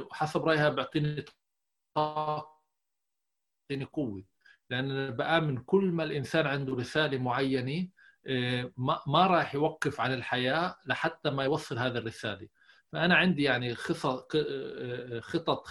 وحسب 0.00 0.44
رأيها 0.44 0.68
بيعطيني 0.68 1.24
طاقة 1.94 2.54
بيعطيني 3.70 3.90
قوة. 3.92 4.24
لأن 4.70 5.10
بآمن 5.10 5.58
كل 5.58 5.84
ما 5.84 6.04
الإنسان 6.04 6.46
عنده 6.46 6.74
رسالة 6.74 7.18
معينة 7.18 7.88
ما 8.76 9.00
ما 9.06 9.26
راح 9.26 9.54
يوقف 9.54 10.00
عن 10.00 10.14
الحياة 10.14 10.76
لحتى 10.86 11.30
ما 11.30 11.44
يوصل 11.44 11.78
هذه 11.78 11.98
الرسالة. 11.98 12.48
فأنا 12.94 13.14
عندي 13.14 13.42
يعني 13.42 13.74
خطط 13.74 14.36
خطط 15.20 15.66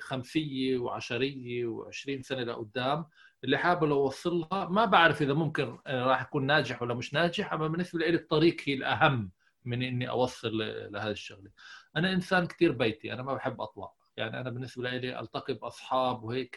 خمسية 0.00 0.78
وعشرية 0.78 1.66
و20 1.66 2.20
سنة 2.20 2.42
لقدام 2.42 3.06
اللي 3.44 3.58
حابب 3.58 3.84
لو 3.84 4.02
اوصل 4.02 4.48
لها 4.52 4.68
ما 4.68 4.84
بعرف 4.84 5.22
إذا 5.22 5.34
ممكن 5.34 5.78
راح 5.86 6.20
أكون 6.20 6.46
ناجح 6.46 6.82
ولا 6.82 6.94
مش 6.94 7.14
ناجح 7.14 7.52
أما 7.52 7.68
بالنسبة 7.68 7.98
لي 7.98 8.14
الطريق 8.14 8.56
هي 8.64 8.74
الأهم 8.74 9.30
من 9.64 9.82
إني 9.82 10.08
أوصل 10.08 10.58
لهذه 10.92 11.10
الشغلة. 11.10 11.50
أنا 11.96 12.12
إنسان 12.12 12.46
كثير 12.46 12.72
بيتي 12.72 13.12
أنا 13.12 13.22
ما 13.22 13.34
بحب 13.34 13.60
أطلع. 13.60 13.92
يعني 14.16 14.40
أنا 14.40 14.50
بالنسبة 14.50 14.90
لي 14.90 15.20
ألتقي 15.20 15.54
بأصحاب 15.54 16.22
وهيك 16.22 16.56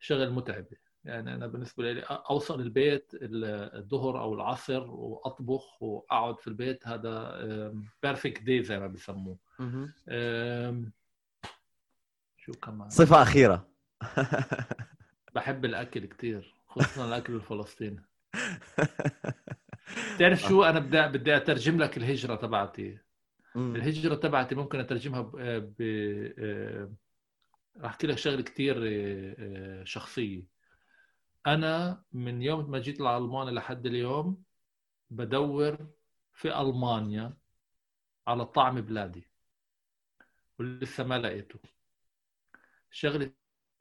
شغل 0.00 0.30
متعبه 0.30 0.76
يعني 1.08 1.34
أنا 1.34 1.46
بالنسبة 1.46 1.92
لي 1.92 2.00
أوصل 2.02 2.60
البيت 2.60 3.10
الظهر 3.22 4.20
أو 4.20 4.34
العصر 4.34 4.90
وأطبخ 4.90 5.82
وأقعد 5.82 6.40
في 6.40 6.46
البيت 6.46 6.88
هذا 6.88 7.38
perfect 8.02 8.42
day 8.42 8.62
زي 8.62 8.78
ما 8.78 8.86
بسموه 8.86 9.36
شو 12.36 12.52
كمان؟ 12.52 12.90
صفة 12.90 13.22
أخيرة. 13.22 13.68
بحب 15.34 15.64
الأكل 15.64 16.06
كثير 16.06 16.54
خصوصا 16.68 17.08
الأكل 17.08 17.34
الفلسطيني. 17.34 18.02
تعرف 20.18 20.40
شو؟ 20.40 20.62
أنا 20.62 20.78
بدي 20.78 21.18
بدي 21.18 21.36
أترجم 21.36 21.82
لك 21.82 21.96
الهجرة 21.96 22.34
تبعتي. 22.34 22.98
الهجرة 23.56 24.14
تبعتي 24.14 24.54
ممكن 24.54 24.80
أترجمها 24.80 25.20
ب, 25.20 25.36
ب... 25.78 25.82
راح 27.76 27.90
أحكي 27.90 28.06
لك 28.06 28.18
شغلة 28.18 28.42
كثير 28.42 28.76
شخصية. 29.84 30.57
أنا 31.54 32.04
من 32.12 32.42
يوم 32.42 32.70
ما 32.70 32.78
جيت 32.78 33.00
لألمانيا 33.00 33.52
لحد 33.52 33.86
اليوم 33.86 34.42
بدور 35.10 35.88
في 36.32 36.60
ألمانيا 36.60 37.36
على 38.26 38.46
طعم 38.46 38.80
بلادي 38.80 39.30
ولسه 40.58 41.04
ما 41.04 41.18
لقيته. 41.18 41.58
الشغلة 42.92 43.32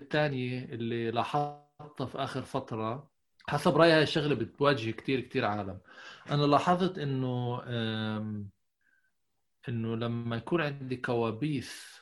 الثانية 0.01 0.65
اللي 0.65 1.11
لاحظتها 1.11 2.05
في 2.05 2.17
آخر 2.17 2.41
فترة 2.41 3.11
حسب 3.49 3.77
رأيي 3.77 3.93
هاي 3.93 4.03
الشغلة 4.03 4.35
بتواجه 4.35 4.91
كثير 4.91 5.19
كثير 5.19 5.45
عالم. 5.45 5.79
أنا 6.31 6.43
لاحظت 6.43 6.97
إنه 6.97 7.63
إنه 9.69 9.95
لما 9.95 10.35
يكون 10.35 10.61
عندي 10.61 10.97
كوابيس 10.97 12.01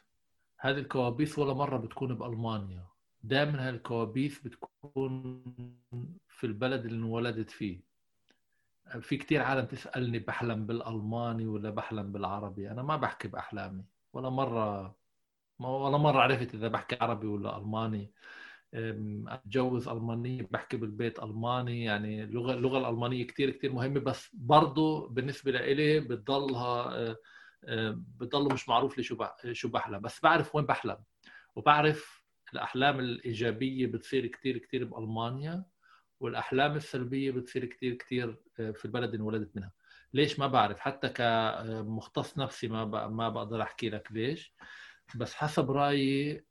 هذه 0.60 0.78
الكوابيس 0.78 1.40
ولا 1.40 1.54
مرة 1.54 1.78
بتكون 1.78 2.16
بألمانيا. 2.16 2.95
دائما 3.28 3.70
هالكوابيس 3.70 4.40
بتكون 4.40 5.44
في 6.30 6.44
البلد 6.48 6.86
اللي 6.86 6.98
انولدت 6.98 7.50
فيه. 7.50 7.82
في 9.02 9.18
كتير 9.18 9.42
عالم 9.42 9.66
تسألني 9.66 10.20
بحلم 10.20 10.66
بالألماني 10.66 11.48
ولا 11.48 11.70
بحلم 11.70 12.12
بالعربي. 12.12 12.72
أنا 12.72 12.84
ما 12.84 12.96
بحكي 12.96 13.28
بأحلامي 13.28 13.86
ولا 14.14 14.30
مرة 14.30 14.96
ولا 15.60 15.98
مرة 15.98 16.20
عرفت 16.22 16.56
إذا 16.56 16.68
بحكي 16.68 16.98
عربي 17.02 17.28
ولا 17.28 17.58
ألماني. 17.58 18.12
أتجوز 18.74 19.88
ألمانية 19.88 20.48
بحكي 20.52 20.78
بالبيت 20.78 21.20
ألماني. 21.24 21.84
يعني 21.84 22.24
اللغة 22.24 22.54
اللغة 22.54 22.78
الألمانية 22.78 23.28
كتير 23.28 23.50
كتير 23.50 23.74
مهمة 23.74 24.00
بس 24.00 24.30
برضو 24.34 25.08
بالنسبة 25.08 25.52
لإلي 25.52 26.00
بتضلها 26.00 27.16
بتضل 28.20 28.54
مش 28.54 28.70
معروف 28.70 28.98
لي 28.98 29.04
شو 29.04 29.26
شو 29.52 29.70
بحلم. 29.70 30.00
بس 30.00 30.22
بعرف 30.24 30.56
وين 30.56 30.66
بحلم 30.66 30.98
وبعرف 31.56 32.25
الأحلام 32.56 33.00
الإيجابية 33.00 33.88
بتصير 33.88 34.28
كثير 34.28 34.58
كثير 34.58 34.86
بألمانيا 34.86 35.66
والأحلام 36.20 36.76
السلبية 36.76 37.32
بتصير 37.32 37.66
كثير 37.66 37.94
كثير 37.94 38.38
آه، 38.60 38.72
في 38.72 38.86
البلد 38.86 39.04
اللي 39.14 39.18
انولدت 39.18 39.56
منها. 39.56 39.72
ليش؟ 40.14 40.40
ما 40.40 40.48
بعرف. 40.48 40.80
حتى 40.80 41.10
كمختص 41.10 42.38
نفسي 42.38 42.68
ما 42.68 43.08
ما 43.08 43.30
بقدر 43.30 43.62
أحكي 43.62 43.90
لك 43.90 44.08
ليش. 44.12 44.54
بس 45.16 45.34
حسب 45.34 45.72
رأيي 45.72 46.46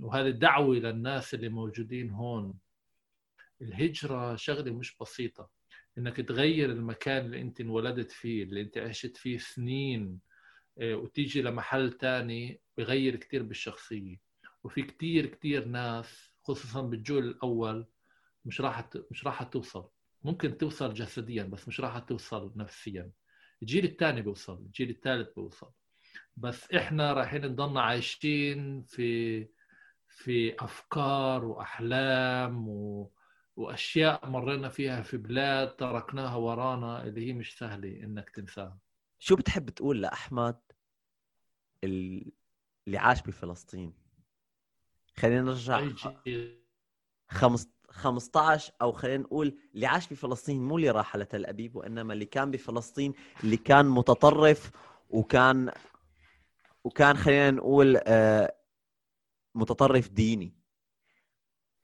وهذه 0.00 0.30
دعوة 0.30 0.76
للناس 0.76 1.34
اللي 1.34 1.48
موجودين 1.48 2.10
هون 2.10 2.54
الهجرة 3.62 4.36
شغلة 4.36 4.72
مش 4.72 4.96
بسيطة. 5.00 5.50
إنك 5.98 6.16
تغير 6.16 6.70
المكان 6.70 7.26
اللي 7.26 7.40
أنت 7.40 7.60
انولدت 7.60 8.10
فيه 8.10 8.42
اللي 8.42 8.60
أنت 8.60 8.78
عشت 8.78 9.16
فيه 9.16 9.38
سنين 9.38 10.20
آه، 10.78 10.94
وتيجي 10.94 11.42
لمحل 11.42 11.92
تاني 11.92 12.60
بغير 12.78 13.16
كثير 13.16 13.42
بالشخصية. 13.42 14.23
وفي 14.64 14.82
كتير 14.82 15.26
كتير 15.26 15.64
ناس 15.64 16.30
خصوصا 16.42 16.82
بالجيل 16.82 17.18
الأول 17.18 17.86
مش 18.44 18.60
راح 18.60 18.88
مش 19.10 19.26
راح 19.26 19.42
توصل. 19.42 19.88
ممكن 20.24 20.58
توصل 20.58 20.94
جسديا 20.94 21.42
بس 21.42 21.68
مش 21.68 21.80
راح 21.80 21.98
توصل 21.98 22.52
نفسيا. 22.56 23.10
الجيل 23.62 23.84
الثاني 23.84 24.22
بيوصل 24.22 24.58
الجيل 24.58 24.90
الثالث 24.90 25.34
بيوصل. 25.36 25.70
بس 26.36 26.70
إحنا 26.70 27.12
رايحين 27.12 27.46
نضلنا 27.46 27.82
عايشين 27.82 28.82
في 28.82 29.48
في 30.08 30.56
أفكار 30.64 31.44
وأحلام 31.44 32.68
و... 32.68 33.10
وأشياء 33.56 34.30
مرينا 34.30 34.68
فيها 34.68 35.02
في 35.02 35.16
بلاد 35.16 35.76
تركناها 35.76 36.36
ورانا 36.36 37.04
اللي 37.04 37.28
هي 37.28 37.32
مش 37.32 37.58
سهلة 37.58 37.88
إنك 38.04 38.30
تنساها. 38.30 38.78
شو 39.18 39.36
بتحب 39.36 39.70
تقول 39.70 40.02
لأحمد 40.02 40.60
اللي 41.84 42.32
عاش 42.88 43.22
بفلسطين؟ 43.22 44.03
خلينا 45.16 45.42
نرجع 45.42 45.88
15 47.90 48.72
أو 48.82 48.92
خلينا 48.92 49.22
نقول 49.22 49.58
اللي 49.74 49.86
عاش 49.86 50.06
في 50.06 50.14
فلسطين 50.14 50.62
مو 50.62 50.76
اللي 50.76 50.90
راح 50.90 51.14
على 51.14 51.24
تل 51.24 51.46
أبيب 51.46 51.76
وإنما 51.76 52.12
اللي 52.12 52.24
كان 52.24 52.50
بفلسطين 52.50 53.14
اللي 53.44 53.56
كان 53.56 53.86
متطرف 53.86 54.70
وكان 55.10 55.72
وكان 56.84 57.16
خلينا 57.16 57.50
نقول 57.50 58.00
آه، 58.06 58.56
متطرف 59.54 60.08
ديني. 60.10 60.54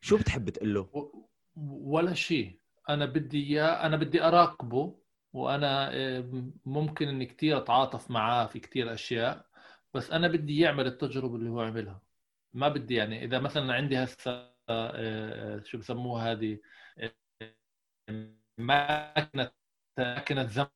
شو 0.00 0.16
بتحب 0.16 0.50
تقول 0.50 0.74
له؟ 0.74 1.12
ولا 1.56 2.14
شيء. 2.14 2.60
أنا 2.88 3.06
بدي 3.06 3.46
إياه 3.46 3.86
أنا 3.86 3.96
بدي 3.96 4.22
أراقبه 4.22 4.98
وأنا 5.32 5.90
آه، 5.92 6.50
ممكن 6.66 7.08
إني 7.08 7.26
كثير 7.26 7.58
أتعاطف 7.58 8.10
معاه 8.10 8.46
في 8.46 8.60
كثير 8.60 8.94
أشياء 8.94 9.46
بس 9.94 10.10
أنا 10.10 10.28
بدي 10.28 10.58
يعمل 10.58 10.86
التجربة 10.86 11.36
اللي 11.36 11.50
هو 11.50 11.60
عملها. 11.60 12.00
ما 12.52 12.68
بدي 12.68 12.94
يعني 12.94 13.24
إذا 13.24 13.38
مثلا 13.38 13.74
عندي 13.74 14.04
هسه 14.04 14.30
آه، 14.32 14.52
آه، 14.68 15.62
شو 15.64 15.78
بسموها 15.78 16.32
هذه 16.32 16.58
آه، 16.98 17.14
ماكينة 18.58 19.50
ماكينة 19.98 20.44
زمن 20.46 20.68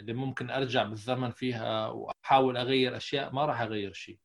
اللي 0.00 0.12
ممكن 0.12 0.50
أرجع 0.50 0.82
بالزمن 0.82 1.30
فيها 1.30 1.88
وأحاول 1.88 2.56
أغير 2.56 2.96
أشياء 2.96 3.32
ما 3.34 3.44
راح 3.46 3.60
أغير 3.60 3.92
شيء. 3.92 4.18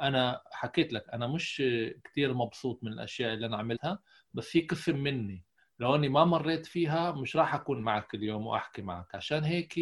أنا 0.00 0.42
حكيت 0.52 0.92
لك 0.92 1.04
أنا 1.12 1.26
مش 1.26 1.62
كثير 2.04 2.34
مبسوط 2.34 2.84
من 2.84 2.92
الأشياء 2.92 3.34
اللي 3.34 3.46
أنا 3.46 3.56
عملتها 3.56 3.98
بس 4.34 4.56
هي 4.56 4.62
قسم 4.66 4.96
مني. 4.98 5.44
لو 5.78 5.94
أني 5.94 6.08
ما 6.08 6.24
مريت 6.24 6.66
فيها 6.66 7.12
مش 7.12 7.36
راح 7.36 7.54
أكون 7.54 7.80
معك 7.82 8.14
اليوم 8.14 8.46
وأحكي 8.46 8.82
معك. 8.82 9.14
عشان 9.14 9.44
هيك 9.44 9.74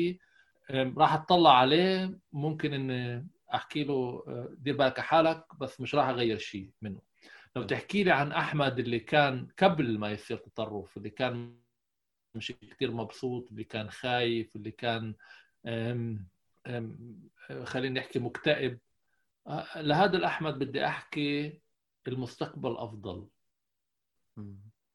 راح 0.71 1.15
أطلع 1.15 1.59
عليه 1.59 2.19
ممكن 2.33 2.75
ان 2.75 3.27
أحكي 3.55 3.85
له 3.85 4.25
آه، 4.29 4.49
دير 4.59 4.77
بالك 4.77 5.01
حالك 5.01 5.45
بس 5.61 5.81
مش 5.81 5.95
راح 5.95 6.09
أغير 6.09 6.39
شيء 6.39 6.71
منه. 6.83 7.01
لو 7.57 7.63
تحكي 7.63 8.05
لي 8.05 8.11
عن 8.11 8.33
أحمد 8.33 8.79
اللي 8.79 9.01
كان 9.01 9.49
قبل 9.63 9.99
ما 9.99 10.11
يصير 10.11 10.37
تطرف 10.37 10.97
اللي 10.97 11.11
كان 11.11 11.59
مش 12.35 12.53
كثير 12.53 12.93
مبسوط 12.93 13.51
اللي 13.51 13.65
كان 13.65 13.91
خايف 13.91 14.57
اللي 14.57 14.71
كان 14.71 15.15
أم 15.67 16.29
خليني 17.65 18.01
نحكي 18.01 18.19
مكتئب 18.19 18.79
آه، 19.47 19.83
لهذا 19.83 20.17
الأحمد 20.17 20.59
بدي 20.59 20.87
أحكي 20.87 21.61
المستقبل 22.09 22.77
أفضل. 22.77 23.29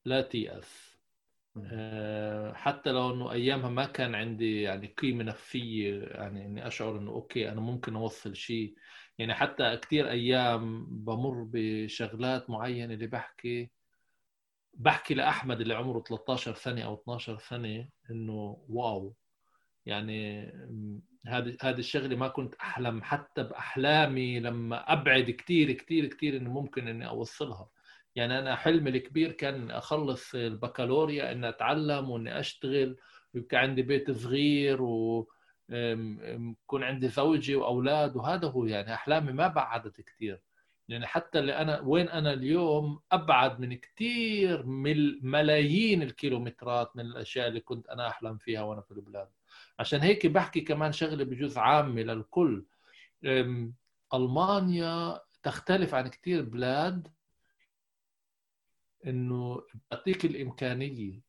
لا 0.06 0.22
تيأس. 0.22 0.91
آه، 0.91 0.91
حتى 2.54 2.92
لو 2.92 3.14
إنه 3.14 3.32
أيامها 3.32 3.70
ما 3.70 3.86
كان 3.86 4.16
عندي 4.16 4.62
يعني 4.62 4.88
قيمة 4.88 5.24
نفسية 5.24 6.04
يعني 6.04 6.46
إني 6.46 6.68
أشعر 6.68 6.98
إنه 6.98 7.12
okay 7.12 7.52
أنا 7.52 7.62
ممكن 7.62 7.96
أوصل 7.96 8.36
شيء. 8.36 8.76
يعني 9.18 9.34
حتى 9.34 9.78
كثير 9.78 10.10
أيام 10.10 10.86
بمر 11.06 11.48
بشغلات 11.54 12.50
معينة 12.50 12.94
اللي 12.94 13.08
بحكي 13.08 13.72
بحكي 14.74 15.14
لأحمد 15.14 15.62
اللي 15.62 15.74
عمره 15.74 16.00
13 16.00 16.54
سنة 16.54 16.82
أو 16.82 16.94
12 16.94 17.38
سنة 17.38 17.90
إنه 18.12 18.66
wow. 18.70 19.16
يعني 19.86 20.46
هذه 21.28 21.58
هذه 21.62 21.80
الشغلة 21.80 22.16
ما 22.16 22.28
كنت 22.28 22.56
أحلم 22.56 23.04
حتى 23.04 23.44
بأحلامي 23.44 24.40
لما 24.40 24.94
أبعد 24.94 25.32
كثير 25.32 25.72
كثير 25.72 26.06
كثير 26.08 26.38
إنه 26.38 26.50
ممكن 26.54 26.88
إني 26.88 27.08
أوصلها. 27.08 27.70
يعني 28.16 28.40
أنا 28.40 28.56
حلمي 28.56 28.90
الكبير 28.90 29.32
كان 29.32 29.72
أخلص 29.72 30.36
البكالوريا 30.36 31.32
اني 31.32 31.50
أتعلم 31.50 32.10
وإني 32.10 32.40
أشتغل 32.40 32.98
ويبقى 33.34 33.58
عندي 33.58 33.82
بيت 33.82 34.12
صغير 34.12 34.82
و 34.82 35.28
يكون 35.70 36.84
عندي 36.84 37.08
زوجي 37.08 37.56
وأولاد 37.56 38.16
وهذا 38.16 38.48
هو 38.48 38.66
يعني 38.66 38.94
أحلامي 38.94 39.32
ما 39.34 39.48
بعدت 39.48 40.02
كثير 40.02 40.42
يعني 40.90 41.08
حتى 41.08 41.40
اللي 41.40 41.54
أنا 41.58 41.80
وين 41.80 42.10
أنا 42.10 42.34
اليوم 42.34 43.00
أبعد 43.12 43.60
من 43.60 43.78
كثير 43.78 44.66
من 44.66 45.26
ملايين 45.32 46.02
الكيلومترات 46.02 46.96
من 46.96 47.06
الأشياء 47.06 47.48
اللي 47.48 47.60
كنت 47.60 47.88
أنا 47.88 48.08
أحلم 48.08 48.38
فيها 48.38 48.62
وأنا 48.62 48.82
في 48.82 48.92
البلاد. 48.92 49.28
عشان 49.80 50.00
هيك 50.00 50.28
بحكي 50.28 50.62
كمان 50.62 50.92
شغله 50.92 51.24
بجزء 51.24 51.60
عامه 51.60 52.02
للكل. 52.02 52.66
ألمانيا 54.14 55.20
تختلف 55.44 55.96
عن 55.96 56.08
كثير 56.08 56.42
بلاد 56.44 57.08
إنه 59.08 59.62
بتعطيك 59.76 60.26
الإمكانية 60.26 61.22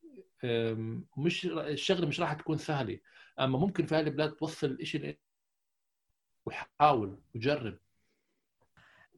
مش 1.17 1.45
الشغلة 1.45 2.07
مش 2.07 2.19
راح 2.19 2.33
تكون 2.33 2.57
سهلة. 2.57 2.99
أما 3.39 3.59
ممكن 3.59 3.85
في 3.85 3.95
هذه 3.95 4.07
البلاد 4.07 4.31
توصل 4.31 4.67
الشيء 4.71 5.19
وحاول 6.45 7.21
وجرب. 7.35 7.79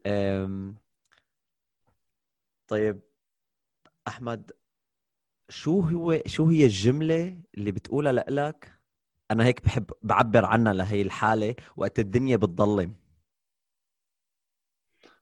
أم... 0.05 0.77
طيب 2.67 3.01
أحمد 4.07 4.51
شو 5.49 5.79
هو 5.79 6.21
شو 6.25 6.45
هي 6.49 6.65
الجملة 6.65 7.41
اللي 7.57 7.71
بتقولها 7.71 8.11
لك 8.13 8.79
أنا 9.31 9.45
هيك 9.45 9.65
بحب 9.65 9.91
بعبر 10.03 10.45
عنها 10.45 10.73
لهي 10.73 11.01
الحالة 11.01 11.55
وقت 11.77 11.99
الدنيا 11.99 12.37
بتضلم. 12.37 12.95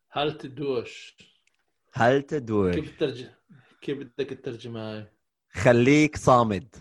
هل 0.09 0.37
تدوش؟ 0.37 1.17
هل 1.93 2.21
تدوش 2.21 2.75
كيف 2.75 2.99
ترجم 2.99 3.29
كيف 3.81 3.97
بدك 3.97 4.29
تترجمها 4.29 4.97
هاي؟ 4.97 5.11
خليك 5.49 6.17
صامد. 6.17 6.75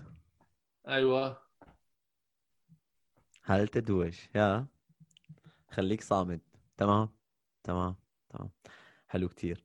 أيوه. 0.88 1.38
هل 3.42 3.68
تدوش؟ 3.68 4.28
يا. 4.34 4.66
خليك 5.70 6.02
صامد. 6.02 6.40
تمام. 6.76 7.08
تمام. 7.64 7.96
تمام. 8.30 8.50
حلو 9.08 9.28
كتير. 9.28 9.64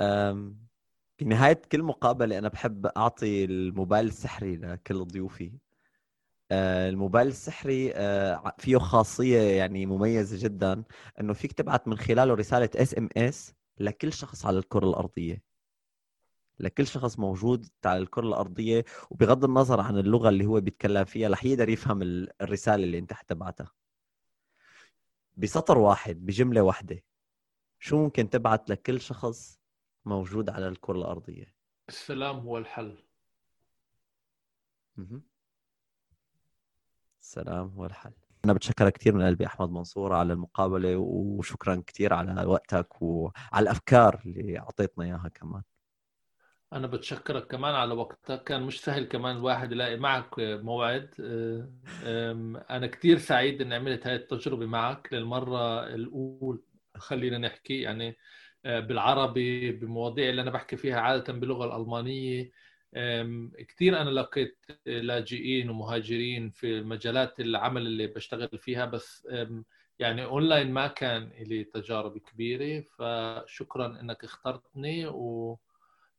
أم... 0.00 0.58
بنهاية 1.20 1.62
كل 1.72 1.82
مقابلة 1.82 2.38
أنا 2.38 2.48
بحب 2.48 2.86
أعطي 2.86 3.44
الموبايل 3.44 4.06
السحري 4.06 4.56
لكل 4.56 5.04
ضيوفي. 5.04 5.52
أه 6.50 6.88
الموبايل 6.88 7.26
السحري 7.26 7.92
أه 7.94 8.54
فيه 8.58 8.76
خاصية 8.76 9.40
يعني 9.40 9.86
مميزة 9.86 10.44
جدا 10.48 10.84
أنه 11.20 11.32
فيك 11.32 11.52
تبعت 11.52 11.88
من 11.88 11.98
خلاله 11.98 12.34
رسالة 12.34 12.70
SMS 12.76 13.54
لكل 13.80 14.12
شخص 14.12 14.46
على 14.46 14.58
الكرة 14.58 14.88
الأرضية. 14.88 15.42
لكل 16.58 16.86
شخص 16.86 17.18
موجود 17.18 17.66
على 17.84 17.98
الكرة 17.98 18.26
الأرضية 18.26 18.84
وبغض 19.10 19.44
النظر 19.44 19.80
عن 19.80 19.98
اللغة 19.98 20.28
اللي 20.28 20.46
هو 20.46 20.60
بيتكلم 20.60 21.04
فيها 21.04 21.28
رح 21.28 21.44
يقدر 21.44 21.68
يفهم 21.68 22.02
الرسالة 22.40 22.84
اللي 22.84 22.98
أنت 22.98 23.12
حتبعتها 23.12 23.72
بسطر 25.36 25.78
واحد 25.78 26.26
بجملة 26.26 26.62
واحدة 26.62 27.04
شو 27.78 27.96
ممكن 27.96 28.30
تبعت 28.30 28.70
لكل 28.70 29.00
شخص 29.00 29.60
موجود 30.04 30.50
على 30.50 30.68
الكرة 30.68 30.98
الأرضية؟ 30.98 31.54
السلام 31.88 32.36
هو 32.38 32.58
الحل. 32.58 33.04
السلام 37.20 37.68
هو 37.68 37.86
الحل. 37.86 38.19
أنا 38.44 38.52
بتشكرك 38.52 38.92
كثير 38.92 39.14
من 39.14 39.26
قلبي 39.26 39.46
أحمد 39.46 39.70
منصور 39.70 40.12
على 40.12 40.32
المقابلة 40.32 40.96
وشكرا 40.96 41.82
كثير 41.86 42.12
على 42.14 42.46
وقتك 42.46 43.02
وعلى 43.02 43.62
الأفكار 43.62 44.22
اللي 44.26 44.58
أعطيتنا 44.58 45.04
إياها 45.04 45.30
كمان. 45.34 45.62
أنا 46.72 46.86
بتشكرك 46.86 47.46
كمان 47.46 47.74
على 47.74 47.94
وقتك. 47.94 48.44
كان 48.44 48.62
مش 48.62 48.80
سهل 48.80 49.04
كمان 49.04 49.36
الواحد 49.36 49.72
يلاقي 49.72 49.96
معك 49.96 50.34
موعد. 50.38 51.14
أنا 52.70 52.86
كثير 52.86 53.18
سعيد 53.18 53.60
إني 53.60 53.74
عملت 53.74 54.06
هاي 54.06 54.16
التجربة 54.16 54.66
معك 54.66 55.08
للمرة 55.12 55.86
الأولى 55.86 56.58
خلينا 56.96 57.38
نحكي 57.38 57.80
يعني 57.80 58.16
آه، 58.64 58.80
بالعربي 58.80 59.72
بمواضيع 59.72 60.30
اللي 60.30 60.42
أنا 60.42 60.50
بحكي 60.50 60.76
فيها 60.76 61.00
عادة 61.00 61.32
باللغة 61.32 61.64
الألمانية. 61.64 62.50
كثير 63.68 64.00
أنا 64.00 64.10
لقيت 64.10 64.58
لاجئين 64.86 65.70
ومهاجرين 65.70 66.50
في 66.50 66.82
مجالات 66.82 67.40
العمل 67.40 67.86
اللي 67.86 68.06
بشتغل 68.06 68.58
فيها 68.58 68.86
بس 68.86 69.28
يعني 69.98 70.24
أونلاين 70.24 70.72
ما 70.72 70.86
كان 70.86 71.30
لي 71.38 71.64
تجارب 71.64 72.18
كبيرة 72.18 72.84
فشكرا 72.98 74.00
إنك 74.00 74.24
اخترتني 74.24 75.06
و 75.06 75.58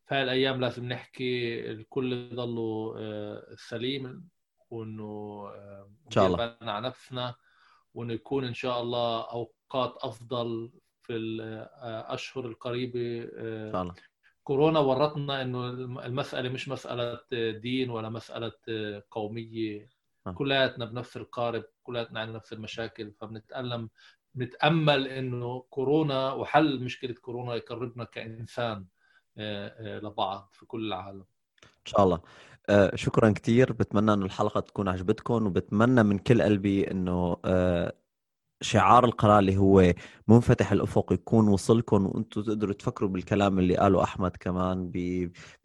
في 0.07 0.21
الأيام 0.21 0.61
لازم 0.61 0.85
نحكي 0.85 1.59
الكل 1.71 2.13
يضلوا 2.13 2.95
آه، 2.99 3.55
سليم 3.55 4.29
وإنه 4.69 5.43
إن 6.05 6.11
شاء 6.11 6.27
الله. 6.27 6.57
على 6.61 6.87
نفسنا 6.87 7.35
وإنه 7.93 8.13
يكون 8.13 8.43
إن 8.43 8.53
شاء 8.53 8.81
الله 8.81 9.31
أوقات 9.31 9.95
أفضل 9.97 10.71
في 11.01 11.13
الاشهر 11.15 12.45
القريبة 12.45 13.23
إن 13.23 13.71
شاء 13.71 13.81
الله. 13.81 13.95
كورونا 14.43 14.79
ورطنا 14.79 15.41
إنه 15.41 15.69
المسألة 16.05 16.49
مش 16.49 16.69
مسألة 16.69 17.19
دين 17.51 17.89
ولا 17.89 18.09
مسألة 18.09 18.51
قومية. 19.11 19.89
آه. 20.27 20.31
كلياتنا 20.31 20.85
بنفس 20.85 21.17
القارب 21.17 21.63
كلياتنا 21.83 22.19
عندنا 22.19 22.37
نفس 22.37 22.53
المشاكل. 22.53 23.11
فبنتألم 23.11 23.89
نتامل 24.37 25.07
إنه 25.07 25.65
كورونا 25.69 26.33
وحل 26.33 26.83
مشكلة 26.83 27.13
كورونا 27.13 27.55
يقربنا 27.55 28.03
كإنسان 28.03 28.85
آه، 29.37 29.67
آه، 29.67 29.99
لبعض 29.99 30.49
في 30.51 30.65
كل 30.65 30.87
العالم. 30.87 31.25
إن 31.63 31.85
شاء 31.85 32.03
الله. 32.03 32.21
شكرا 32.95 33.31
كثير 33.31 33.73
بتمنى 33.73 34.13
إنه 34.13 34.25
الحلقة 34.25 34.59
تكون 34.59 34.87
عجبتكم 34.87 35.45
وبتمنى 35.45 36.03
من 36.03 36.17
كل 36.17 36.41
قلبي 36.41 36.91
إنه 36.91 37.37
شعار 38.61 39.05
القناه 39.05 39.39
اللي 39.39 39.57
هو 39.57 39.93
منفتح 40.27 40.71
الأفق 40.71 41.13
يكون 41.13 41.47
وصلكم 41.47 42.05
وأنتم 42.05 42.41
تقدروا 42.41 42.73
تفكروا 42.73 43.09
بالكلام 43.09 43.59
اللي 43.59 43.77
قاله 43.77 44.03
أحمد 44.03 44.31
كمان 44.39 44.91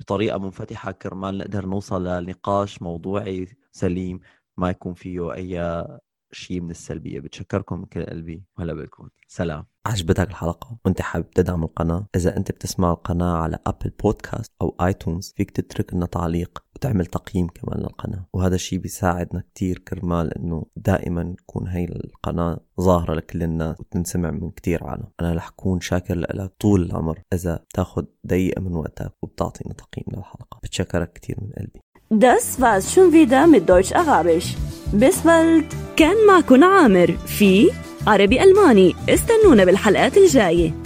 بطريقة 0.01 0.39
منفتحة 0.39 0.93
كرمال 0.93 1.39
نقدر 1.39 1.67
نوصل 1.67 2.05
لنقاش 2.05 2.83
موضوعي 2.83 3.49
سليم 3.73 4.21
ما 4.57 4.71
يكون 4.71 4.95
فيه 4.95 5.35
أي 5.35 5.85
شيء 6.33 6.61
من 6.61 6.71
السلبية. 6.71 7.21
بتشكركم 7.21 7.79
من 7.79 7.85
كل 7.87 8.05
قلبي. 8.07 8.45
وهلا 8.59 8.75
بكم. 8.75 9.09
سلام. 9.29 9.76
عجبتك 9.87 10.29
الحلقة 10.29 10.77
وانت 10.85 11.03
حابب 11.03 11.31
تدعم 11.31 11.65
القناة؟ 11.65 12.07
إذا 12.17 12.37
انت 12.37 12.51
بتسمع 12.51 12.93
القناة 12.93 13.37
على 13.37 13.59
أبل 13.67 13.91
بودكاست 14.03 14.53
أو 14.63 14.77
آيتونز 14.81 15.35
فيك 15.37 15.51
تترك 15.51 15.95
لنا 15.95 16.07
تعليق 16.07 16.63
وتعمل 16.77 17.07
تقييم 17.07 17.47
كمان 17.49 17.81
للقناة. 17.81 18.27
وهذا 18.33 18.55
الشيء 18.55 18.79
بيساعدنا 18.79 19.41
كتير 19.55 19.79
كرمال 19.79 20.39
إنه 20.39 20.67
دائما 20.77 21.35
تكون 21.39 21.69
هي 21.69 21.85
القناة 21.85 22.61
ظاهرة 22.81 23.15
لكل 23.15 23.43
الناس 23.43 23.81
وتنسمع 23.81 24.31
من 24.31 24.51
كتير 24.51 24.85
عالم. 24.85 25.07
أنا 25.21 25.35
رح 25.35 25.49
كون 25.49 25.81
شاكر 25.81 26.19
لك 26.19 26.53
طول 26.61 26.83
العمر 26.83 27.19
إذا 27.33 27.57
بتاخد 27.57 28.07
دقيقة 28.25 28.61
من 28.61 28.75
وقتك 28.75 29.13
وبتعطينا 29.23 29.75
تقييم 29.75 30.07
للحلقة. 30.17 30.59
بتشكرك 30.63 31.13
كتير 31.13 31.37
من 31.43 31.51
قلبي. 31.59 31.81
Das 32.11 32.61
war's 32.61 32.87
schon 32.95 33.13
wieder 33.13 33.47
mit 33.49 33.69
Deutsch 33.69 33.93
Arabisch. 33.93 34.49
Bis 34.93 35.17
bald. 35.25 35.75
كان 35.97 36.27
معكم 36.29 36.65
عامر 36.65 37.17
في 37.17 37.71
عربي 38.07 38.43
ألماني. 38.43 38.95
استنونا 39.09 39.65
بالحلقات 39.65 40.17
الجاية. 40.17 40.86